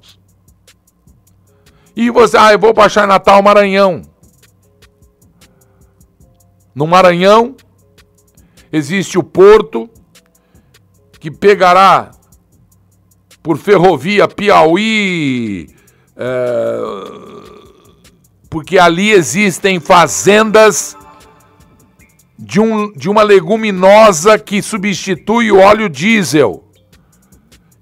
E 1.95 2.09
você, 2.09 2.37
ah, 2.37 2.51
eu 2.51 2.59
vou 2.59 2.73
para 2.73 3.07
Natal 3.07 3.41
Maranhão. 3.41 4.01
No 6.73 6.85
Maranhão, 6.85 7.55
existe 8.71 9.17
o 9.17 9.23
porto 9.23 9.89
que 11.19 11.31
pegará 11.31 12.11
por 13.45 13.59
ferrovia 13.59 14.27
Piauí, 14.27 15.69
é, 16.17 16.79
porque 18.49 18.79
ali 18.79 19.11
existem 19.11 19.79
fazendas 19.79 20.97
de, 22.39 22.59
um, 22.59 22.91
de 22.91 23.07
uma 23.07 23.21
leguminosa 23.21 24.39
que 24.39 24.63
substitui 24.63 25.51
o 25.51 25.59
óleo 25.59 25.87
diesel. 25.87 26.63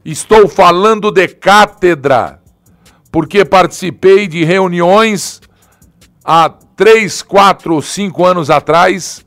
Estou 0.03 0.49
falando 0.49 1.09
de 1.09 1.29
cátedra, 1.29 2.41
porque 3.09 3.45
participei 3.45 4.27
de 4.27 4.43
reuniões 4.43 5.39
há 6.25 6.49
três, 6.49 7.21
quatro, 7.21 7.81
cinco 7.81 8.25
anos 8.25 8.49
atrás, 8.49 9.25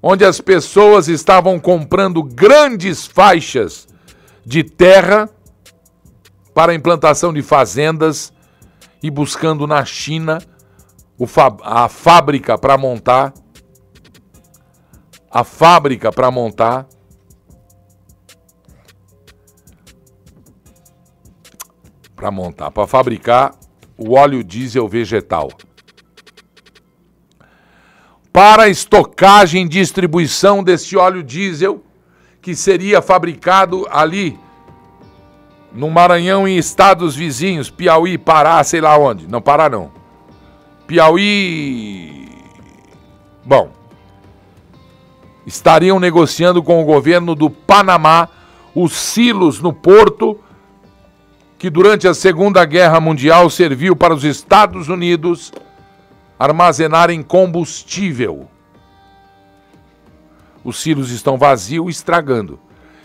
onde 0.00 0.24
as 0.24 0.40
pessoas 0.40 1.08
estavam 1.08 1.58
comprando 1.58 2.22
grandes 2.22 3.04
faixas 3.04 3.90
de 4.44 4.64
terra 4.64 5.28
para 6.54 6.72
a 6.72 6.74
implantação 6.74 7.32
de 7.32 7.42
fazendas 7.42 8.32
e 9.02 9.10
buscando 9.10 9.66
na 9.66 9.84
China 9.84 10.38
a 11.62 11.88
fábrica 11.88 12.58
para 12.58 12.76
montar 12.76 13.32
a 15.30 15.44
fábrica 15.44 16.10
para 16.12 16.30
montar 16.30 16.86
para 22.22 22.30
montar, 22.30 22.70
para 22.70 22.86
fabricar 22.86 23.52
o 23.98 24.14
óleo 24.14 24.44
diesel 24.44 24.86
vegetal. 24.88 25.48
Para 28.32 28.68
estocagem 28.68 29.64
e 29.64 29.68
distribuição 29.68 30.62
desse 30.62 30.96
óleo 30.96 31.22
diesel 31.22 31.82
que 32.42 32.56
seria 32.56 33.00
fabricado 33.00 33.86
ali 33.88 34.36
no 35.72 35.88
Maranhão 35.88 36.46
e 36.46 36.58
estados 36.58 37.14
vizinhos, 37.14 37.70
Piauí, 37.70 38.18
Pará, 38.18 38.62
sei 38.64 38.80
lá 38.80 38.98
onde. 38.98 39.28
Não, 39.28 39.40
Pará 39.40 39.70
não. 39.70 39.92
Piauí. 40.86 42.28
Bom. 43.44 43.70
Estariam 45.46 46.00
negociando 46.00 46.62
com 46.62 46.82
o 46.82 46.84
governo 46.84 47.34
do 47.34 47.48
Panamá 47.48 48.28
os 48.74 48.92
silos 48.92 49.60
no 49.60 49.72
porto 49.72 50.38
que 51.58 51.70
durante 51.70 52.08
a 52.08 52.14
Segunda 52.14 52.64
Guerra 52.64 52.98
Mundial 52.98 53.48
serviu 53.48 53.94
para 53.94 54.14
os 54.14 54.24
Estados 54.24 54.88
Unidos 54.88 55.52
armazenarem 56.38 57.22
combustível. 57.22 58.48
Os 60.64 60.80
silos 60.80 61.10
estão 61.10 61.36
vazios, 61.36 61.96
estragando. 61.96 62.58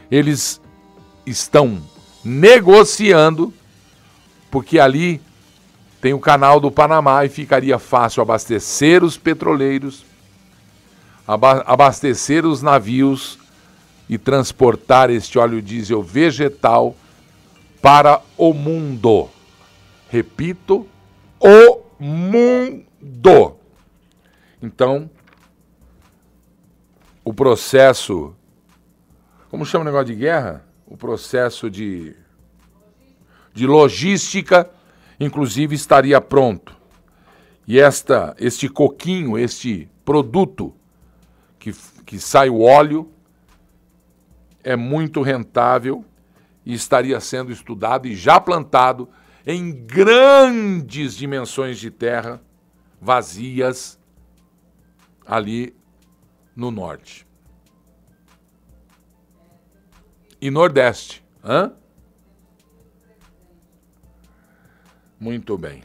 Eles 0.10 0.62
estão 1.26 1.82
negociando, 2.24 3.54
porque 4.50 4.80
ali 4.80 5.22
tem 6.00 6.14
o 6.14 6.20
canal 6.20 6.60
do 6.60 6.72
Panamá 6.72 7.26
e 7.26 7.30
ficaria 7.30 7.80
fácil 7.80 8.22
abastecer 8.22 9.04
os 9.04 9.18
petroleiros, 9.18 10.06
abastecer 11.28 12.46
os 12.46 12.62
navios 12.62 13.40
e 14.08 14.18
transportar 14.18 15.10
este 15.10 15.38
óleo 15.38 15.62
diesel 15.62 16.02
vegetal 16.02 16.96
para 17.82 18.22
o 18.38 18.54
mundo. 18.54 19.30
Repito, 20.10 20.88
o 21.40 21.82
mundo. 22.00 23.56
Então, 24.62 25.10
o 27.28 27.34
processo. 27.34 28.36
Como 29.50 29.66
chama 29.66 29.84
o 29.84 29.86
negócio 29.86 30.08
de 30.08 30.16
guerra? 30.16 30.68
o 30.88 30.96
processo 30.96 31.70
de, 31.70 32.16
de 33.54 33.68
logística, 33.68 34.70
inclusive, 35.20 35.76
estaria 35.76 36.20
pronto. 36.22 36.76
E 37.68 37.78
esta, 37.78 38.34
este 38.40 38.70
coquinho, 38.70 39.38
este 39.38 39.90
produto 40.06 40.74
que, 41.60 41.74
que 42.06 42.20
sai 42.20 42.50
o 42.50 42.62
óleo, 42.62 43.12
é 44.64 44.78
muito 44.78 45.22
rentável 45.22 46.06
e 46.66 46.74
estaria 46.74 47.20
sendo 47.20 47.52
estudado 47.52 48.08
e 48.08 48.16
já 48.16 48.40
plantado 48.40 49.10
em 49.46 49.72
grandes 49.72 51.14
dimensões 51.16 51.78
de 51.78 51.92
terra 51.92 52.42
vazias 53.00 54.00
ali 55.26 55.77
no 56.58 56.72
norte. 56.72 57.28
e 60.42 60.50
Nordeste. 60.50 61.24
Hã? 61.44 61.72
Muito 65.20 65.58
bem. 65.58 65.82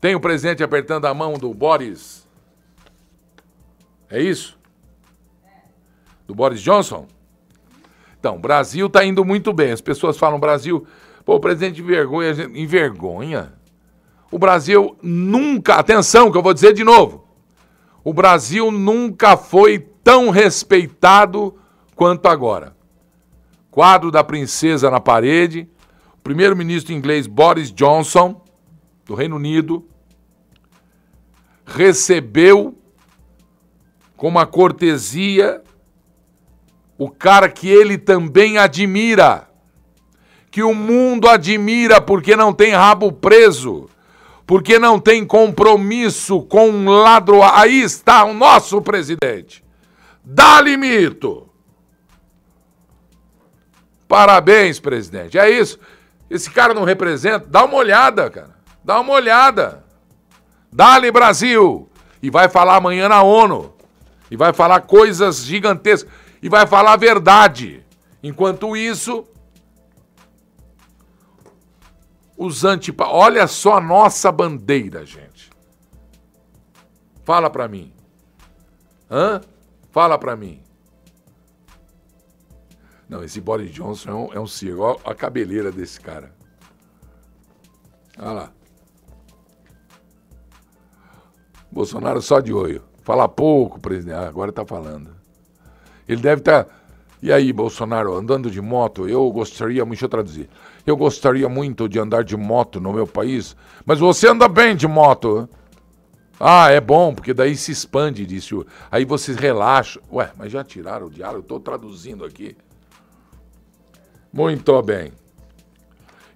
Tem 0.00 0.14
o 0.14 0.20
presidente 0.20 0.62
apertando 0.62 1.06
a 1.06 1.14
mão 1.14 1.34
do 1.34 1.52
Boris. 1.52 2.26
É 4.08 4.20
isso? 4.20 4.58
Do 6.26 6.34
Boris 6.34 6.60
Johnson? 6.60 7.06
Então, 8.18 8.38
Brasil 8.38 8.86
está 8.86 9.04
indo 9.04 9.24
muito 9.24 9.52
bem. 9.52 9.72
As 9.72 9.80
pessoas 9.80 10.16
falam 10.16 10.40
Brasil, 10.40 10.86
pô, 11.24 11.36
o 11.36 11.40
presidente 11.40 11.80
envergonha, 11.80 12.30
envergonha. 12.54 13.52
O 14.30 14.38
Brasil 14.38 14.96
nunca, 15.02 15.74
atenção 15.74 16.30
que 16.32 16.38
eu 16.38 16.42
vou 16.42 16.54
dizer 16.54 16.72
de 16.72 16.82
novo. 16.82 17.25
O 18.06 18.12
Brasil 18.12 18.70
nunca 18.70 19.36
foi 19.36 19.80
tão 19.80 20.30
respeitado 20.30 21.58
quanto 21.96 22.28
agora. 22.28 22.76
Quadro 23.68 24.12
da 24.12 24.22
princesa 24.22 24.88
na 24.88 25.00
parede, 25.00 25.68
o 26.14 26.18
primeiro-ministro 26.18 26.92
inglês 26.92 27.26
Boris 27.26 27.72
Johnson, 27.72 28.40
do 29.04 29.16
Reino 29.16 29.34
Unido, 29.34 29.84
recebeu 31.64 32.78
com 34.16 34.28
uma 34.28 34.46
cortesia 34.46 35.60
o 36.96 37.10
cara 37.10 37.48
que 37.48 37.68
ele 37.68 37.98
também 37.98 38.56
admira, 38.56 39.50
que 40.48 40.62
o 40.62 40.72
mundo 40.72 41.28
admira 41.28 42.00
porque 42.00 42.36
não 42.36 42.52
tem 42.52 42.70
rabo 42.72 43.10
preso, 43.10 43.90
porque 44.46 44.78
não 44.78 45.00
tem 45.00 45.26
compromisso 45.26 46.42
com 46.42 46.70
um 46.70 46.88
ladro. 46.88 47.42
Aí 47.42 47.80
está 47.80 48.24
o 48.24 48.32
nosso 48.32 48.80
presidente. 48.80 49.64
Dá 50.24 50.60
limito. 50.60 51.48
Parabéns, 54.06 54.78
presidente. 54.78 55.36
É 55.36 55.50
isso. 55.50 55.78
Esse 56.30 56.48
cara 56.48 56.72
não 56.72 56.84
representa. 56.84 57.46
Dá 57.48 57.64
uma 57.64 57.76
olhada, 57.76 58.30
cara. 58.30 58.56
Dá 58.84 59.00
uma 59.00 59.14
olhada. 59.14 59.84
Dale 60.72 61.10
Brasil. 61.10 61.88
E 62.22 62.30
vai 62.30 62.48
falar 62.48 62.76
amanhã 62.76 63.08
na 63.08 63.22
ONU. 63.22 63.74
E 64.30 64.36
vai 64.36 64.52
falar 64.52 64.80
coisas 64.82 65.44
gigantescas. 65.44 66.10
E 66.40 66.48
vai 66.48 66.66
falar 66.68 66.92
a 66.92 66.96
verdade. 66.96 67.84
Enquanto 68.22 68.76
isso, 68.76 69.26
os 72.36 72.64
antipa... 72.64 73.06
Olha 73.06 73.46
só 73.46 73.76
a 73.76 73.80
nossa 73.80 74.30
bandeira, 74.30 75.04
gente. 75.04 75.50
Fala 77.24 77.50
pra 77.50 77.66
mim. 77.66 77.92
Hã? 79.10 79.40
Fala 79.90 80.18
pra 80.18 80.36
mim. 80.36 80.62
Não, 83.08 83.22
esse 83.22 83.40
Boris 83.40 83.70
Johnson 83.70 84.10
é 84.10 84.14
um, 84.14 84.32
é 84.34 84.40
um 84.40 84.46
circo. 84.46 84.82
Olha 84.82 84.98
a 85.04 85.14
cabeleira 85.14 85.70
desse 85.70 86.00
cara. 86.00 86.34
Olha 88.18 88.32
lá. 88.32 88.52
Bolsonaro 91.70 92.20
só 92.20 92.40
de 92.40 92.52
olho. 92.52 92.82
Fala 93.02 93.28
pouco, 93.28 93.80
presidente. 93.80 94.16
Ah, 94.16 94.26
agora 94.26 94.50
está 94.50 94.64
falando. 94.64 95.14
Ele 96.08 96.20
deve 96.20 96.40
estar. 96.40 96.64
Tá... 96.64 96.74
E 97.22 97.32
aí, 97.32 97.52
Bolsonaro, 97.52 98.14
andando 98.14 98.50
de 98.50 98.60
moto, 98.60 99.08
eu 99.08 99.30
gostaria 99.30 99.84
deixa 99.84 100.04
eu 100.04 100.08
traduzir. 100.08 100.48
Eu 100.86 100.96
gostaria 100.96 101.48
muito 101.48 101.88
de 101.88 101.98
andar 101.98 102.22
de 102.22 102.36
moto 102.36 102.80
no 102.80 102.92
meu 102.92 103.08
país, 103.08 103.56
mas 103.84 103.98
você 103.98 104.28
anda 104.28 104.46
bem 104.46 104.76
de 104.76 104.86
moto. 104.86 105.48
Ah, 106.38 106.70
é 106.70 106.80
bom, 106.80 107.12
porque 107.12 107.34
daí 107.34 107.56
se 107.56 107.72
expande, 107.72 108.24
disse 108.24 108.54
o. 108.54 108.64
Aí 108.90 109.04
vocês 109.04 109.36
relaxam. 109.36 110.00
Ué, 110.12 110.30
mas 110.36 110.52
já 110.52 110.62
tiraram 110.62 111.06
o 111.06 111.10
diálogo, 111.10 111.40
estou 111.40 111.58
traduzindo 111.58 112.24
aqui. 112.24 112.56
Muito 114.32 114.80
bem. 114.82 115.12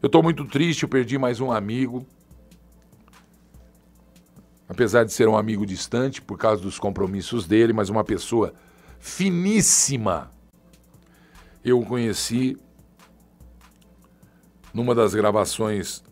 Eu 0.02 0.06
estou 0.06 0.22
muito 0.22 0.44
triste, 0.46 0.82
eu 0.82 0.88
perdi 0.88 1.16
mais 1.16 1.38
um 1.38 1.52
amigo. 1.52 2.04
Apesar 4.68 5.04
de 5.04 5.12
ser 5.12 5.28
um 5.28 5.36
amigo 5.36 5.66
distante 5.66 6.22
por 6.22 6.38
causa 6.38 6.62
dos 6.62 6.78
compromissos 6.78 7.46
dele, 7.46 7.72
mas 7.72 7.88
uma 7.88 8.02
pessoa 8.02 8.54
finíssima. 8.98 10.30
Eu 11.62 11.78
o 11.78 11.86
conheci 11.86 12.56
numa 14.72 14.94
das 14.94 15.14
gravações 15.14 16.02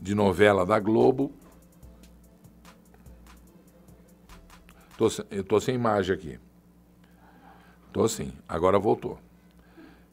de 0.00 0.14
novela 0.14 0.64
da 0.64 0.78
Globo. 0.78 1.32
Tô, 4.96 5.08
eu 5.30 5.44
tô 5.44 5.60
sem 5.60 5.74
imagem 5.74 6.14
aqui. 6.14 6.38
Tô 7.92 8.08
sim, 8.08 8.32
agora 8.48 8.78
voltou. 8.78 9.18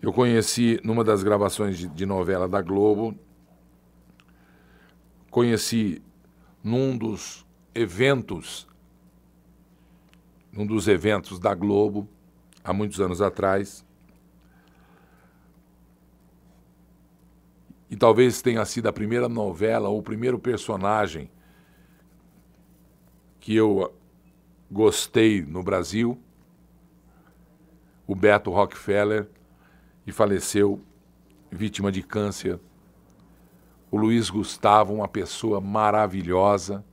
Eu 0.02 0.14
conheci 0.14 0.80
numa 0.84 1.04
das 1.04 1.24
gravações 1.24 1.78
de, 1.78 1.88
de 1.88 2.06
novela 2.06 2.48
da 2.48 2.62
Globo, 2.62 3.18
conheci 5.30 6.02
num 6.64 6.98
dos 6.98 7.46
eventos, 7.74 8.68
num 10.52 10.66
dos 10.66 10.88
eventos 10.88 11.40
da 11.40 11.54
Globo, 11.54 12.08
há 12.64 12.74
muitos 12.74 13.00
anos 13.00 13.22
atrás, 13.22 13.85
e 17.90 17.96
talvez 17.96 18.42
tenha 18.42 18.66
sido 18.66 18.88
a 18.88 18.94
primeira 18.94 19.30
novela 19.30 19.90
ou 19.90 20.00
o 20.00 20.04
primeiro 20.04 20.40
personagem 20.40 21.30
que 23.40 23.56
eu 23.56 23.94
gostei 24.72 25.42
no 25.44 25.62
Brasil, 25.62 26.20
o 28.08 28.16
Beto 28.16 28.50
Rockefeller, 28.50 29.28
e 30.06 30.12
faleceu 30.12 30.82
vítima 31.52 31.92
de 31.92 32.02
câncer. 32.02 32.60
O 33.92 33.98
Luiz 33.98 34.30
Gustavo, 34.30 34.94
uma 34.94 35.08
pessoa 35.08 35.62
maravilhosa, 35.62 36.84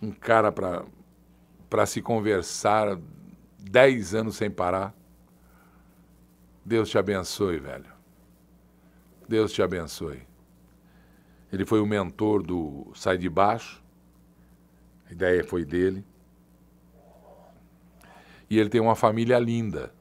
um 0.00 0.12
cara 0.12 0.52
para 0.52 1.86
se 1.86 2.00
conversar 2.00 2.98
dez 3.58 4.14
anos 4.14 4.36
sem 4.36 4.50
parar. 4.50 4.94
Deus 6.64 6.90
te 6.90 6.98
abençoe, 6.98 7.58
velho. 7.58 7.97
Deus 9.28 9.52
te 9.52 9.60
abençoe. 9.62 10.22
Ele 11.52 11.66
foi 11.66 11.80
o 11.80 11.86
mentor 11.86 12.42
do 12.42 12.90
Sai 12.94 13.18
de 13.18 13.28
Baixo. 13.28 13.82
A 15.08 15.12
ideia 15.12 15.44
foi 15.44 15.66
dele. 15.66 16.02
E 18.48 18.58
ele 18.58 18.70
tem 18.70 18.80
uma 18.80 18.94
família 18.94 19.38
linda. 19.38 19.92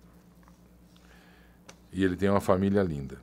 E 1.91 2.03
ele 2.03 2.15
tem 2.15 2.29
uma 2.29 2.39
família 2.39 2.81
linda. 2.81 3.21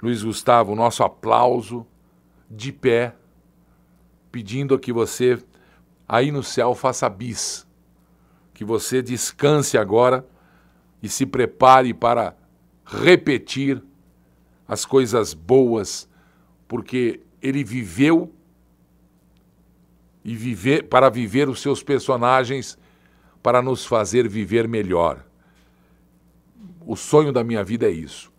Luiz 0.00 0.22
Gustavo, 0.22 0.74
nosso 0.76 1.02
aplauso 1.02 1.84
de 2.48 2.70
pé, 2.72 3.16
pedindo 4.30 4.78
que 4.78 4.92
você 4.92 5.42
aí 6.08 6.30
no 6.30 6.42
céu 6.42 6.74
faça 6.74 7.08
bis. 7.08 7.66
Que 8.52 8.64
você 8.64 9.02
descanse 9.02 9.76
agora 9.76 10.24
e 11.02 11.08
se 11.08 11.26
prepare 11.26 11.92
para 11.92 12.36
repetir 12.84 13.82
as 14.66 14.84
coisas 14.84 15.34
boas, 15.34 16.08
porque 16.66 17.20
ele 17.40 17.62
viveu 17.62 18.32
e 20.24 20.34
viver 20.34 20.84
para 20.84 21.10
viver 21.10 21.48
os 21.48 21.60
seus 21.60 21.82
personagens 21.82 22.78
para 23.42 23.60
nos 23.60 23.84
fazer 23.84 24.26
viver 24.26 24.66
melhor. 24.66 25.22
O 26.86 26.96
sonho 26.96 27.30
da 27.30 27.44
minha 27.44 27.62
vida 27.62 27.86
é 27.86 27.90
isso. 27.90 28.32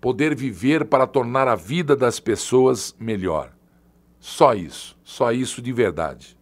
Poder 0.00 0.34
viver 0.34 0.84
para 0.84 1.06
tornar 1.06 1.48
a 1.48 1.54
vida 1.54 1.96
das 1.96 2.20
pessoas 2.20 2.94
melhor. 2.98 3.54
Só 4.18 4.52
isso, 4.54 4.98
só 5.02 5.32
isso 5.32 5.62
de 5.62 5.72
verdade. 5.72 6.36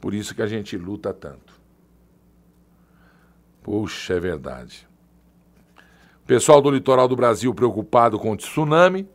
Por 0.00 0.12
isso 0.12 0.34
que 0.34 0.42
a 0.42 0.46
gente 0.46 0.76
luta 0.76 1.14
tanto. 1.14 1.58
Puxa, 3.62 4.12
é 4.12 4.20
verdade. 4.20 4.86
Pessoal 6.26 6.62
do 6.62 6.70
litoral 6.70 7.06
do 7.06 7.14
Brasil 7.14 7.52
preocupado 7.54 8.18
com 8.18 8.32
o 8.32 8.36
tsunami. 8.36 9.06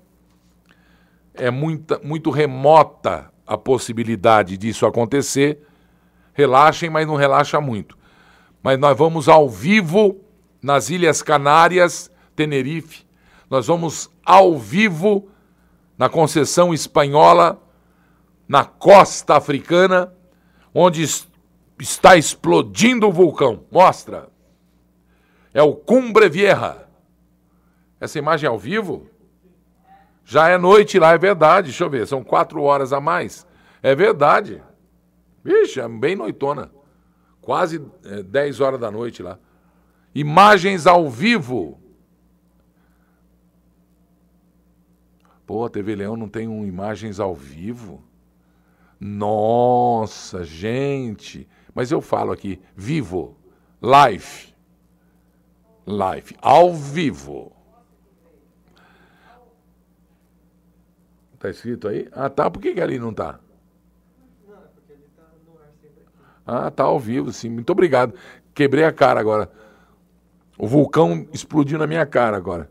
É 1.33 1.49
muita, 1.49 1.99
muito 2.03 2.29
remota 2.29 3.31
a 3.47 3.57
possibilidade 3.57 4.55
disso 4.57 4.85
acontecer. 4.85 5.59
Relaxem, 6.33 6.87
mas 6.87 7.07
não 7.07 7.15
relaxa 7.15 7.59
muito. 7.59 7.97
Mas 8.61 8.77
nós 8.77 8.95
vamos 8.95 9.27
ao 9.27 9.49
vivo 9.49 10.21
nas 10.61 10.91
Ilhas 10.91 11.23
Canárias, 11.23 12.11
Tenerife. 12.35 13.07
Nós 13.49 13.65
vamos 13.65 14.11
ao 14.23 14.55
vivo 14.55 15.29
na 15.97 16.09
Conceição 16.09 16.71
Espanhola, 16.71 17.59
na 18.47 18.63
costa 18.63 19.35
africana, 19.35 20.13
onde 20.71 21.03
está 21.79 22.15
explodindo 22.15 23.07
o 23.07 23.11
vulcão. 23.11 23.63
Mostra. 23.71 24.29
É 25.51 25.63
o 25.63 25.73
Cumbre 25.73 26.29
Vieja. 26.29 26.88
Essa 27.99 28.19
imagem 28.19 28.47
é 28.47 28.49
ao 28.49 28.57
vivo? 28.57 29.07
Já 30.23 30.47
é 30.49 30.57
noite 30.57 30.99
lá, 30.99 31.11
é 31.11 31.17
verdade. 31.17 31.69
Deixa 31.69 31.83
eu 31.83 31.89
ver, 31.89 32.07
são 32.07 32.23
quatro 32.23 32.61
horas 32.61 32.93
a 32.93 33.01
mais. 33.01 33.45
É 33.81 33.95
verdade. 33.95 34.63
Vixe, 35.43 35.79
é 35.79 35.87
bem 35.87 36.15
noitona. 36.15 36.71
Quase 37.41 37.83
é, 38.05 38.21
10 38.21 38.59
horas 38.59 38.79
da 38.79 38.91
noite 38.91 39.23
lá. 39.23 39.39
Imagens 40.13 40.85
ao 40.85 41.09
vivo. 41.09 41.79
Pô, 45.45 45.65
a 45.65 45.69
TV 45.69 45.95
Leão 45.95 46.15
não 46.15 46.29
tem 46.29 46.47
um 46.47 46.63
imagens 46.63 47.19
ao 47.19 47.33
vivo? 47.33 48.03
Nossa, 48.99 50.43
gente. 50.43 51.47
Mas 51.73 51.91
eu 51.91 52.01
falo 52.01 52.31
aqui, 52.31 52.61
vivo, 52.75 53.35
live. 53.81 54.53
Live, 55.87 56.35
ao 56.39 56.73
vivo. 56.73 57.51
Tá 61.39 61.49
escrito 61.49 61.87
aí? 61.87 62.07
Ah, 62.11 62.29
tá. 62.29 62.49
Por 62.49 62.61
que, 62.61 62.73
que 62.73 62.81
ali 62.81 62.99
não 62.99 63.13
tá? 63.13 63.39
Não, 64.45 64.55
é 64.55 64.59
tá 65.15 65.23
no 65.47 65.57
ar 65.57 65.71
sempre 65.81 66.01
aqui. 66.01 66.11
Ah, 66.45 66.69
tá 66.69 66.83
ao 66.83 66.99
vivo, 66.99 67.31
sim. 67.31 67.49
Muito 67.49 67.69
obrigado. 67.69 68.13
Quebrei 68.53 68.83
a 68.83 68.91
cara 68.91 69.21
agora. 69.21 69.49
O 70.57 70.67
vulcão 70.67 71.25
explodiu 71.31 71.79
na 71.79 71.87
minha 71.87 72.05
cara 72.05 72.35
agora. 72.35 72.69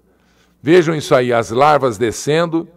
Vejam 0.62 0.94
isso 0.94 1.14
aí, 1.14 1.32
as 1.32 1.50
larvas 1.50 1.96
descendo. 1.96 2.68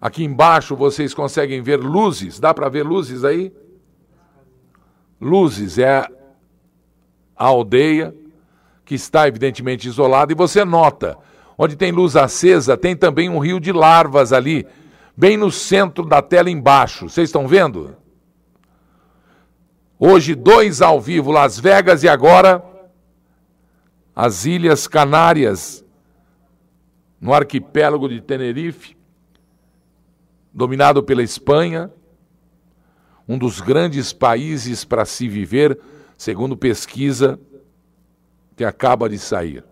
Aqui 0.00 0.22
embaixo 0.22 0.76
vocês 0.76 1.12
conseguem 1.12 1.60
ver 1.60 1.80
luzes. 1.80 2.38
Dá 2.38 2.54
para 2.54 2.68
ver 2.68 2.84
luzes 2.84 3.24
aí? 3.24 3.52
Luzes 5.20 5.78
é 5.78 6.06
a 7.36 7.46
aldeia 7.46 8.14
que 8.84 8.94
está 8.94 9.26
evidentemente 9.26 9.88
isolada 9.88 10.30
e 10.30 10.36
você 10.36 10.64
nota 10.64 11.18
onde 11.58 11.76
tem 11.76 11.90
luz 11.90 12.16
acesa, 12.16 12.76
tem 12.76 12.94
também 12.94 13.28
um 13.28 13.38
rio 13.38 13.58
de 13.58 13.72
larvas 13.72 14.32
ali, 14.32 14.66
bem 15.16 15.36
no 15.36 15.50
centro 15.50 16.04
da 16.04 16.20
tela 16.20 16.50
embaixo. 16.50 17.08
Vocês 17.08 17.28
estão 17.28 17.48
vendo? 17.48 17.96
Hoje, 19.98 20.34
dois 20.34 20.82
ao 20.82 21.00
vivo, 21.00 21.30
Las 21.30 21.58
Vegas 21.58 22.02
e 22.02 22.08
agora 22.08 22.62
as 24.14 24.46
Ilhas 24.46 24.86
Canárias, 24.86 25.84
no 27.20 27.34
arquipélago 27.34 28.08
de 28.08 28.20
Tenerife, 28.20 28.96
dominado 30.52 31.02
pela 31.02 31.22
Espanha, 31.22 31.90
um 33.28 33.36
dos 33.36 33.60
grandes 33.60 34.12
países 34.12 34.84
para 34.84 35.04
se 35.04 35.28
viver, 35.28 35.78
segundo 36.16 36.56
pesquisa 36.56 37.38
que 38.54 38.64
acaba 38.64 39.08
de 39.08 39.18
sair. 39.18 39.64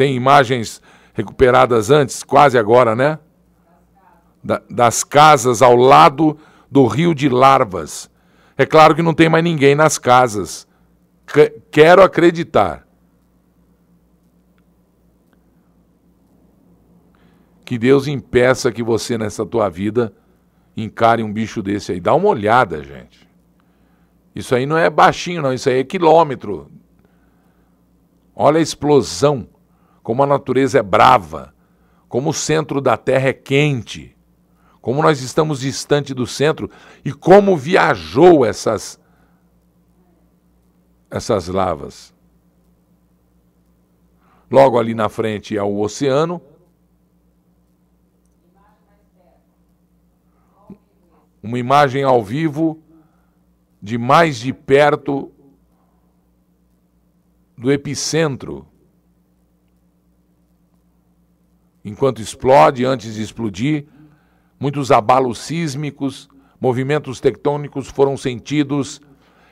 Tem 0.00 0.16
imagens 0.16 0.80
recuperadas 1.12 1.90
antes, 1.90 2.22
quase 2.22 2.56
agora, 2.56 2.96
né? 2.96 3.18
Da, 4.42 4.62
das 4.70 5.04
casas 5.04 5.60
ao 5.60 5.76
lado 5.76 6.38
do 6.70 6.86
rio 6.86 7.14
de 7.14 7.28
larvas. 7.28 8.10
É 8.56 8.64
claro 8.64 8.94
que 8.94 9.02
não 9.02 9.12
tem 9.12 9.28
mais 9.28 9.44
ninguém 9.44 9.74
nas 9.74 9.98
casas. 9.98 10.66
quero 11.70 12.02
acreditar. 12.02 12.88
Que 17.62 17.76
Deus 17.76 18.06
impeça 18.06 18.72
que 18.72 18.82
você, 18.82 19.18
nessa 19.18 19.44
tua 19.44 19.68
vida, 19.68 20.14
encare 20.74 21.22
um 21.22 21.30
bicho 21.30 21.62
desse 21.62 21.92
aí. 21.92 22.00
Dá 22.00 22.14
uma 22.14 22.28
olhada, 22.30 22.82
gente. 22.82 23.28
Isso 24.34 24.54
aí 24.54 24.64
não 24.64 24.78
é 24.78 24.88
baixinho, 24.88 25.42
não. 25.42 25.52
Isso 25.52 25.68
aí 25.68 25.80
é 25.80 25.84
quilômetro. 25.84 26.70
Olha 28.34 28.60
a 28.60 28.62
explosão 28.62 29.46
como 30.10 30.24
a 30.24 30.26
natureza 30.26 30.80
é 30.80 30.82
brava, 30.82 31.54
como 32.08 32.30
o 32.30 32.34
centro 32.34 32.80
da 32.80 32.96
Terra 32.96 33.28
é 33.28 33.32
quente, 33.32 34.16
como 34.80 35.00
nós 35.00 35.22
estamos 35.22 35.60
distante 35.60 36.12
do 36.12 36.26
centro 36.26 36.68
e 37.04 37.12
como 37.12 37.56
viajou 37.56 38.44
essas 38.44 38.98
essas 41.08 41.46
lavas. 41.46 42.12
Logo 44.50 44.80
ali 44.80 44.94
na 44.94 45.08
frente 45.08 45.56
é 45.56 45.62
o 45.62 45.78
oceano. 45.78 46.42
Uma 51.40 51.56
imagem 51.56 52.02
ao 52.02 52.20
vivo 52.20 52.82
de 53.80 53.96
mais 53.96 54.38
de 54.38 54.52
perto 54.52 55.30
do 57.56 57.70
epicentro 57.70 58.66
enquanto 61.84 62.20
explode, 62.20 62.84
antes 62.84 63.14
de 63.14 63.22
explodir, 63.22 63.86
muitos 64.58 64.90
abalos 64.90 65.38
sísmicos, 65.38 66.28
movimentos 66.60 67.20
tectônicos 67.20 67.88
foram 67.88 68.16
sentidos 68.16 69.00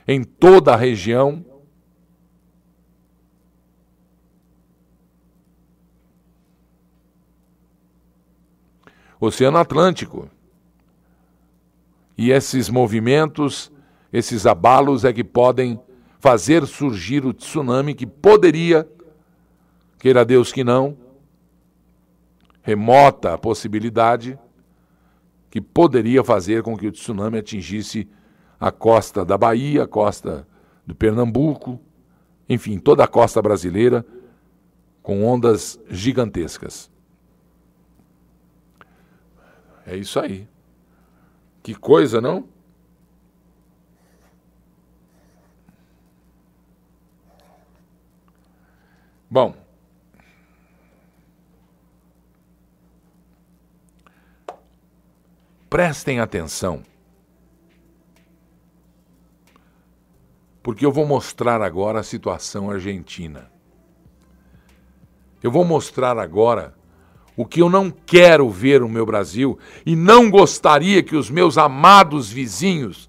em 0.06 0.22
toda 0.22 0.74
a 0.74 0.76
região. 0.76 1.44
Oceano 9.20 9.58
Atlântico. 9.58 10.28
E 12.16 12.30
esses 12.30 12.68
movimentos, 12.68 13.72
esses 14.12 14.46
abalos 14.46 15.04
é 15.04 15.12
que 15.12 15.24
podem 15.24 15.80
fazer 16.18 16.66
surgir 16.66 17.24
o 17.24 17.32
tsunami 17.32 17.94
que 17.94 18.06
poderia, 18.06 18.88
queira 19.98 20.24
Deus 20.24 20.52
que 20.52 20.64
não, 20.64 20.96
remota 22.68 23.32
a 23.32 23.38
possibilidade 23.38 24.38
que 25.48 25.58
poderia 25.58 26.22
fazer 26.22 26.62
com 26.62 26.76
que 26.76 26.86
o 26.86 26.92
tsunami 26.92 27.38
atingisse 27.38 28.06
a 28.60 28.70
costa 28.70 29.24
da 29.24 29.38
Bahia, 29.38 29.84
a 29.84 29.88
costa 29.88 30.46
do 30.86 30.94
Pernambuco, 30.94 31.80
enfim, 32.46 32.78
toda 32.78 33.02
a 33.02 33.08
costa 33.08 33.40
brasileira, 33.40 34.04
com 35.02 35.24
ondas 35.24 35.80
gigantescas. 35.88 36.90
É 39.86 39.96
isso 39.96 40.20
aí. 40.20 40.46
Que 41.62 41.74
coisa, 41.74 42.20
não? 42.20 42.46
Bom. 49.30 49.67
Prestem 55.68 56.18
atenção. 56.20 56.82
Porque 60.62 60.84
eu 60.84 60.92
vou 60.92 61.06
mostrar 61.06 61.62
agora 61.62 62.00
a 62.00 62.02
situação 62.02 62.70
argentina. 62.70 63.50
Eu 65.42 65.50
vou 65.50 65.64
mostrar 65.64 66.18
agora 66.18 66.74
o 67.36 67.46
que 67.46 67.62
eu 67.62 67.70
não 67.70 67.90
quero 67.90 68.50
ver 68.50 68.80
no 68.80 68.88
meu 68.88 69.06
Brasil 69.06 69.58
e 69.86 69.94
não 69.94 70.28
gostaria 70.28 71.02
que 71.02 71.14
os 71.14 71.30
meus 71.30 71.56
amados 71.56 72.30
vizinhos, 72.30 73.08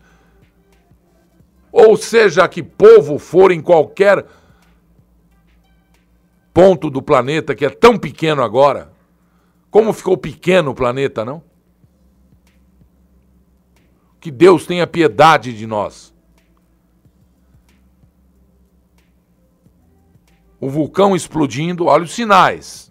ou 1.72 1.97
seja, 1.97 2.47
que 2.47 2.62
povo 2.62 3.18
for 3.18 3.51
em 3.51 3.62
qualquer 3.62 4.26
ponto 6.53 6.89
do 6.89 7.01
planeta 7.01 7.55
que 7.55 7.66
é 7.66 7.70
tão 7.70 7.97
pequeno 7.97 8.43
agora, 8.43 8.91
como 9.72 9.93
ficou 9.93 10.16
pequeno 10.16 10.72
o 10.72 10.76
planeta, 10.76 11.26
não? 11.26 11.49
Que 14.20 14.30
Deus 14.30 14.65
tenha 14.65 14.86
piedade 14.86 15.57
de 15.57 15.65
nós. 15.65 16.13
O 20.59 20.70
vulcão 20.70 21.15
explodindo, 21.15 21.86
olha 21.86 22.03
os 22.03 22.11
sinais. 22.11 22.89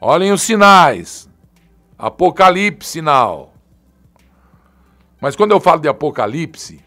Olhem 0.00 0.32
os 0.32 0.42
sinais. 0.42 1.28
Apocalipse 1.96 2.90
sinal. 2.90 3.54
Mas 5.20 5.36
quando 5.36 5.52
eu 5.52 5.60
falo 5.60 5.80
de 5.80 5.88
apocalipse, 5.88 6.84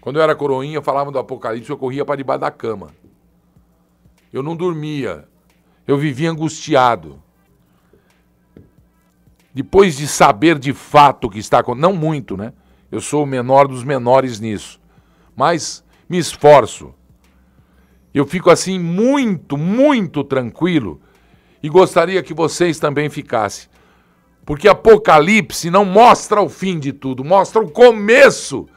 quando 0.00 0.16
eu 0.16 0.22
era 0.22 0.36
coroinha, 0.36 0.76
eu 0.76 0.82
falava 0.82 1.10
do 1.10 1.18
apocalipse, 1.18 1.70
eu 1.70 1.78
corria 1.78 2.04
para 2.04 2.16
debaixo 2.16 2.42
da 2.42 2.50
cama. 2.50 2.90
Eu 4.30 4.42
não 4.42 4.54
dormia. 4.54 5.26
Eu 5.86 5.96
vivia 5.96 6.30
angustiado. 6.30 7.22
Depois 9.54 9.96
de 9.96 10.08
saber 10.08 10.58
de 10.58 10.72
fato 10.72 11.28
o 11.28 11.30
que 11.30 11.38
está 11.38 11.60
acontecendo, 11.60 11.92
não 11.92 11.96
muito, 11.96 12.36
né? 12.36 12.52
Eu 12.90 13.00
sou 13.00 13.22
o 13.22 13.26
menor 13.26 13.68
dos 13.68 13.84
menores 13.84 14.40
nisso. 14.40 14.80
Mas 15.36 15.84
me 16.08 16.18
esforço. 16.18 16.92
Eu 18.12 18.26
fico 18.26 18.50
assim 18.50 18.78
muito, 18.78 19.56
muito 19.56 20.24
tranquilo 20.24 21.00
e 21.62 21.68
gostaria 21.68 22.22
que 22.22 22.34
vocês 22.34 22.78
também 22.78 23.08
ficassem. 23.08 23.68
Porque 24.44 24.68
Apocalipse 24.68 25.70
não 25.70 25.84
mostra 25.84 26.42
o 26.42 26.48
fim 26.48 26.78
de 26.78 26.92
tudo, 26.92 27.24
mostra 27.24 27.62
o 27.62 27.70
começo 27.70 28.68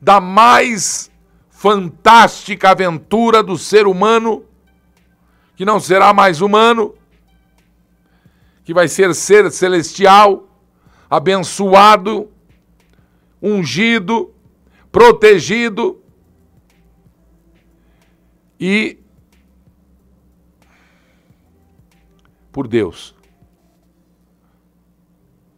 da 0.00 0.20
mais 0.20 1.10
fantástica 1.48 2.70
aventura 2.70 3.42
do 3.42 3.56
ser 3.56 3.86
humano, 3.86 4.44
que 5.54 5.64
não 5.64 5.78
será 5.78 6.12
mais 6.12 6.40
humano, 6.40 6.92
que 8.64 8.72
vai 8.72 8.88
ser 8.88 9.14
ser 9.14 9.50
celestial, 9.50 10.48
abençoado, 11.10 12.30
ungido, 13.40 14.32
protegido 14.90 16.00
e 18.58 18.98
por 22.52 22.68
Deus. 22.68 23.14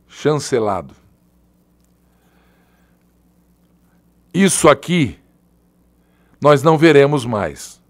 Chancelado. 0.09 0.95
Isso 4.33 4.69
aqui 4.69 5.19
nós 6.41 6.63
não 6.63 6.79
veremos 6.79 7.25
mais. 7.25 7.83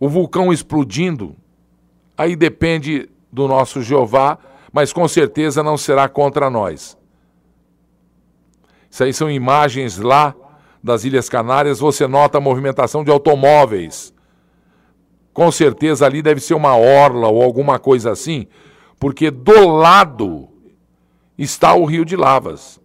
O 0.00 0.08
vulcão 0.08 0.52
explodindo, 0.52 1.36
aí 2.16 2.36
depende 2.36 3.08
do 3.32 3.48
nosso 3.48 3.82
Jeová, 3.82 4.38
mas 4.72 4.92
com 4.92 5.06
certeza 5.08 5.62
não 5.62 5.76
será 5.76 6.08
contra 6.08 6.48
nós. 6.48 6.96
Isso 8.90 9.04
aí 9.04 9.12
são 9.12 9.30
imagens 9.30 9.98
lá 9.98 10.34
das 10.82 11.04
Ilhas 11.04 11.28
Canárias, 11.28 11.80
você 11.80 12.06
nota 12.06 12.38
a 12.38 12.40
movimentação 12.40 13.04
de 13.04 13.10
automóveis 13.10 14.14
com 15.38 15.52
certeza 15.52 16.04
ali 16.04 16.20
deve 16.20 16.40
ser 16.40 16.54
uma 16.54 16.76
orla 16.76 17.28
ou 17.28 17.40
alguma 17.40 17.78
coisa 17.78 18.10
assim, 18.10 18.48
porque 18.98 19.30
do 19.30 19.68
lado 19.68 20.48
está 21.38 21.74
o 21.74 21.84
rio 21.84 22.04
de 22.04 22.16
lavas. 22.16 22.80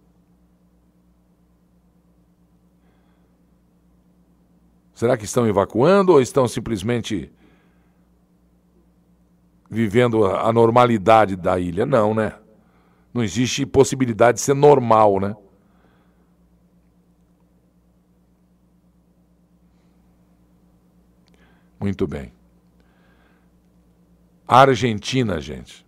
Será 4.94 5.16
que 5.16 5.24
estão 5.24 5.48
evacuando 5.48 6.12
ou 6.12 6.20
estão 6.20 6.46
simplesmente 6.46 7.28
vivendo 9.70 10.24
a 10.24 10.52
normalidade 10.52 11.36
da 11.36 11.58
ilha? 11.58 11.84
Não, 11.86 12.14
né? 12.14 12.32
Não 13.12 13.22
existe 13.22 13.64
possibilidade 13.64 14.38
de 14.38 14.42
ser 14.42 14.54
normal, 14.54 15.20
né? 15.20 15.36
Muito 21.78 22.06
bem. 22.06 22.32
A 24.46 24.60
Argentina, 24.60 25.40
gente, 25.40 25.84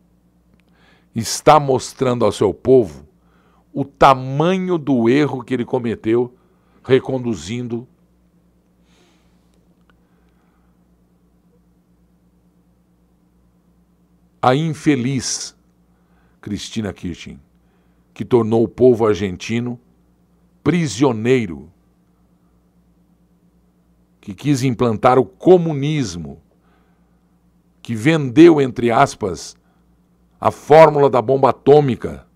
está 1.14 1.58
mostrando 1.58 2.24
ao 2.24 2.32
seu 2.32 2.52
povo 2.52 3.06
o 3.72 3.84
tamanho 3.84 4.78
do 4.78 5.08
erro 5.08 5.42
que 5.42 5.52
ele 5.52 5.64
cometeu 5.64 6.34
reconduzindo 6.84 7.86
a 14.40 14.54
infeliz 14.54 15.56
Cristina 16.40 16.92
Kirchner, 16.92 17.38
que 18.14 18.24
tornou 18.24 18.62
o 18.62 18.68
povo 18.68 19.06
argentino 19.06 19.80
prisioneiro, 20.62 21.72
que 24.20 24.34
quis 24.34 24.62
implantar 24.62 25.18
o 25.18 25.24
comunismo 25.24 26.42
que 27.80 27.94
vendeu, 27.94 28.60
entre 28.60 28.90
aspas, 28.90 29.56
a 30.40 30.50
fórmula 30.50 31.08
da 31.08 31.22
bomba 31.22 31.50
atômica 31.50 32.26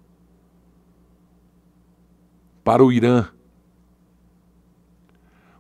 para 2.62 2.84
o 2.84 2.92
Irã. 2.92 3.26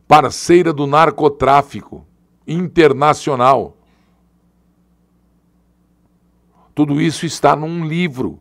Parceira 0.06 0.72
do 0.72 0.86
narcotráfico 0.86 2.06
internacional. 2.46 3.76
Tudo 6.74 7.00
isso 7.00 7.26
está 7.26 7.54
num 7.54 7.84
livro 7.84 8.40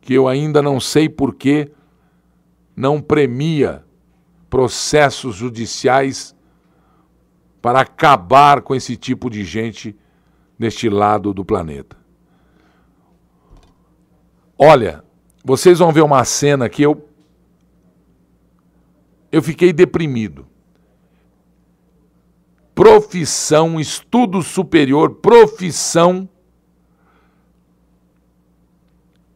que 0.00 0.14
eu 0.14 0.26
ainda 0.26 0.62
não 0.62 0.80
sei 0.80 1.08
por 1.08 1.34
que 1.34 1.70
não 2.74 3.00
premia 3.00 3.84
processos 4.48 5.34
judiciais 5.34 6.34
para 7.60 7.80
acabar 7.80 8.62
com 8.62 8.74
esse 8.74 8.96
tipo 8.96 9.28
de 9.28 9.44
gente 9.44 9.94
neste 10.58 10.88
lado 10.88 11.34
do 11.34 11.44
planeta. 11.44 11.96
Olha, 14.56 15.04
vocês 15.44 15.78
vão 15.78 15.92
ver 15.92 16.02
uma 16.02 16.24
cena 16.24 16.68
que 16.68 16.82
eu 16.82 17.06
eu 19.30 19.42
fiquei 19.42 19.72
deprimido. 19.72 20.46
Profissão, 22.78 23.80
estudo 23.80 24.40
superior, 24.40 25.16
profissão 25.16 26.28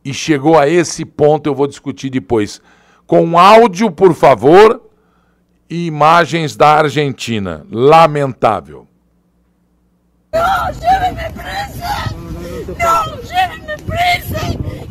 e 0.05 0.15
chegou 0.15 0.57
a 0.57 0.69
esse 0.69 1.05
ponto, 1.05 1.49
eu 1.49 1.55
vou 1.57 1.67
discutir 1.67 2.09
depois. 2.09 2.63
Com 3.05 3.37
áudio, 3.37 3.91
por 3.91 4.15
favor, 4.15 4.89
e 5.69 5.87
imagens 5.87 6.55
da 6.55 6.69
Argentina. 6.69 7.67
Lamentável. 7.69 8.87
Não, 10.33 10.73
llévenme 10.75 11.33
presa! 11.33 12.15
Não, 12.79 13.17
llévenme 13.25 13.77
presa! 13.85 14.39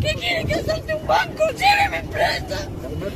¿Qué 0.01 0.13
quieren 0.15 0.45
que 0.45 0.61
salte 0.61 0.93
un 0.93 1.07
banco? 1.07 1.43
Llévenme 1.53 2.03
presa! 2.09 2.69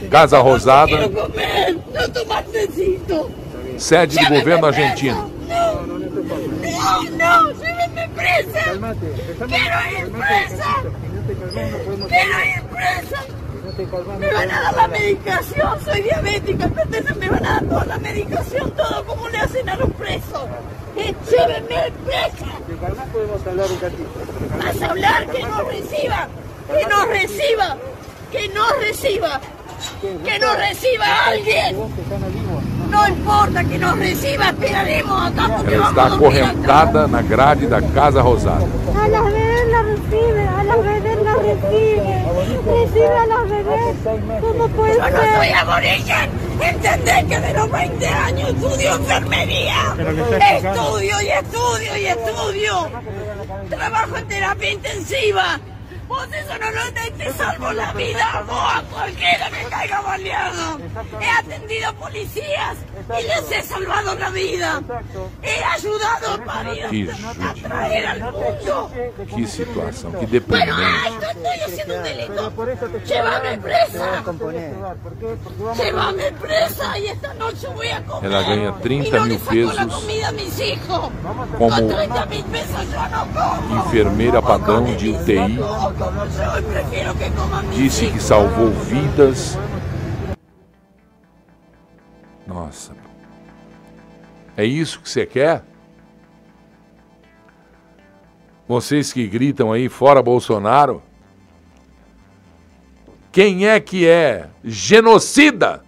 Casa 0.10 0.40
Rosada, 0.40 0.88
Quiero 0.88 1.12
comer, 1.12 1.76
no 1.76 2.10
tomar 2.14 2.44
tecito. 2.46 3.46
Sede 3.80 4.08
do 4.30 4.40
governo 4.40 4.68
argentino. 4.68 5.30
No, 5.48 5.84
no, 5.86 6.00
no, 6.00 7.52
llévenme 7.54 8.10
presa. 8.16 8.64
Quiero 9.48 9.80
ir 10.00 10.12
presa. 10.12 10.70
Quiero 12.08 12.46
ir 12.46 12.64
presa. 12.72 13.24
Me 14.20 14.32
van 14.32 14.52
a 14.52 14.62
dar 14.62 14.74
la 14.76 14.88
medicación, 14.88 15.84
soy 15.84 16.02
diabética, 16.02 16.64
entonces 16.64 17.18
me 17.18 17.28
van 17.28 17.46
a 17.46 17.54
dar 17.56 17.64
toda 17.66 17.86
la 17.86 17.98
medicación, 17.98 18.72
todo 18.72 19.04
como 19.06 19.28
le 19.28 19.38
hacen 19.38 19.68
a 19.68 19.76
los 19.76 19.92
presos. 19.94 20.48
Eh, 20.96 21.14
Llévenme 21.30 21.92
presa. 22.06 23.06
podemos 23.12 23.46
hablar 23.46 23.68
un 23.70 23.82
ratito. 23.82 24.10
Vas 24.64 24.82
a 24.82 24.86
hablar 24.86 25.28
que 25.28 25.44
no 25.44 25.64
reciba, 25.64 26.28
que 26.74 26.86
no 26.88 27.06
reciba, 27.08 27.78
que 28.32 28.50
no 28.50 28.74
reciba, 28.80 29.42
que 30.24 30.40
no 30.40 30.54
reciba 30.56 31.06
a 31.06 31.26
alguien. 31.30 31.78
No 32.90 33.08
importa 33.08 33.64
que 33.64 33.78
nos 33.78 33.98
reciba, 33.98 34.50
esperaremos 34.50 35.32
acá 35.32 35.50
porque 35.58 35.74
Ela 35.76 35.90
está 35.90 36.06
acorrentada 36.06 37.08
na 37.08 37.22
grade 37.22 37.68
da 37.68 37.82
Casa 37.82 38.22
Rosada. 38.22 38.66
A 38.96 39.08
las 39.08 39.24
bebés 39.26 39.68
las 39.70 39.86
recibe, 39.86 40.48
a 40.48 40.64
las 40.64 40.84
bebés 40.84 41.18
las 41.24 41.38
recibe, 41.38 42.26
recibe 42.66 43.18
a 43.18 43.26
las 43.26 43.50
bebés. 43.50 43.96
¿Cómo 44.42 44.68
puede 44.70 44.96
Yo 44.96 45.10
no 45.10 45.18
soy 45.18 45.48
ser? 45.48 45.56
aborigen. 45.56 46.30
Entendés 46.62 47.24
que 47.26 47.40
de 47.40 47.54
los 47.54 47.72
20 47.72 48.08
años 48.08 48.50
estudio 48.50 48.96
enfermería. 48.96 49.76
Estudio 50.56 51.22
y 51.22 51.28
estudio 51.30 51.98
y 51.98 52.06
estudio. 52.06 52.90
Trabajo 53.70 54.18
en 54.18 54.28
terapia 54.28 54.72
intensiva. 54.72 55.60
Vos 56.08 56.28
eso 56.32 56.54
no 56.60 56.72
lo 56.72 56.94
te, 56.94 57.12
te 57.12 57.34
salvo 57.34 57.72
la 57.74 57.92
vida, 57.94 58.44
vos 58.48 58.74
a 58.76 58.82
cualquiera 58.84 59.50
que 59.50 59.64
caiga 59.70 60.02
baleado. 60.02 60.80
He 61.20 61.30
atendido 61.30 61.94
policías 61.96 62.78
y 63.20 63.24
les 63.24 63.52
he 63.52 63.64
salvado 63.64 64.16
la 64.16 64.30
vida. 64.30 64.82
He 65.42 65.64
ayudado 65.64 66.34
a 66.34 66.38
parir, 66.46 66.88
Que 66.90 67.10
a 67.44 67.54
traer 67.68 68.06
al 68.08 68.20
mundo. 68.22 68.92
Que 69.36 69.48
situação, 69.48 70.12
que 70.12 70.26
Bueno, 70.40 70.76
deprimente. 70.78 71.08
esto 71.08 71.28
estoy 71.32 71.60
haciendo 71.66 71.96
un 71.96 72.04
delito. 72.04 72.52
Llévame 73.06 73.58
presa. 73.58 74.24
Llévame 75.78 76.32
presa 76.34 77.00
y 77.00 77.08
esta 77.08 77.34
noche 77.34 77.68
voy 77.74 77.88
a 77.90 78.04
comer. 78.06 78.26
Ela 78.32 78.42
ganha 78.44 78.74
30 78.82 79.08
y 79.08 79.12
no 79.20 79.26
mil 79.26 79.40
saco 79.40 79.54
la 79.54 79.86
pesos 79.86 80.02
comida 80.02 80.28
a 80.28 80.32
mis 80.32 80.60
hijos. 80.60 81.10
como 81.58 81.70
Con 81.70 81.88
30 81.88 82.26
mil 82.28 82.44
pesos 82.46 82.86
yo 82.92 83.08
no 83.10 83.28
como. 83.34 83.84
enfermeira 83.86 84.42
padrão 84.42 84.84
de 84.84 85.10
UTI. 85.10 85.60
Disse 87.74 88.12
que 88.12 88.20
salvou 88.20 88.72
vidas. 88.72 89.58
Nossa. 92.46 92.94
É 94.58 94.66
isso 94.66 95.00
que 95.00 95.10
você 95.10 95.26
quer? 95.26 95.64
Vocês 98.68 99.14
que 99.14 99.28
gritam 99.28 99.72
aí 99.72 99.88
fora 99.88 100.22
Bolsonaro? 100.22 101.02
Quem 103.32 103.68
é 103.68 103.80
que 103.80 104.08
é 104.08 104.50
genocida? 104.64 105.84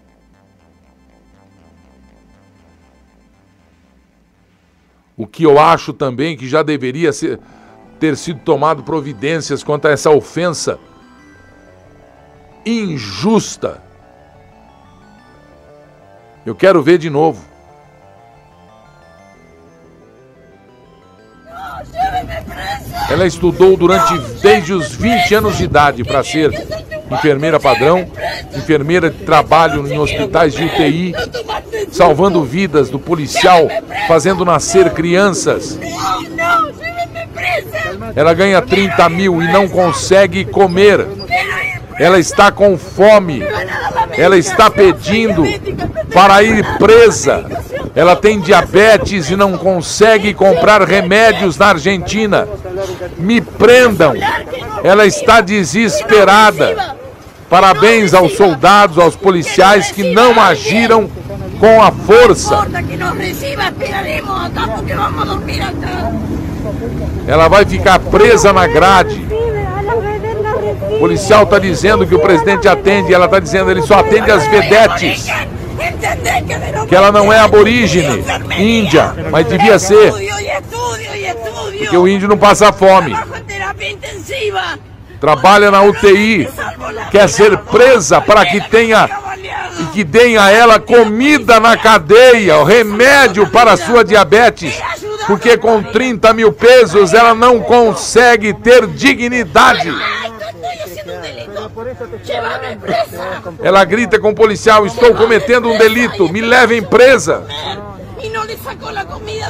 O 5.16 5.26
que 5.26 5.44
eu 5.44 5.58
acho 5.58 5.94
também 5.94 6.38
que 6.38 6.48
já 6.48 6.62
deveria 6.62 7.12
ser, 7.12 7.40
ter 8.00 8.16
sido 8.18 8.40
tomado 8.40 8.84
providências 8.84 9.64
quanto 9.64 9.88
a 9.88 9.92
essa 9.92 10.10
ofensa 10.10 10.80
injusta. 12.66 13.82
Eu 16.46 16.56
quero 16.56 16.82
ver 16.82 16.98
de 16.98 17.10
novo. 17.10 17.46
Ela 23.10 23.26
estudou 23.26 23.78
durante 23.78 24.18
desde 24.42 24.74
os 24.74 24.94
20 24.94 25.36
anos 25.36 25.58
de 25.58 25.64
idade 25.64 26.04
para 26.04 26.24
ser 26.24 26.52
enfermeira 27.10 27.58
padrão, 27.60 28.06
enfermeira 28.54 29.10
de 29.10 29.24
trabalho 29.24 29.88
em 29.88 29.98
hospitais 29.98 30.54
de 30.54 30.66
UTI, 30.66 31.14
salvando 31.90 32.44
vidas 32.44 32.90
do 32.90 33.00
policial, 33.00 33.68
fazendo 34.08 34.44
nascer 34.44 34.92
crianças. 34.92 35.78
No, 35.78 35.82
no, 35.82 36.72
lléveme 36.72 37.28
presa. 37.34 37.47
Ela 38.16 38.34
ganha 38.34 38.62
30 38.62 39.10
mil 39.10 39.42
e 39.42 39.52
não 39.52 39.68
consegue 39.68 40.46
comer. 40.46 41.06
Ela 42.00 42.20
está 42.20 42.52
com 42.52 42.78
fome. 42.78 43.44
Ela 44.18 44.38
está 44.38 44.70
pedindo 44.70 45.44
para 46.14 46.44
ir 46.44 46.64
presa. 46.78 47.46
Ela 47.96 48.16
tem 48.16 48.40
diabetes 48.40 49.30
e 49.30 49.36
não 49.36 49.58
consegue 49.58 50.34
comprar 50.34 50.82
remédios 50.84 51.58
na 51.58 51.68
Argentina. 51.70 52.48
Me 53.18 53.42
prendam. 53.42 54.14
Ela 54.84 55.06
está 55.06 55.42
desesperada. 55.42 56.96
Parabéns 57.50 58.14
aos 58.14 58.34
soldados, 58.34 58.98
aos 58.98 59.16
policiais 59.16 59.92
que 59.92 60.14
não 60.14 60.40
agiram 60.40 61.10
com 61.60 61.82
a 61.82 61.92
força. 61.92 62.68
Que. 67.28 67.32
Ela 67.32 67.48
vai 67.48 67.66
ficar 67.66 68.00
presa 68.00 68.54
na 68.54 68.66
grade. 68.66 69.28
O 70.92 71.00
policial 71.00 71.44
está 71.44 71.60
dizendo 71.60 72.08
que 72.08 72.16
o 72.16 72.20
presidente 72.20 72.68
atende, 72.68 73.14
ela 73.14 73.26
está 73.26 73.40
dizendo 73.40 73.70
ele 73.70 73.82
só 73.82 74.00
atende 74.00 74.32
as 74.32 74.48
vedetes. 74.48 75.26
Que 75.26 76.88
Que 76.88 76.96
ela 76.96 77.12
não 77.12 77.32
é 77.32 77.38
20 77.38 77.46
aborígene, 77.46 78.26
índia, 78.58 79.14
mas 79.30 79.46
devia 79.46 79.78
ser, 79.78 80.12
porque 81.78 81.98
o 81.98 82.08
índio 82.08 82.28
não 82.28 82.38
passa 82.38 82.74
fome. 82.74 83.16
Trabalha 85.20 85.70
na 85.70 85.82
UTI, 85.84 86.48
quer 87.12 87.30
ser 87.30 87.58
presa 87.58 88.22
para 88.22 88.46
que 88.46 88.62
tenha 88.70 89.10
e 89.80 89.86
que 89.88 90.04
deem 90.04 90.38
a 90.38 90.50
ela 90.50 90.80
comida 90.80 91.60
na 91.60 91.78
cadeia, 91.78 92.64
remédio 92.64 93.48
para 93.48 93.74
a 93.74 93.78
sua 93.78 94.04
diabetes, 94.04 94.80
porque 95.28 95.58
com 95.58 95.84
30 95.84 96.34
mil 96.34 96.52
pesos 96.54 97.14
ela 97.14 97.36
não 97.36 97.60
consegue 97.60 98.54
ter 98.54 98.88
dignidade. 98.88 99.92
Presa. 102.82 103.44
Ela 103.62 103.84
grita 103.84 104.20
com 104.20 104.30
o 104.30 104.36
policial: 104.36 104.86
Estou 104.86 105.14
cometendo 105.14 105.70
um 105.70 105.78
delito, 105.78 106.32
me 106.32 106.42
levem 106.42 106.82
presa. 106.82 107.44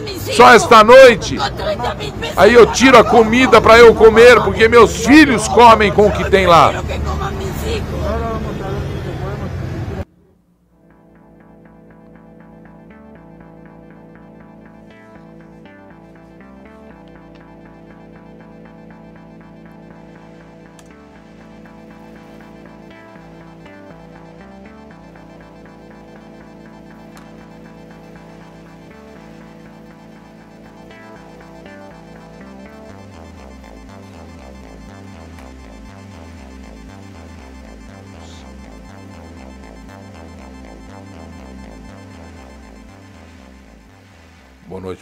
Hijos. 0.07 0.36
Só 0.36 0.53
esta 0.53 0.84
noite. 0.84 1.38
Con 1.38 1.49
30 1.51 1.95
mil 1.95 2.11
pesos 2.13 2.38
Aí 2.38 2.53
eu 2.53 2.65
tiro 2.67 2.97
a 2.97 3.03
comida 3.03 3.61
para 3.61 3.78
eu 3.78 3.93
comer, 3.95 4.41
porque 4.41 4.67
meus 4.67 5.05
filhos 5.05 5.47
comem 5.47 5.91
com 5.91 6.07
o 6.07 6.11
que 6.11 6.30
tem 6.30 6.45
lá. 6.45 6.73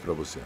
Para 0.05 0.13
você. 0.13 0.39